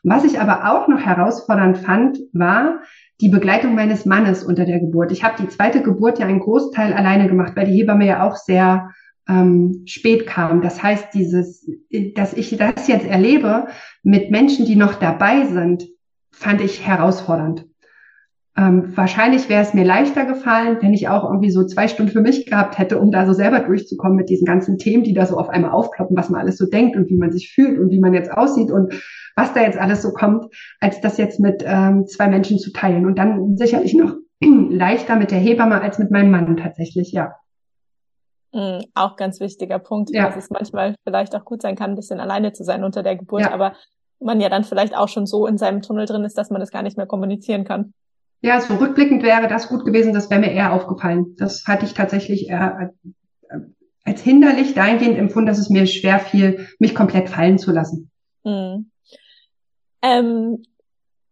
[0.02, 2.80] Und was ich aber auch noch herausfordernd fand, war
[3.20, 5.10] die Begleitung meines Mannes unter der Geburt.
[5.10, 8.36] Ich habe die zweite Geburt ja einen Großteil alleine gemacht, weil die Hebamme ja auch
[8.36, 8.90] sehr
[9.28, 10.62] ähm, spät kam.
[10.62, 11.68] Das heißt, dieses,
[12.14, 13.66] dass ich das jetzt erlebe
[14.02, 15.88] mit Menschen, die noch dabei sind,
[16.30, 17.66] fand ich herausfordernd.
[18.58, 22.20] Ähm, wahrscheinlich wäre es mir leichter gefallen, wenn ich auch irgendwie so zwei Stunden für
[22.20, 25.36] mich gehabt hätte, um da so selber durchzukommen mit diesen ganzen Themen, die da so
[25.36, 28.00] auf einmal aufploppen, was man alles so denkt und wie man sich fühlt und wie
[28.00, 28.92] man jetzt aussieht und
[29.36, 30.46] was da jetzt alles so kommt,
[30.80, 33.06] als das jetzt mit ähm, zwei Menschen zu teilen.
[33.06, 37.36] Und dann sicherlich noch leichter mit der Hebamme als mit meinem Mann tatsächlich, ja.
[38.52, 40.26] Mhm, auch ganz wichtiger Punkt, ja.
[40.26, 43.14] dass es manchmal vielleicht auch gut sein kann, ein bisschen alleine zu sein unter der
[43.14, 43.52] Geburt, ja.
[43.52, 43.74] aber
[44.18, 46.72] man ja dann vielleicht auch schon so in seinem Tunnel drin ist, dass man das
[46.72, 47.92] gar nicht mehr kommunizieren kann.
[48.40, 51.34] Ja, so rückblickend wäre das gut gewesen, das wäre mir eher aufgefallen.
[51.38, 52.92] Das hatte ich tatsächlich eher
[54.04, 58.10] als hinderlich dahingehend empfunden, dass es mir schwer fiel, mich komplett fallen zu lassen.
[58.44, 58.90] Hm.
[60.02, 60.62] Ähm,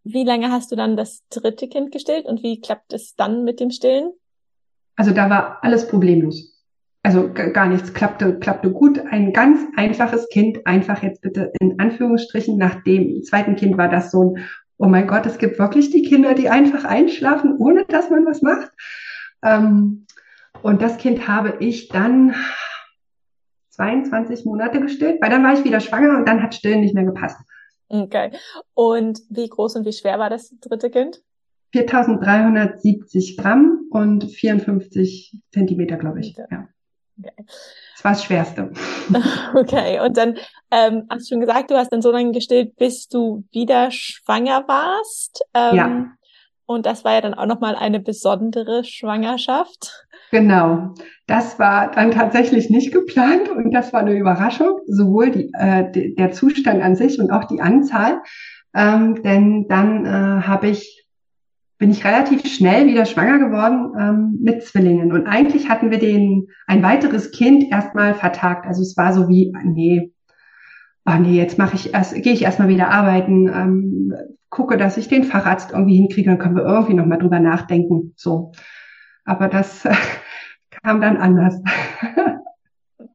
[0.05, 3.61] wie lange hast du dann das dritte Kind gestillt und wie klappt es dann mit
[3.61, 4.13] dem Stillen?
[4.97, 6.53] Also da war alles problemlos.
[7.03, 8.99] Also gar nichts klappte, klappte gut.
[8.99, 12.59] Ein ganz einfaches Kind, einfach jetzt bitte in Anführungsstrichen.
[12.59, 14.45] Nach dem zweiten Kind war das so ein
[14.79, 18.43] oh mein Gott, es gibt wirklich die Kinder, die einfach einschlafen, ohne dass man was
[18.43, 18.71] macht.
[19.43, 20.07] Ähm,
[20.63, 22.35] und das Kind habe ich dann
[23.71, 27.05] 22 Monate gestillt, weil dann war ich wieder schwanger und dann hat Stillen nicht mehr
[27.05, 27.39] gepasst.
[27.89, 28.33] Okay.
[28.75, 31.23] Und wie groß und wie schwer war das dritte Kind?
[31.73, 36.37] 4370 Gramm und 54 Zentimeter, glaube ich.
[36.37, 36.69] Ja.
[37.19, 37.45] Okay.
[38.07, 38.71] War das Schwerste.
[39.57, 40.37] Okay, und dann
[40.71, 44.63] ähm, hast du schon gesagt, du hast dann so lange gestillt, bis du wieder schwanger
[44.69, 45.45] warst.
[45.53, 46.07] Ähm, ja.
[46.67, 50.07] Und das war ja dann auch nochmal eine besondere Schwangerschaft.
[50.31, 50.95] Genau.
[51.27, 56.31] Das war dann tatsächlich nicht geplant und das war eine Überraschung, sowohl die, äh, der
[56.31, 58.21] Zustand an sich und auch die Anzahl.
[58.73, 61.06] Ähm, denn dann äh, habe ich
[61.79, 65.13] bin ich relativ schnell wieder schwanger geworden ähm, mit Zwillingen.
[65.13, 68.67] Und eigentlich hatten wir den ein weiteres Kind erstmal vertagt.
[68.67, 70.13] Also es war so wie, nee,
[71.05, 74.13] oh nee, jetzt mache ich erst, gehe ich erstmal wieder arbeiten, ähm,
[74.49, 78.15] gucke, dass ich den Facharzt irgendwie hinkriege, dann können wir irgendwie nochmal drüber nachdenken.
[78.17, 78.53] So.
[79.25, 79.87] Aber das
[80.83, 81.61] kam dann anders.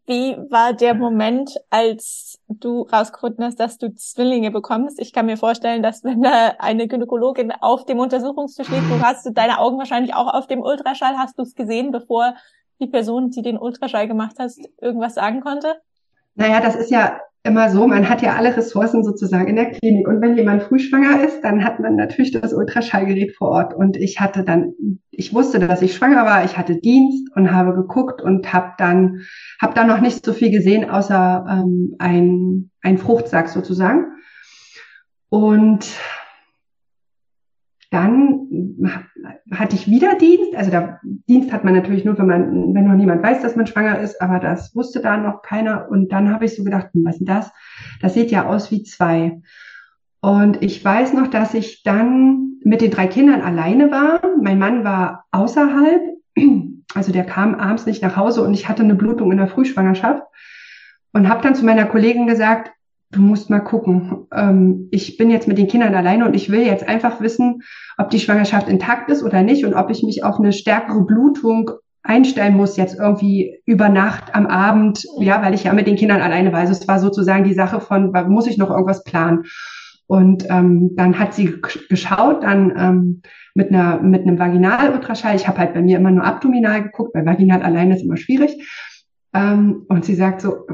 [0.06, 5.00] Wie war der Moment, als du rausgefunden hast, dass du Zwillinge bekommst?
[5.00, 9.28] Ich kann mir vorstellen, dass wenn da eine Gynäkologin auf dem Untersuchungstisch liegt, du hast
[9.34, 11.18] deine Augen wahrscheinlich auch auf dem Ultraschall.
[11.18, 12.36] Hast du es gesehen, bevor
[12.80, 15.82] die Person, die den Ultraschall gemacht hast, irgendwas sagen konnte?
[16.36, 20.08] Naja, das ist ja immer so, man hat ja alle Ressourcen sozusagen in der Klinik.
[20.08, 23.74] Und wenn jemand frühschwanger ist, dann hat man natürlich das Ultraschallgerät vor Ort.
[23.74, 24.74] Und ich hatte dann,
[25.10, 29.22] ich wusste, dass ich schwanger war, ich hatte Dienst und habe geguckt und habe dann,
[29.60, 34.06] habe dann noch nicht so viel gesehen, außer ähm, ein, ein Fruchtsack sozusagen.
[35.30, 35.88] Und
[37.92, 38.48] dann
[39.52, 40.56] hatte ich wieder Dienst.
[40.56, 43.68] Also der Dienst hat man natürlich nur, wenn man, wenn noch niemand weiß, dass man
[43.68, 45.90] schwanger ist, aber das wusste da noch keiner.
[45.92, 47.52] Und dann habe ich so gedacht, hm, was ist das?
[48.02, 49.42] Das sieht ja aus wie zwei.
[50.22, 54.22] Und ich weiß noch, dass ich dann mit den drei Kindern alleine war.
[54.42, 56.02] Mein Mann war außerhalb.
[56.94, 60.24] Also der kam abends nicht nach Hause und ich hatte eine Blutung in der Frühschwangerschaft
[61.14, 62.72] und habe dann zu meiner Kollegin gesagt,
[63.12, 64.28] du musst mal gucken.
[64.34, 67.62] Ähm, ich bin jetzt mit den Kindern alleine und ich will jetzt einfach wissen,
[67.98, 71.72] ob die Schwangerschaft intakt ist oder nicht und ob ich mich auf eine stärkere Blutung
[72.04, 76.22] einstellen muss, jetzt irgendwie über Nacht am Abend, ja, weil ich ja mit den Kindern
[76.22, 76.60] alleine war.
[76.60, 79.44] Also es war sozusagen die Sache von, muss ich noch irgendwas planen?
[80.08, 83.22] Und ähm, dann hat sie geschaut, dann ähm,
[83.54, 85.36] mit einer mit einem Vaginalultraschall.
[85.36, 88.58] Ich habe halt bei mir immer nur abdominal geguckt, weil Vaginal alleine ist immer schwierig.
[89.34, 90.66] Ähm, und sie sagt so,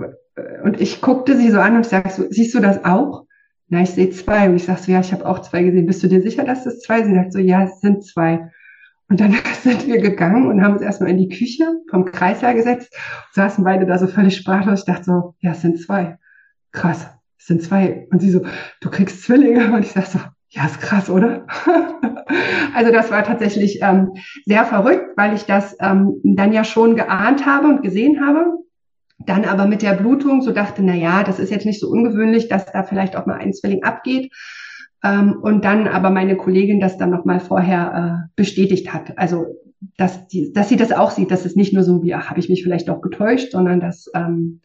[0.63, 3.25] und ich guckte sie so an und ich so, siehst du das auch?
[3.69, 4.49] Na, ich sehe zwei.
[4.49, 5.85] Und ich sag so, ja, ich habe auch zwei gesehen.
[5.85, 7.13] Bist du dir sicher, dass das zwei sind?
[7.13, 8.49] Sie sagt so, ja, es sind zwei.
[9.09, 12.95] Und dann sind wir gegangen und haben uns erstmal in die Küche vom Kreissaal gesetzt,
[13.33, 14.79] saßen beide da so völlig sprachlos.
[14.79, 16.17] Ich dachte so, ja, es sind zwei.
[16.71, 18.07] Krass, es sind zwei.
[18.11, 18.41] Und sie so,
[18.81, 19.73] du kriegst Zwillinge.
[19.73, 20.19] Und ich sag so,
[20.49, 21.45] Ja, ist krass, oder?
[22.73, 24.13] also das war tatsächlich ähm,
[24.45, 28.57] sehr verrückt, weil ich das ähm, dann ja schon geahnt habe und gesehen habe.
[29.20, 32.47] Dann aber mit der Blutung so dachte, na ja, das ist jetzt nicht so ungewöhnlich,
[32.47, 34.32] dass da vielleicht auch mal ein Zwilling abgeht.
[35.03, 39.18] Ähm, und dann aber meine Kollegin das dann noch mal vorher äh, bestätigt hat.
[39.18, 39.45] Also
[39.95, 42.39] dass, die, dass sie das auch sieht, dass es nicht nur so wie, ach, habe
[42.39, 44.61] ich mich vielleicht auch getäuscht, sondern dass ähm,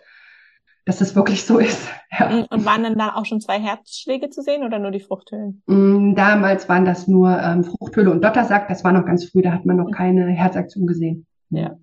[0.84, 1.88] dass das wirklich so ist.
[2.18, 2.44] Ja.
[2.50, 5.62] Und waren dann da auch schon zwei Herzschläge zu sehen oder nur die Fruchthöhlen?
[5.64, 8.68] Mm, damals waren das nur ähm, Fruchthöhle und Dottersack.
[8.68, 11.26] Das war noch ganz früh, da hat man noch keine Herzaktion gesehen.
[11.48, 11.78] Ja.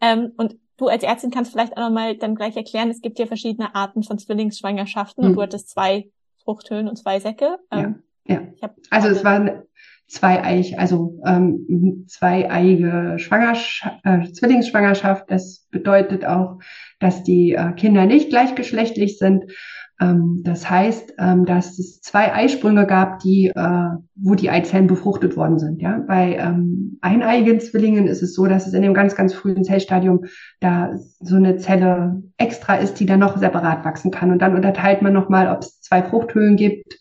[0.00, 3.26] Ähm, und du als Ärztin kannst vielleicht auch nochmal dann gleich erklären, es gibt ja
[3.26, 5.30] verschiedene Arten von Zwillingsschwangerschaften mhm.
[5.30, 6.08] und du hattest zwei
[6.42, 7.58] Fruchthöhlen und zwei Säcke.
[7.70, 8.40] Ähm, ja.
[8.62, 8.70] ja.
[8.90, 9.62] Also es waren
[10.06, 15.30] zweieig, also ähm, zweieiige Schwangerschaft, äh, Zwillingsschwangerschaft.
[15.30, 16.60] Das bedeutet auch,
[16.98, 19.52] dass die äh, Kinder nicht gleichgeschlechtlich sind.
[20.00, 25.36] Ähm, das heißt, ähm, dass es zwei Eisprünge gab, die, äh, wo die Eizellen befruchtet
[25.36, 25.82] worden sind.
[25.82, 29.64] Ja, bei ähm, eineiigen Zwillingen ist es so, dass es in dem ganz, ganz frühen
[29.64, 30.24] Zellstadium
[30.60, 34.30] da so eine Zelle extra ist, die dann noch separat wachsen kann.
[34.30, 36.98] Und dann unterteilt man nochmal, ob es zwei Fruchthöhlen gibt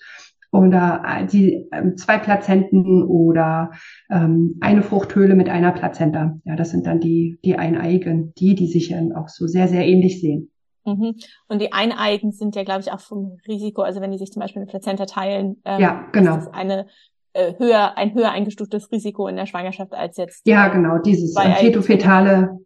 [0.51, 3.71] oder äh, die ähm, zwei Plazenten oder
[4.09, 6.39] ähm, eine Fruchthöhle mit einer Plazenta.
[6.45, 9.85] Ja, das sind dann die die Eineigen, die die sich dann auch so sehr sehr
[9.85, 10.49] ähnlich sehen.
[10.87, 11.15] Mhm.
[11.49, 14.39] Und die Eineigen sind ja, glaube ich, auch vom Risiko, also wenn die sich zum
[14.39, 16.37] Beispiel eine Plazenta teilen, ähm, ja, genau.
[16.37, 16.87] ist das eine
[17.33, 20.47] äh, höher ein höher eingestuftes Risiko in der Schwangerschaft als jetzt.
[20.47, 22.57] Ja, genau, dieses äh, fetofetale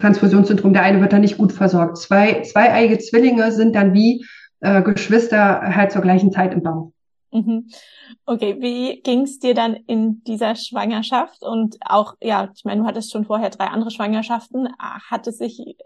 [0.00, 0.72] Transfusionssyndrom.
[0.72, 1.98] Der eine wird dann nicht gut versorgt.
[1.98, 4.26] Zwei zweieige Zwillinge sind dann wie
[4.60, 6.92] äh, Geschwister halt zur gleichen Zeit im Bauch.
[7.32, 7.68] Mhm.
[8.26, 11.42] Okay, wie ging es dir dann in dieser Schwangerschaft?
[11.42, 14.68] Und auch, ja, ich meine, du hattest schon vorher drei andere Schwangerschaften.
[14.78, 15.76] Hat es sich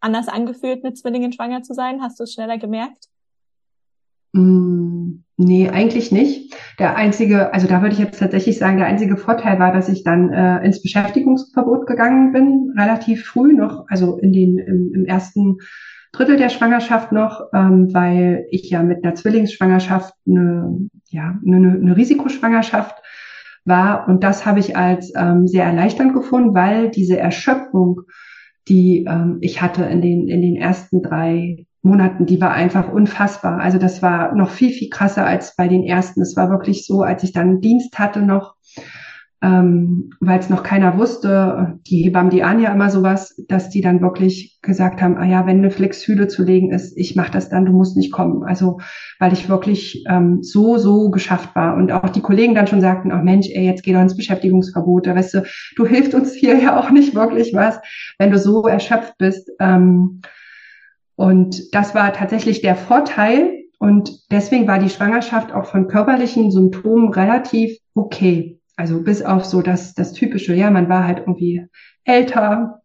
[0.00, 2.02] anders angefühlt, mit Zwillingen schwanger zu sein?
[2.02, 3.08] Hast du es schneller gemerkt?
[4.32, 6.54] Mm, nee, eigentlich nicht.
[6.78, 10.04] Der einzige, also da würde ich jetzt tatsächlich sagen, der einzige Vorteil war, dass ich
[10.04, 15.58] dann äh, ins Beschäftigungsverbot gegangen bin, relativ früh noch, also in den im, im ersten
[16.12, 21.96] Drittel der Schwangerschaft noch, ähm, weil ich ja mit einer Zwillingsschwangerschaft eine, ja, eine, eine
[21.96, 22.96] Risikoschwangerschaft
[23.64, 24.08] war.
[24.08, 28.02] Und das habe ich als ähm, sehr erleichternd gefunden, weil diese Erschöpfung,
[28.68, 33.60] die ähm, ich hatte in den, in den ersten drei Monaten, die war einfach unfassbar.
[33.60, 36.20] Also das war noch viel, viel krasser als bei den ersten.
[36.20, 38.56] Es war wirklich so, als ich dann Dienst hatte noch,
[39.42, 43.82] ähm, weil es noch keiner wusste, die Hebammen, die ahnen ja immer sowas, dass die
[43.82, 47.50] dann wirklich gesagt haben, ah ja, wenn eine Flexhüle zu legen ist, ich mache das
[47.50, 48.44] dann, du musst nicht kommen.
[48.44, 48.78] Also
[49.18, 51.76] weil ich wirklich ähm, so, so geschafft war.
[51.76, 55.06] Und auch die Kollegen dann schon sagten, ach Mensch, ey, jetzt geh doch ins Beschäftigungsverbot,
[55.06, 55.42] da weißt du,
[55.76, 57.78] du hilfst uns hier ja auch nicht wirklich was,
[58.18, 59.50] wenn du so erschöpft bist.
[59.60, 60.22] Ähm,
[61.14, 63.52] und das war tatsächlich der Vorteil.
[63.78, 68.58] Und deswegen war die Schwangerschaft auch von körperlichen Symptomen relativ okay.
[68.76, 71.66] Also bis auf so das, das typische, ja, man war halt irgendwie
[72.04, 72.82] älter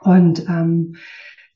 [0.00, 0.96] und ähm,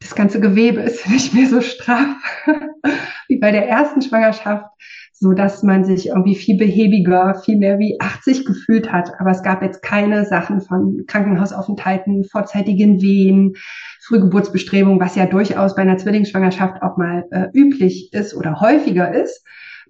[0.01, 2.16] das ganze Gewebe ist nicht mehr so straff
[3.29, 4.66] wie bei der ersten Schwangerschaft,
[5.12, 9.12] so dass man sich irgendwie viel behäbiger, viel mehr wie 80 gefühlt hat.
[9.18, 13.55] Aber es gab jetzt keine Sachen von Krankenhausaufenthalten, vorzeitigen Wehen,
[14.03, 19.45] Frühgeburtsbestrebungen, was ja durchaus bei einer Zwillingsschwangerschaft auch mal äh, üblich ist oder häufiger ist.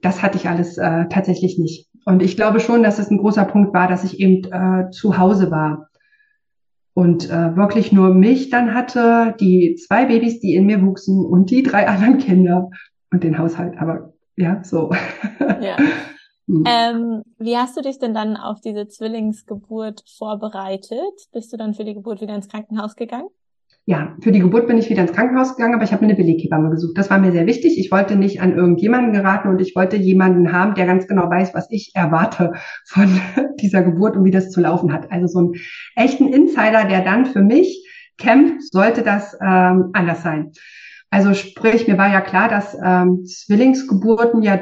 [0.05, 1.89] Das hatte ich alles äh, tatsächlich nicht.
[2.05, 5.17] Und ich glaube schon, dass es ein großer Punkt war, dass ich eben äh, zu
[5.17, 5.89] Hause war
[6.93, 11.51] und äh, wirklich nur mich dann hatte, die zwei Babys, die in mir wuchsen und
[11.51, 12.71] die drei anderen Kinder
[13.11, 13.79] und den Haushalt.
[13.79, 14.93] Aber ja, so.
[15.41, 15.77] Ja.
[16.47, 16.65] hm.
[16.67, 21.29] ähm, wie hast du dich denn dann auf diese Zwillingsgeburt vorbereitet?
[21.33, 23.29] Bist du dann für die Geburt wieder ins Krankenhaus gegangen?
[23.87, 26.16] Ja, für die Geburt bin ich wieder ins Krankenhaus gegangen, aber ich habe mir eine
[26.16, 26.97] Beleghebamme gesucht.
[26.97, 27.78] Das war mir sehr wichtig.
[27.78, 31.53] Ich wollte nicht an irgendjemanden geraten und ich wollte jemanden haben, der ganz genau weiß,
[31.53, 32.53] was ich erwarte
[32.87, 33.20] von
[33.61, 35.12] dieser Geburt und wie das zu laufen hat.
[35.12, 35.53] Also so einen
[35.97, 40.53] echten Insider, der dann für mich kämpft, sollte das ähm, anders sein.
[41.11, 44.61] Also sprich, mir war ja klar, dass ähm, Zwillingsgeburten ja,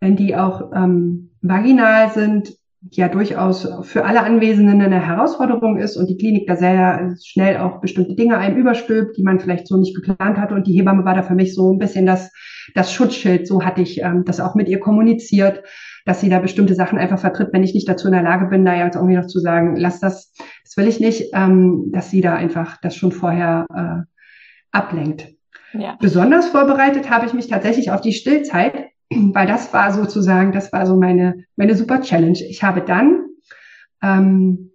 [0.00, 2.54] wenn die auch ähm, vaginal sind,
[2.90, 7.80] ja durchaus für alle Anwesenden eine Herausforderung ist und die Klinik da sehr schnell auch
[7.80, 10.54] bestimmte Dinge einem überstülpt, die man vielleicht so nicht geplant hatte.
[10.54, 12.30] Und die Hebamme war da für mich so ein bisschen das,
[12.74, 13.46] das Schutzschild.
[13.46, 15.62] So hatte ich ähm, das auch mit ihr kommuniziert,
[16.04, 18.64] dass sie da bestimmte Sachen einfach vertritt, wenn ich nicht dazu in der Lage bin,
[18.64, 22.20] da jetzt irgendwie noch zu sagen, lass das, das will ich nicht, ähm, dass sie
[22.20, 24.02] da einfach das schon vorher äh,
[24.72, 25.28] ablenkt.
[25.72, 25.96] Ja.
[26.00, 28.90] Besonders vorbereitet habe ich mich tatsächlich auf die Stillzeit,
[29.34, 32.38] weil das war sozusagen, das war so meine, meine super Challenge.
[32.48, 33.26] Ich habe dann
[34.02, 34.70] ähm,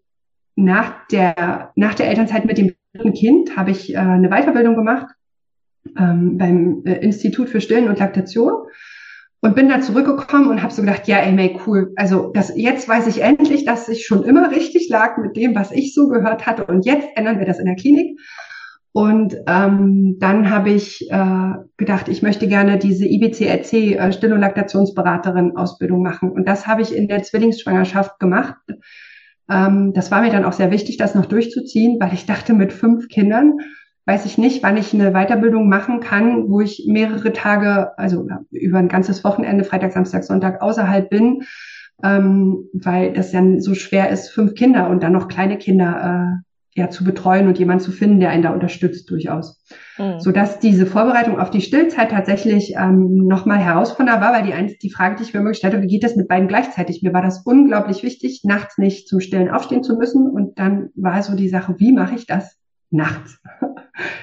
[0.56, 5.08] nach der, nach der Elternzeit mit dem dritten Kind habe ich äh, eine Weiterbildung gemacht
[5.98, 8.68] ähm, beim äh, Institut für Stillen und Laktation
[9.42, 11.94] und bin dann zurückgekommen und habe so gedacht, ja, ey, May, cool.
[11.96, 15.72] Also das, jetzt weiß ich endlich, dass ich schon immer richtig lag mit dem, was
[15.72, 16.66] ich so gehört hatte.
[16.66, 18.20] Und jetzt ändern wir das in der Klinik.
[18.92, 24.42] Und ähm, dann habe ich äh, gedacht, ich möchte gerne diese IBCLC, äh, Still- und
[24.42, 26.32] Laktationsberaterin Ausbildung machen.
[26.32, 28.58] Und das habe ich in der Zwillingsschwangerschaft gemacht.
[29.50, 32.74] Ähm, das war mir dann auch sehr wichtig, das noch durchzuziehen, weil ich dachte, mit
[32.74, 33.60] fünf Kindern
[34.06, 38.80] weiß ich nicht, wann ich eine Weiterbildung machen kann, wo ich mehrere Tage, also über
[38.80, 41.44] ein ganzes Wochenende, Freitag, Samstag, Sonntag außerhalb bin,
[42.04, 46.49] ähm, weil das dann so schwer ist, fünf Kinder und dann noch kleine Kinder äh,
[46.76, 49.64] ja zu betreuen und jemand zu finden, der einen da unterstützt durchaus.
[49.98, 50.20] Mhm.
[50.20, 54.92] So dass diese Vorbereitung auf die Stillzeit tatsächlich ähm, nochmal herausfordernder war, weil die, die
[54.92, 57.02] Frage, die ich mir immer gestellt habe, wie geht das mit beiden gleichzeitig?
[57.02, 60.30] Mir war das unglaublich wichtig, nachts nicht zum Stillen aufstehen zu müssen.
[60.30, 62.58] Und dann war so die Sache, wie mache ich das
[62.90, 63.40] nachts?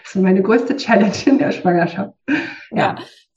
[0.02, 2.14] Das ist meine größte Challenge in der Schwangerschaft.
[2.70, 2.78] Ja.
[2.78, 2.94] ja.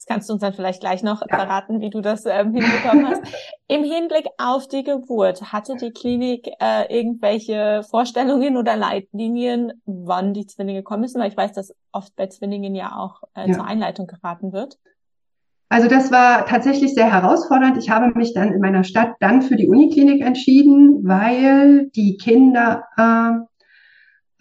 [0.10, 1.38] Kannst du uns dann vielleicht gleich noch ja.
[1.38, 3.22] verraten, wie du das ähm, hinbekommen hast.
[3.68, 10.47] Im Hinblick auf die Geburt, hatte die Klinik äh, irgendwelche Vorstellungen oder Leitlinien, wann die
[10.47, 11.22] Zwillinge kommen müssen?
[11.22, 13.53] Weil ich weiß, dass oft bei Zwillingen ja auch äh, ja.
[13.53, 14.80] zur Einleitung geraten wird.
[15.70, 17.78] Also das war tatsächlich sehr herausfordernd.
[17.78, 22.86] Ich habe mich dann in meiner Stadt dann für die Uniklinik entschieden, weil die Kinder
[22.97, 23.45] äh,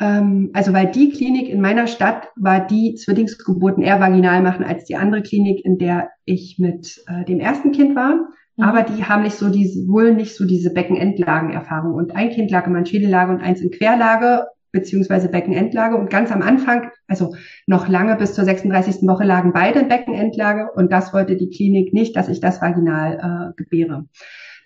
[0.00, 4.84] ähm, also weil die Klinik in meiner Stadt war die Zwillingsgeburten eher vaginal machen als
[4.84, 8.14] die andere Klinik, in der ich mit äh, dem ersten Kind war.
[8.56, 8.64] Mhm.
[8.64, 11.94] Aber die haben nicht so diese, wohl nicht so diese Beckenendlagenerfahrung.
[11.94, 15.96] Und ein Kind lag in Schädellage und eins in Querlage beziehungsweise Beckenendlage.
[15.96, 17.34] Und ganz am Anfang, also
[17.66, 19.08] noch lange bis zur 36.
[19.08, 20.70] Woche lagen beide in Beckenendlage.
[20.74, 24.04] Und das wollte die Klinik nicht, dass ich das vaginal äh, gebäre.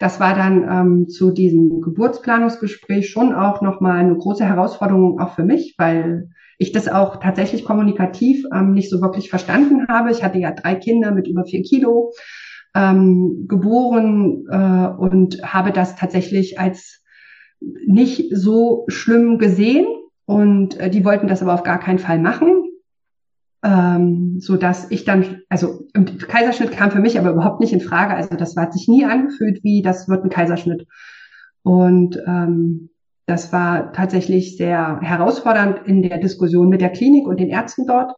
[0.03, 5.45] Das war dann ähm, zu diesem Geburtsplanungsgespräch schon auch nochmal eine große Herausforderung auch für
[5.45, 10.11] mich, weil ich das auch tatsächlich kommunikativ ähm, nicht so wirklich verstanden habe.
[10.11, 12.11] Ich hatte ja drei Kinder mit über vier Kilo
[12.75, 17.05] ähm, geboren äh, und habe das tatsächlich als
[17.87, 19.87] nicht so schlimm gesehen.
[20.25, 22.72] Und äh, die wollten das aber auf gar keinen Fall machen
[23.63, 25.87] ähm, so dass ich dann, also
[26.29, 28.15] Kaiserschnitt kam für mich aber überhaupt nicht in Frage.
[28.15, 30.87] Also das hat sich nie angefühlt wie, das wird ein Kaiserschnitt.
[31.63, 32.91] Und ähm,
[33.27, 38.13] das war tatsächlich sehr herausfordernd in der Diskussion mit der Klinik und den Ärzten dort,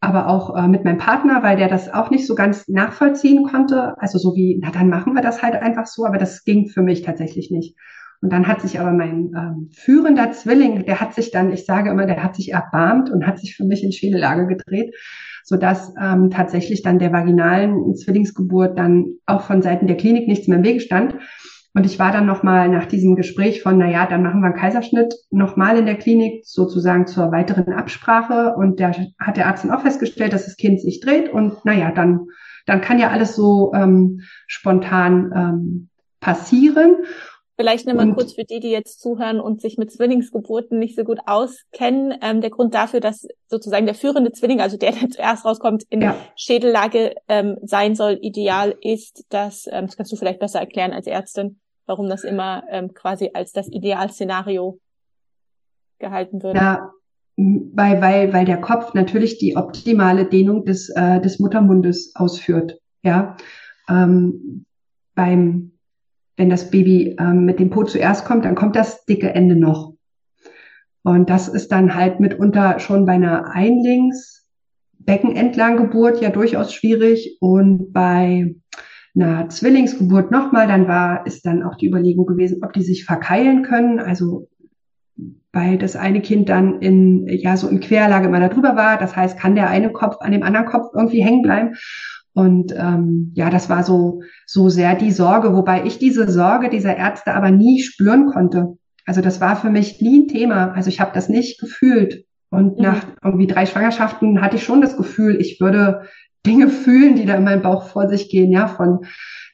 [0.00, 3.94] aber auch äh, mit meinem Partner, weil der das auch nicht so ganz nachvollziehen konnte.
[3.98, 6.82] Also so wie, na dann machen wir das halt einfach so, aber das ging für
[6.82, 7.76] mich tatsächlich nicht.
[8.22, 11.90] Und dann hat sich aber mein ähm, führender Zwilling, der hat sich dann, ich sage
[11.90, 14.94] immer, der hat sich erbarmt und hat sich für mich in Schädellage gedreht,
[15.42, 20.46] so dass ähm, tatsächlich dann der vaginalen Zwillingsgeburt dann auch von Seiten der Klinik nichts
[20.46, 21.16] mehr im Wege stand.
[21.74, 24.56] Und ich war dann nochmal nach diesem Gespräch von, na ja, dann machen wir einen
[24.56, 28.54] Kaiserschnitt nochmal in der Klinik sozusagen zur weiteren Absprache.
[28.56, 31.28] Und da hat der Arzt dann auch festgestellt, dass das Kind sich dreht.
[31.28, 32.26] Und naja, dann,
[32.66, 35.88] dann kann ja alles so ähm, spontan ähm,
[36.20, 36.96] passieren.
[37.56, 41.18] Vielleicht nochmal kurz für die, die jetzt zuhören und sich mit Zwillingsgeburten nicht so gut
[41.26, 42.14] auskennen.
[42.22, 46.00] Ähm, der Grund dafür, dass sozusagen der führende Zwilling, also der, der zuerst rauskommt, in
[46.00, 46.16] ja.
[46.34, 51.06] Schädellage ähm, sein soll, ideal ist, dass, ähm, das kannst du vielleicht besser erklären als
[51.06, 54.78] Ärztin, warum das immer ähm, quasi als das Idealszenario
[55.98, 56.56] gehalten wird.
[56.56, 56.90] Ja,
[57.36, 62.78] weil, weil, weil der Kopf natürlich die optimale Dehnung des, äh, des Muttermundes ausführt.
[63.02, 63.36] Ja,
[63.88, 64.64] ähm,
[65.14, 65.72] beim
[66.36, 69.94] wenn das Baby ähm, mit dem Po zuerst kommt, dann kommt das dicke Ende noch.
[71.02, 74.46] Und das ist dann halt mitunter schon bei einer Einlings
[75.00, 78.54] Beckenentlanggeburt ja durchaus schwierig und bei
[79.14, 83.62] einer Zwillingsgeburt nochmal, dann war, ist dann auch die Überlegung gewesen, ob die sich verkeilen
[83.62, 83.98] können.
[83.98, 84.48] Also
[85.52, 88.98] weil das eine Kind dann in, ja, so in Querlage immer da drüber war.
[88.98, 91.74] Das heißt, kann der eine Kopf an dem anderen Kopf irgendwie hängen bleiben?
[92.34, 96.96] Und ähm, ja, das war so, so sehr die Sorge, wobei ich diese Sorge dieser
[96.96, 98.78] Ärzte aber nie spüren konnte.
[99.04, 100.72] Also das war für mich nie ein Thema.
[100.72, 102.24] Also ich habe das nicht gefühlt.
[102.50, 102.82] Und mhm.
[102.82, 106.02] nach irgendwie drei Schwangerschaften hatte ich schon das Gefühl, ich würde
[106.46, 109.00] Dinge fühlen, die da in meinem Bauch vor sich gehen, ja, von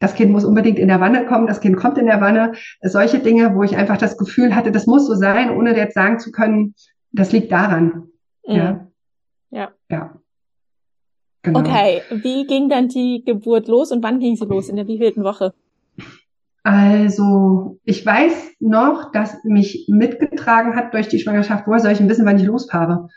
[0.00, 2.52] das Kind muss unbedingt in der Wanne kommen, das Kind kommt in der Wanne.
[2.82, 6.20] Solche Dinge, wo ich einfach das Gefühl hatte, das muss so sein, ohne jetzt sagen
[6.20, 6.74] zu können,
[7.10, 8.04] das liegt daran.
[8.46, 8.54] Mhm.
[8.54, 8.88] Ja.
[9.50, 9.68] Ja.
[9.90, 10.17] Ja.
[11.54, 11.60] Genau.
[11.60, 14.68] Okay, wie ging dann die Geburt los und wann ging sie los?
[14.68, 15.52] In der wievielten Woche?
[16.62, 22.08] Also, ich weiß noch, dass mich mitgetragen hat durch die Schwangerschaft, woher soll ich ein
[22.08, 23.08] bisschen, wann ich losfahre?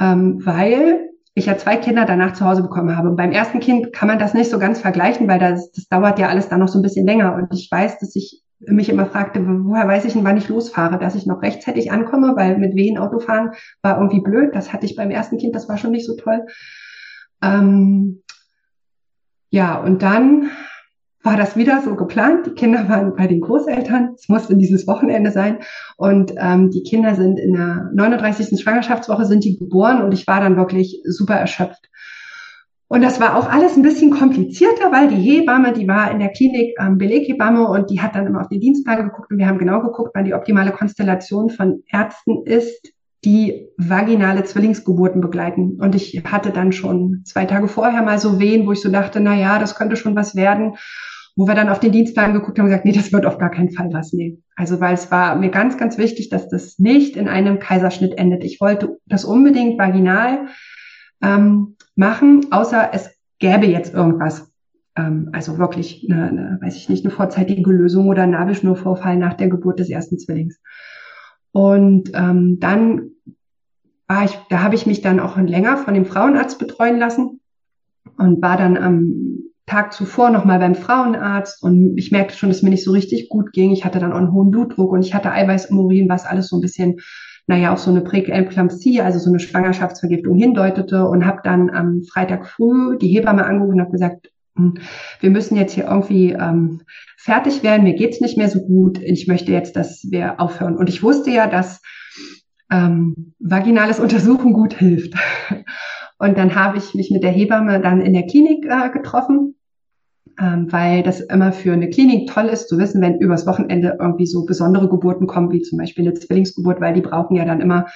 [0.00, 3.10] Ähm, weil ich ja zwei Kinder danach zu Hause bekommen habe.
[3.10, 6.18] Und beim ersten Kind kann man das nicht so ganz vergleichen, weil das, das dauert
[6.18, 7.34] ja alles dann noch so ein bisschen länger.
[7.34, 10.98] Und ich weiß, dass ich mich immer fragte, woher weiß ich denn, wann ich losfahre,
[10.98, 13.50] dass ich noch rechtzeitig ankomme, weil mit Wehen Autofahren
[13.82, 14.54] war irgendwie blöd.
[14.54, 16.46] Das hatte ich beim ersten Kind, das war schon nicht so toll.
[17.42, 18.22] Ähm,
[19.50, 20.50] ja, und dann
[21.22, 22.46] war das wieder so geplant.
[22.46, 24.14] Die Kinder waren bei den Großeltern.
[24.14, 25.58] Es musste dieses Wochenende sein.
[25.96, 28.60] Und ähm, die Kinder sind in der 39.
[28.60, 31.88] Schwangerschaftswoche sind die geboren und ich war dann wirklich super erschöpft.
[32.86, 36.28] Und das war auch alles ein bisschen komplizierter, weil die Hebamme, die war in der
[36.28, 39.58] Klinik ähm, Beleghebamme und die hat dann immer auf den Dienstplan geguckt und wir haben
[39.58, 42.92] genau geguckt, wann die optimale Konstellation von Ärzten ist,
[43.24, 45.78] die vaginale Zwillingsgeburten begleiten.
[45.80, 49.20] Und ich hatte dann schon zwei Tage vorher mal so Wehen, wo ich so dachte,
[49.20, 50.74] na ja, das könnte schon was werden
[51.36, 53.50] wo wir dann auf den Dienstplan geguckt haben und gesagt, nee, das wird auf gar
[53.50, 54.12] keinen Fall was.
[54.12, 54.38] Nee.
[54.56, 58.44] Also weil es war mir ganz, ganz wichtig, dass das nicht in einem Kaiserschnitt endet.
[58.44, 60.46] Ich wollte das unbedingt vaginal
[61.22, 64.52] ähm, machen, außer es gäbe jetzt irgendwas.
[64.96, 69.48] Ähm, also wirklich eine, eine, weiß ich nicht, eine vorzeitige Lösung oder Nabelschnurvorfall nach der
[69.48, 70.60] Geburt des ersten Zwillings.
[71.54, 73.12] Und ähm, dann
[74.08, 77.40] war ich, da habe ich mich dann auch länger von dem Frauenarzt betreuen lassen
[78.18, 82.70] und war dann am Tag zuvor nochmal beim Frauenarzt und ich merkte schon, dass mir
[82.70, 83.70] nicht so richtig gut ging.
[83.70, 86.48] Ich hatte dann auch einen hohen Blutdruck und ich hatte Eiweiß im Urin, was alles
[86.48, 86.96] so ein bisschen,
[87.46, 92.48] naja, auch so eine Präeklampsie, also so eine Schwangerschaftsvergiftung hindeutete und habe dann am Freitag
[92.48, 96.82] früh die Hebamme angerufen und habe gesagt, wir müssen jetzt hier irgendwie ähm,
[97.16, 100.76] fertig werden, mir geht's nicht mehr so gut, ich möchte jetzt, dass wir aufhören.
[100.76, 101.80] Und ich wusste ja, dass
[102.70, 105.14] ähm, vaginales Untersuchen gut hilft.
[106.18, 109.56] Und dann habe ich mich mit der Hebamme dann in der Klinik äh, getroffen,
[110.40, 114.26] ähm, weil das immer für eine Klinik toll ist, zu wissen, wenn übers Wochenende irgendwie
[114.26, 117.86] so besondere Geburten kommen, wie zum Beispiel eine Zwillingsgeburt, weil die brauchen ja dann immer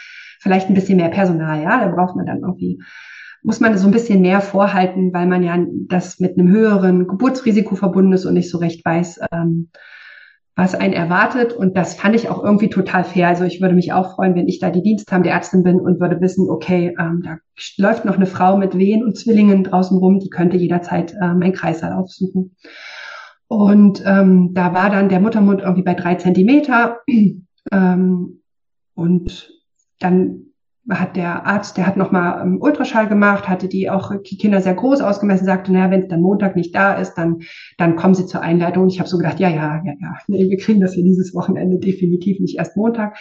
[0.40, 2.80] vielleicht ein bisschen mehr Personal, ja, da braucht man dann irgendwie
[3.42, 7.76] muss man so ein bisschen mehr vorhalten, weil man ja das mit einem höheren Geburtsrisiko
[7.76, 9.70] verbunden ist und nicht so recht weiß, ähm,
[10.56, 11.52] was einen erwartet.
[11.52, 13.28] Und das fand ich auch irgendwie total fair.
[13.28, 16.00] Also ich würde mich auch freuen, wenn ich da die Diensthabende der Ärztin bin und
[16.00, 17.38] würde wissen, okay, ähm, da
[17.76, 21.52] läuft noch eine Frau mit Wehen und Zwillingen draußen rum, die könnte jederzeit äh, mein
[21.52, 22.56] Kreißsaal aufsuchen.
[23.46, 26.98] Und ähm, da war dann der Muttermund irgendwie bei drei Zentimeter.
[27.70, 28.40] Ähm,
[28.94, 29.52] und
[29.98, 30.47] dann
[30.88, 34.74] hat der Arzt, der hat nochmal ähm, Ultraschall gemacht, hatte die auch die Kinder sehr
[34.74, 37.40] groß ausgemessen, sagte, naja, wenn es dann Montag nicht da ist, dann,
[37.76, 38.88] dann kommen sie zur Einleitung.
[38.88, 41.78] Ich habe so gedacht, ja, ja, ja, ja, nee, wir kriegen das hier dieses Wochenende
[41.78, 43.16] definitiv nicht erst Montag.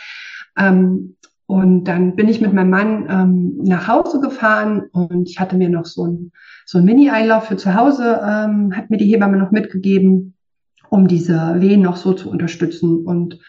[0.58, 5.56] Ähm, und dann bin ich mit meinem Mann ähm, nach Hause gefahren und ich hatte
[5.56, 6.32] mir noch so ein,
[6.66, 10.36] so ein Mini-Einlauf für zu Hause, ähm, hat mir die Hebamme noch mitgegeben,
[10.90, 13.06] um diese Wehen noch so zu unterstützen.
[13.06, 13.40] Und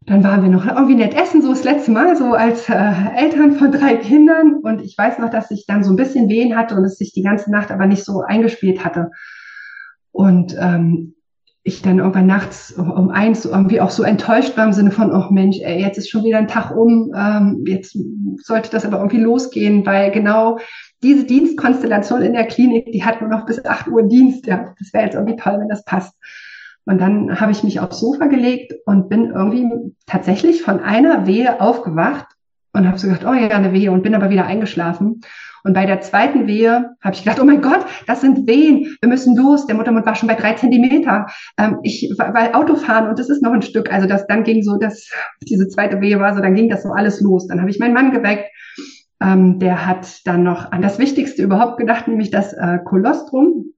[0.00, 3.52] dann waren wir noch irgendwie nett essen, so das letzte Mal, so als äh, Eltern
[3.52, 4.54] von drei Kindern.
[4.62, 7.12] Und ich weiß noch, dass ich dann so ein bisschen Wehen hatte und es sich
[7.12, 9.10] die ganze Nacht aber nicht so eingespielt hatte.
[10.12, 11.14] Und ähm,
[11.62, 15.30] ich dann irgendwann nachts um eins irgendwie auch so enttäuscht war im Sinne von, oh
[15.30, 17.96] Mensch, ey, jetzt ist schon wieder ein Tag um, ähm, jetzt
[18.42, 20.58] sollte das aber irgendwie losgehen, weil genau
[21.02, 24.46] diese Dienstkonstellation in der Klinik, die hat nur noch bis acht Uhr Dienst.
[24.46, 26.14] Ja, das wäre jetzt irgendwie toll, wenn das passt.
[26.88, 31.60] Und dann habe ich mich aufs Sofa gelegt und bin irgendwie tatsächlich von einer Wehe
[31.60, 32.24] aufgewacht
[32.72, 35.20] und habe so gedacht, oh ja, eine Wehe und bin aber wieder eingeschlafen.
[35.64, 39.08] Und bei der zweiten Wehe habe ich gedacht, oh mein Gott, das sind Wehen, wir
[39.10, 39.66] müssen los.
[39.66, 41.26] Der Muttermund war schon bei drei Zentimeter.
[41.58, 43.92] Ähm, ich weil Autofahren und das ist noch ein Stück.
[43.92, 45.10] Also das dann ging so, dass
[45.42, 47.48] diese zweite Wehe war so, dann ging das so alles los.
[47.48, 48.48] Dann habe ich meinen Mann geweckt.
[49.20, 53.74] Ähm, der hat dann noch an das Wichtigste überhaupt gedacht, nämlich das äh, Kolostrum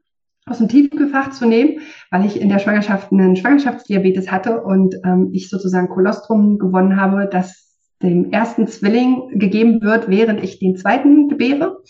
[0.51, 1.81] aus dem Tiefkühlfach zu nehmen,
[2.11, 7.29] weil ich in der Schwangerschaft einen Schwangerschaftsdiabetes hatte und ähm, ich sozusagen Kolostrum gewonnen habe,
[7.31, 11.83] das dem ersten Zwilling gegeben wird, während ich den zweiten gebäre.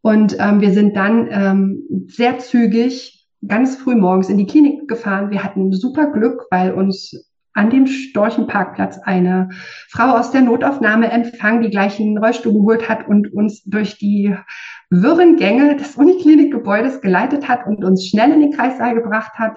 [0.00, 5.30] Und ähm, wir sind dann ähm, sehr zügig ganz früh morgens in die Klinik gefahren.
[5.30, 9.50] Wir hatten super Glück, weil uns an dem Storchenparkplatz eine
[9.88, 14.34] Frau aus der Notaufnahme empfangen, die gleich einen Rollstuhl geholt hat und uns durch die
[14.92, 19.56] wirren Gänge des Uniklinikgebäudes geleitet hat und uns schnell in den Kreissaal gebracht hat.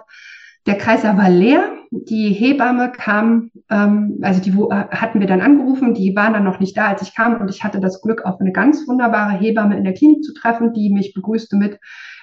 [0.66, 1.74] Der Kreissaal war leer.
[1.92, 6.60] Die Hebamme kam, ähm, also die äh, hatten wir dann angerufen, die waren dann noch
[6.60, 9.78] nicht da, als ich kam und ich hatte das Glück, auf eine ganz wunderbare Hebamme
[9.78, 11.80] in der Klinik zu treffen, die mich begrüßte mit,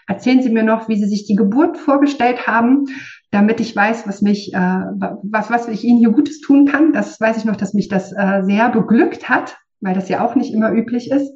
[0.08, 2.86] erzählen Sie mir noch, wie Sie sich die Geburt vorgestellt haben,
[3.30, 6.92] damit ich weiß, was mich, äh, was, was ich Ihnen hier Gutes tun kann.
[6.92, 10.34] Das weiß ich noch, dass mich das äh, sehr beglückt hat, weil das ja auch
[10.34, 11.32] nicht immer üblich ist.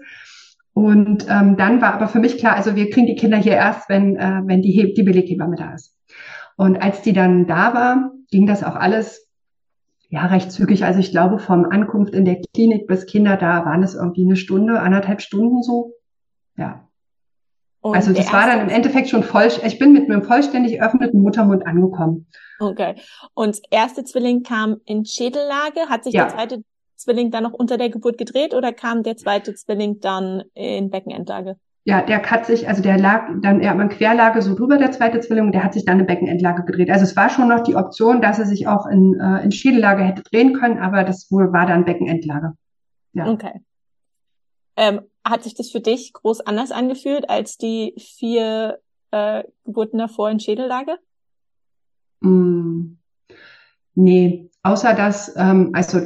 [0.77, 3.89] Und ähm, dann war aber für mich klar, also wir kriegen die Kinder hier erst,
[3.89, 5.97] wenn, äh, wenn die, He die Beleghebamme da ist.
[6.59, 9.27] Und als die dann da war, ging das auch alles
[10.11, 10.85] ja recht zügig.
[10.85, 14.37] Also ich glaube, vom Ankunft in der Klinik bis Kinder da waren es irgendwie eine
[14.37, 15.95] Stunde, anderthalb Stunden so.
[16.59, 16.87] Ja.
[17.81, 21.23] Und also das war dann im Endeffekt schon voll, ich bin mit einem vollständig eröffneten
[21.23, 22.27] Muttermund angekommen.
[22.61, 22.97] Okay.
[23.33, 26.25] Und erste Zwilling kam in Schädellage, hat sich ja.
[26.25, 26.63] der zweite
[26.97, 31.57] Zwilling dann noch unter der Geburt gedreht oder kam der zweite Zwilling dann in Beckenendlage?
[31.87, 35.21] ja, der hat sich, also der lag dann eher in Querlage so drüber, der zweite
[35.21, 36.91] Zwilling, und der hat sich dann eine Beckenendlage gedreht.
[36.91, 40.03] Also es war schon noch die Option, dass er sich auch in, äh, in Schädellage
[40.03, 42.55] hätte drehen können, aber das wohl war dann Beckenendlage.
[43.13, 43.31] Ja.
[43.31, 43.61] Okay.
[44.77, 48.81] Ähm, hat sich das für dich groß anders angefühlt als die vier
[49.13, 50.97] äh, Geburten davor in Schädellage?
[52.19, 52.97] Mm,
[53.95, 56.01] nee, außer dass, ähm, also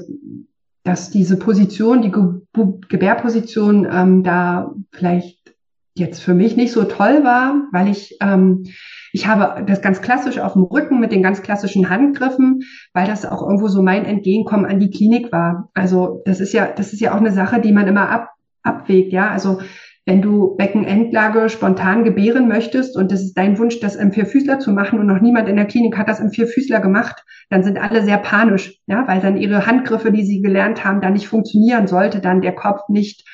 [0.82, 2.40] dass diese Position, die Ge
[2.88, 5.54] Gebärposition ähm, da vielleicht
[5.94, 8.64] jetzt für mich nicht so toll war, weil ich ähm,
[9.12, 12.62] ich habe das ganz klassisch auf dem Rücken mit den ganz klassischen Handgriffen,
[12.92, 15.68] weil das auch irgendwo so mein Entgegenkommen an die Klinik war.
[15.74, 18.30] Also das ist ja das ist ja auch eine Sache, die man immer ab,
[18.62, 19.30] abwägt, ja.
[19.30, 19.60] Also
[20.06, 24.72] wenn du Beckenendlage spontan gebären möchtest und das ist dein Wunsch, das im Vierfüßler zu
[24.72, 28.02] machen und noch niemand in der Klinik hat das im Vierfüßler gemacht, dann sind alle
[28.02, 32.20] sehr panisch, ja, weil dann ihre Handgriffe, die sie gelernt haben, da nicht funktionieren sollte,
[32.20, 33.24] dann der Kopf nicht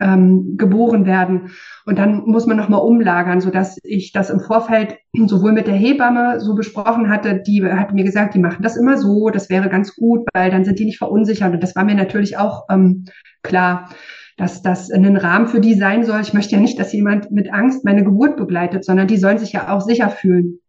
[0.00, 1.52] ähm, geboren werden.
[1.86, 4.96] Und dann muss man nochmal umlagern, so dass ich das im Vorfeld
[5.26, 8.96] sowohl mit der Hebamme so besprochen hatte, die hat mir gesagt, die machen das immer
[8.96, 11.52] so, das wäre ganz gut, weil dann sind die nicht verunsichert.
[11.52, 13.04] Und das war mir natürlich auch ähm,
[13.42, 13.88] klar
[14.36, 16.20] dass das einen Rahmen für die sein soll.
[16.20, 19.52] Ich möchte ja nicht, dass jemand mit Angst meine Geburt begleitet, sondern die sollen sich
[19.52, 20.60] ja auch sicher fühlen.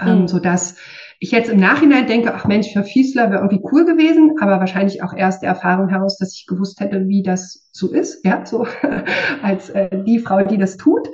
[0.00, 0.20] Ähm, mhm.
[0.20, 0.76] Ähm, so dass
[1.20, 5.02] ich jetzt im Nachhinein denke, ach Mensch, für Fiesler wäre irgendwie cool gewesen, aber wahrscheinlich
[5.02, 8.66] auch erst der Erfahrung heraus, dass ich gewusst hätte, wie das so ist, ja, so
[9.42, 11.08] als äh, die Frau, die das tut.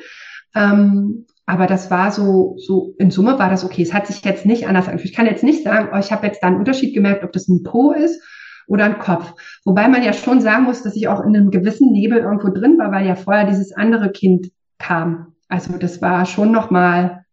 [0.55, 3.83] Ähm, aber das war so, so in Summe war das okay.
[3.83, 5.11] Es hat sich jetzt nicht anders angefühlt.
[5.11, 7.49] Ich kann jetzt nicht sagen, oh, ich habe jetzt da einen Unterschied gemerkt, ob das
[7.49, 8.23] ein Po ist
[8.67, 9.35] oder ein Kopf.
[9.65, 12.79] Wobei man ja schon sagen muss, dass ich auch in einem gewissen Nebel irgendwo drin
[12.79, 15.35] war, weil ja vorher dieses andere Kind kam.
[15.49, 17.25] Also das war schon noch mal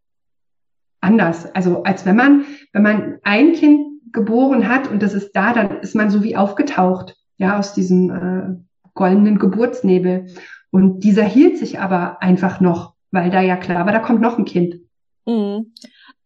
[1.00, 1.52] anders.
[1.54, 5.80] Also als wenn man, wenn man ein Kind geboren hat und das ist da, dann
[5.80, 10.26] ist man so wie aufgetaucht, ja, aus diesem äh, goldenen Geburtsnebel.
[10.70, 14.38] Und dieser hielt sich aber einfach noch, weil da ja klar war, da kommt noch
[14.38, 14.80] ein Kind.
[15.26, 15.72] Mhm.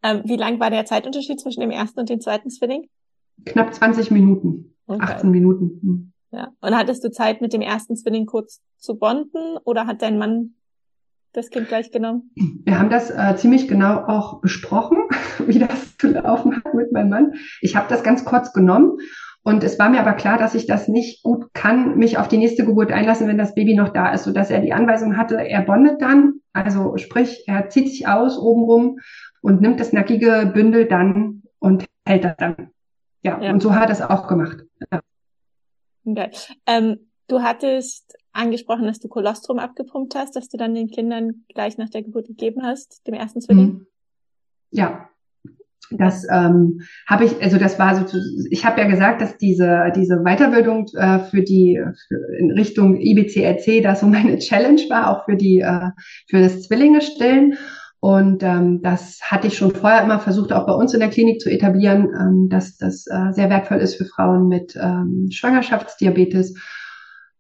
[0.03, 2.89] Ähm, wie lang war der Zeitunterschied zwischen dem ersten und dem zweiten Zwilling?
[3.45, 4.76] Knapp 20 Minuten.
[4.87, 5.03] Okay.
[5.03, 5.81] 18 Minuten.
[5.83, 6.13] Hm.
[6.31, 6.53] Ja.
[6.61, 10.55] Und hattest du Zeit, mit dem ersten Zwilling kurz zu bonden oder hat dein Mann
[11.33, 12.31] das Kind gleich genommen?
[12.65, 14.99] Wir haben das äh, ziemlich genau auch besprochen,
[15.47, 17.35] wie das zu laufen hat mit meinem Mann.
[17.61, 18.99] Ich habe das ganz kurz genommen
[19.47, 22.37] und es war mir aber klar, dass ich das nicht gut kann, mich auf die
[22.37, 25.63] nächste Geburt einlassen, wenn das Baby noch da ist, sodass er die Anweisung hatte, er
[25.63, 28.99] bondet dann, also sprich, er zieht sich aus obenrum
[29.43, 32.71] und nimmt das nackige Bündel dann und hält das dann.
[33.27, 33.53] Ja, ja.
[33.53, 34.65] und so hat er es auch gemacht.
[34.93, 35.01] Ja.
[36.05, 36.31] Okay.
[36.67, 41.79] Ähm, du hattest angesprochen, dass du Kolostrum abgepumpt hast, dass du dann den Kindern gleich
[41.79, 43.67] nach der Geburt gegeben hast, dem ersten Zwilling?
[43.67, 43.87] Mhm.
[44.71, 45.09] Ja,
[45.91, 48.19] das ähm, habe ich, also das war so,
[48.51, 53.83] ich habe ja gesagt, dass diese diese Weiterbildung äh, für die für in Richtung IBCLC
[53.83, 55.91] da so meine Challenge war, auch für die äh,
[56.29, 57.57] für das Zwillinge stillen.
[58.01, 61.41] Und ähm, das hatte ich schon vorher immer versucht, auch bei uns in der Klinik
[61.41, 66.55] zu etablieren, ähm, dass das äh, sehr wertvoll ist für Frauen mit ähm, Schwangerschaftsdiabetes,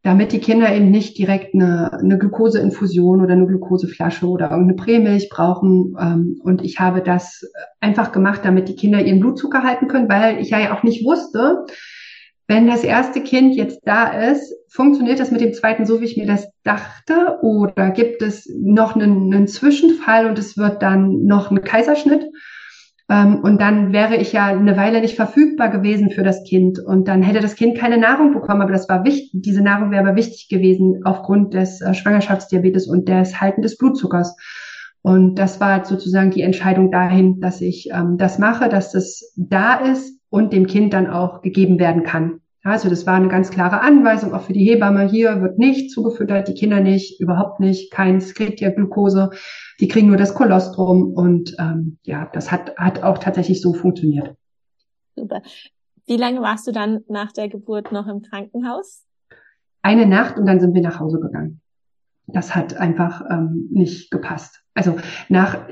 [0.02, 5.28] damit die Kinder eben nicht direkt eine, eine Glukoseinfusion oder eine Glukoseflasche oder irgendeine Prämilch
[5.28, 5.94] brauchen.
[6.00, 7.42] Ähm, und ich habe das
[7.80, 11.66] einfach gemacht, damit die Kinder ihren Blutzucker halten können, weil ich ja auch nicht wusste,
[12.48, 16.16] wenn das erste Kind jetzt da ist, funktioniert das mit dem zweiten so, wie ich
[16.16, 17.38] mir das dachte?
[17.42, 22.26] Oder gibt es noch einen, einen Zwischenfall und es wird dann noch ein Kaiserschnitt?
[23.08, 26.78] Ähm, und dann wäre ich ja eine Weile nicht verfügbar gewesen für das Kind.
[26.78, 28.62] Und dann hätte das Kind keine Nahrung bekommen.
[28.62, 29.30] Aber das war wichtig.
[29.32, 34.36] Diese Nahrung wäre aber wichtig gewesen aufgrund des äh, Schwangerschaftsdiabetes und des Halten des Blutzuckers.
[35.02, 39.76] Und das war sozusagen die Entscheidung dahin, dass ich ähm, das mache, dass das da
[39.76, 42.40] ist und dem Kind dann auch gegeben werden kann.
[42.62, 45.08] Also das war eine ganz klare Anweisung auch für die Hebamme.
[45.08, 49.30] Hier wird nicht zugefüttert, die Kinder nicht, überhaupt nicht, kein Skriptia-Glucose.
[49.78, 54.34] Die kriegen nur das Kolostrum und ähm, ja, das hat, hat auch tatsächlich so funktioniert.
[55.14, 55.42] Super.
[56.06, 59.04] Wie lange warst du dann nach der Geburt noch im Krankenhaus?
[59.82, 61.60] Eine Nacht und dann sind wir nach Hause gegangen.
[62.26, 64.64] Das hat einfach ähm, nicht gepasst.
[64.74, 64.96] Also
[65.28, 65.68] nach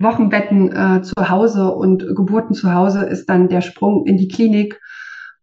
[0.00, 4.80] Wochenbetten äh, zu Hause und Geburten zu Hause ist dann der Sprung in die Klinik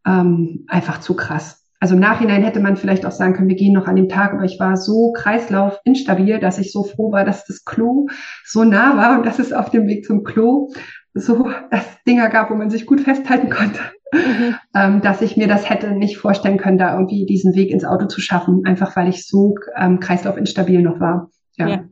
[0.05, 1.61] ähm, einfach zu krass.
[1.79, 4.33] Also im Nachhinein hätte man vielleicht auch sagen können, wir gehen noch an dem Tag,
[4.33, 8.07] aber ich war so kreislaufinstabil, dass ich so froh war, dass das Klo
[8.45, 10.69] so nah war und dass es auf dem Weg zum Klo
[11.15, 13.79] so das Dinger gab, wo man sich gut festhalten konnte,
[14.13, 14.55] mhm.
[14.75, 18.05] ähm, dass ich mir das hätte nicht vorstellen können, da irgendwie diesen Weg ins Auto
[18.05, 21.31] zu schaffen, einfach weil ich so ähm, kreislaufinstabil noch war.
[21.61, 21.75] Ja.
[21.75, 21.83] ja.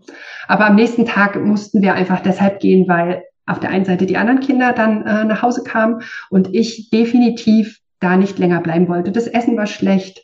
[0.48, 4.18] Aber am nächsten Tag mussten wir einfach deshalb gehen, weil auf der einen Seite die
[4.18, 9.12] anderen Kinder dann äh, nach Hause kamen und ich definitiv da nicht länger bleiben wollte.
[9.12, 10.24] Das Essen war schlecht.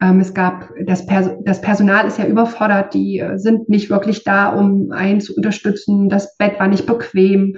[0.00, 4.24] Ähm, es gab, das, Pers das Personal ist ja überfordert, die äh, sind nicht wirklich
[4.24, 6.08] da, um einen zu unterstützen.
[6.08, 7.56] Das Bett war nicht bequem.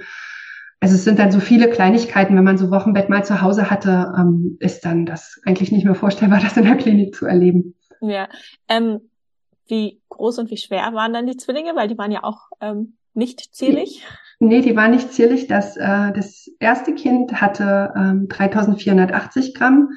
[0.79, 4.13] Also es sind dann so viele Kleinigkeiten, wenn man so Wochenbett mal zu Hause hatte,
[4.17, 7.75] ähm, ist dann das eigentlich nicht mehr vorstellbar, das in der Klinik zu erleben.
[7.99, 8.29] Ja.
[8.69, 9.01] Ähm,
[9.69, 11.75] wie groß und wie schwer waren dann die Zwillinge?
[11.75, 14.05] Weil die waren ja auch ähm, nicht zierlich.
[14.39, 15.47] Nee, die waren nicht zierlich.
[15.47, 19.89] Das, äh, das erste Kind hatte ähm, 3480 Gramm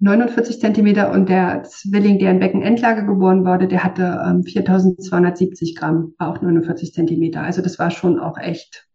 [0.00, 6.14] 49 Zentimeter und der Zwilling, der in Beckenendlage geboren wurde, der hatte ähm, 4270 Gramm,
[6.18, 7.42] war auch 49 Zentimeter.
[7.42, 8.86] Also das war schon auch echt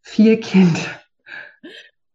[0.00, 1.01] viel Kind.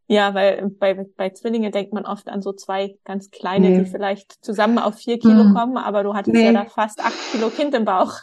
[0.10, 3.80] Ja, weil bei, bei Zwillinge denkt man oft an so zwei ganz kleine, nee.
[3.80, 5.54] die vielleicht zusammen auf vier Kilo hm.
[5.54, 6.46] kommen, aber du hattest nee.
[6.46, 8.14] ja da fast acht Kilo Kind im Bauch.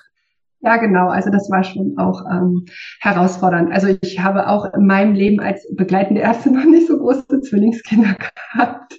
[0.61, 1.09] Ja, genau.
[1.09, 2.65] Also das war schon auch ähm,
[3.01, 3.71] herausfordernd.
[3.71, 8.17] Also ich habe auch in meinem Leben als begleitende Ärztin noch nicht so große Zwillingskinder
[8.55, 8.99] gehabt.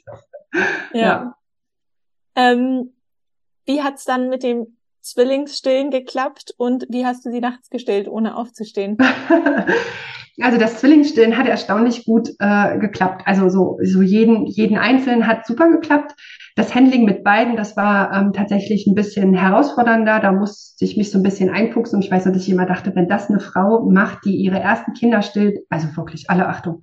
[0.93, 1.01] Ja.
[1.01, 1.35] ja.
[2.35, 2.93] Ähm,
[3.65, 4.74] wie hat's dann mit dem
[5.05, 8.97] Zwillingsstillen geklappt und wie hast du sie nachts gestillt, ohne aufzustehen?
[10.41, 13.21] also das Zwillingsstillen hat erstaunlich gut äh, geklappt.
[13.25, 16.13] Also so, so jeden, jeden Einzelnen hat super geklappt.
[16.55, 20.19] Das Handling mit beiden, das war ähm, tatsächlich ein bisschen herausfordernder.
[20.19, 22.01] Da musste ich mich so ein bisschen einfuchsen.
[22.01, 25.21] Ich weiß, dass ich immer dachte, wenn das eine Frau macht, die ihre ersten Kinder
[25.21, 26.81] stillt, also wirklich alle Achtung,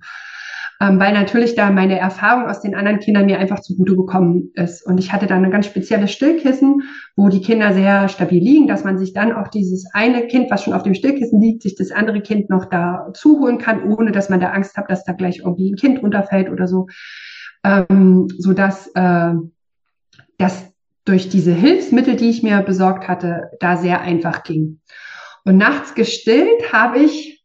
[0.83, 4.85] ähm, weil natürlich da meine Erfahrung aus den anderen Kindern mir einfach zugute gekommen ist.
[4.85, 6.81] Und ich hatte dann ein ganz spezielles Stillkissen,
[7.15, 10.61] wo die Kinder sehr stabil liegen, dass man sich dann auch dieses eine Kind, was
[10.61, 14.29] schon auf dem Stillkissen liegt, sich das andere Kind noch da zuholen kann, ohne dass
[14.29, 16.87] man da Angst hat, dass da gleich irgendwie ein Kind runterfällt oder so.
[17.63, 19.33] Ähm, so dass, äh,
[20.37, 20.69] dass
[21.05, 24.81] durch diese Hilfsmittel, die ich mir besorgt hatte, da sehr einfach ging.
[25.45, 27.42] Und nachts gestillt habe ich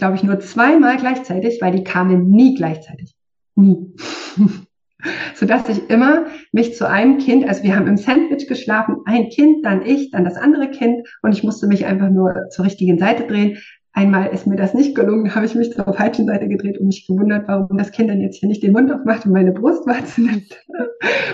[0.00, 3.14] glaube ich, nur zweimal gleichzeitig, weil die kamen nie gleichzeitig.
[3.54, 3.94] Nie.
[5.34, 9.64] Sodass ich immer mich zu einem Kind, also wir haben im Sandwich geschlafen, ein Kind,
[9.64, 13.26] dann ich, dann das andere Kind und ich musste mich einfach nur zur richtigen Seite
[13.26, 13.58] drehen,
[13.92, 17.08] Einmal ist mir das nicht gelungen, habe ich mich zur falschen Seite gedreht und mich
[17.08, 20.56] gewundert, warum das Kind dann jetzt hier nicht den Mund aufmacht und meine Brustwarze nimmt,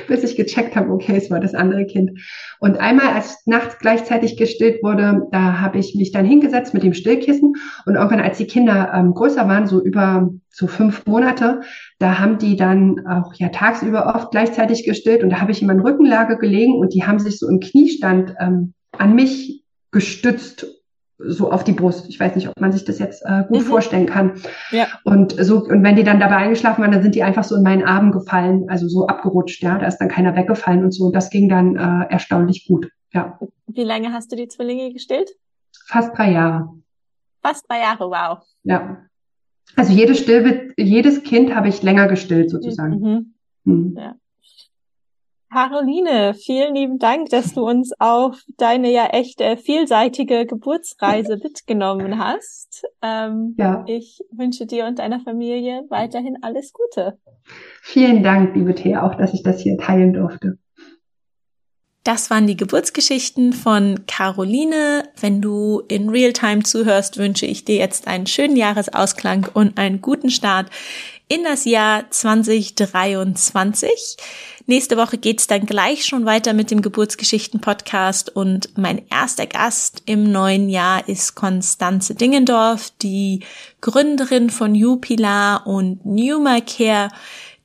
[0.09, 2.19] bis ich gecheckt habe, okay, es war das andere Kind.
[2.59, 6.95] Und einmal, als nachts gleichzeitig gestillt wurde, da habe ich mich dann hingesetzt mit dem
[6.95, 7.53] Stillkissen
[7.85, 11.61] und irgendwann, als die Kinder ähm, größer waren, so über so fünf Monate,
[11.99, 15.69] da haben die dann auch ja tagsüber oft gleichzeitig gestillt und da habe ich in
[15.69, 20.67] meiner Rückenlage gelegen und die haben sich so im Kniestand ähm, an mich gestützt
[21.19, 22.09] so auf die Brust.
[22.09, 23.67] Ich weiß nicht, ob man sich das jetzt äh, gut mhm.
[23.67, 24.41] vorstellen kann.
[24.71, 24.87] Ja.
[25.05, 27.63] Und so, und wenn die dann dabei eingeschlafen waren, dann sind die einfach so in
[27.63, 29.79] meinen Arm gefallen, also so abgerutscht, ja.
[29.79, 31.07] Da ist dann keiner weggefallen und so.
[31.07, 32.91] Und das ging dann äh, erstaunlich gut.
[33.13, 33.39] Ja.
[33.67, 35.31] Wie lange hast du die Zwillinge gestillt?
[35.87, 36.69] Fast drei Jahre.
[37.43, 38.39] Fast drei Jahre, wow.
[38.65, 38.99] Ja.
[39.75, 43.01] Also jedes Still, jedes Kind habe ich länger gestillt, sozusagen.
[43.01, 43.35] Mhm.
[43.65, 43.97] Mhm.
[43.99, 44.15] Ja.
[45.53, 52.19] Caroline, vielen lieben Dank, dass du uns auf deine ja echt äh, vielseitige Geburtsreise mitgenommen
[52.19, 52.85] hast.
[53.03, 53.85] Ähm, ja.
[53.87, 57.19] Ich wünsche dir und deiner Familie weiterhin alles Gute.
[57.83, 60.59] Vielen Dank, liebe Thea, auch dass ich das hier teilen durfte.
[62.07, 65.09] Das waren die Geburtsgeschichten von Caroline.
[65.19, 70.31] Wenn du in Realtime zuhörst, wünsche ich dir jetzt einen schönen Jahresausklang und einen guten
[70.31, 70.71] Start
[71.27, 74.17] in das Jahr 2023.
[74.69, 80.25] Nächste Woche geht's dann gleich schon weiter mit dem Geburtsgeschichten-Podcast und mein erster Gast im
[80.25, 83.45] neuen Jahr ist Konstanze Dingendorf, die
[83.81, 87.11] Gründerin von Jupilar und Numa Care,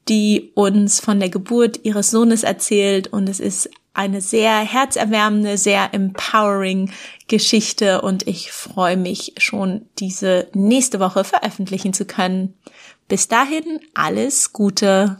[0.10, 5.96] die uns von der Geburt ihres Sohnes erzählt und es ist eine sehr herzerwärmende, sehr
[5.96, 6.92] empowering
[7.28, 12.54] Geschichte und ich freue mich schon, diese nächste Woche veröffentlichen zu können.
[13.08, 15.18] Bis dahin alles Gute.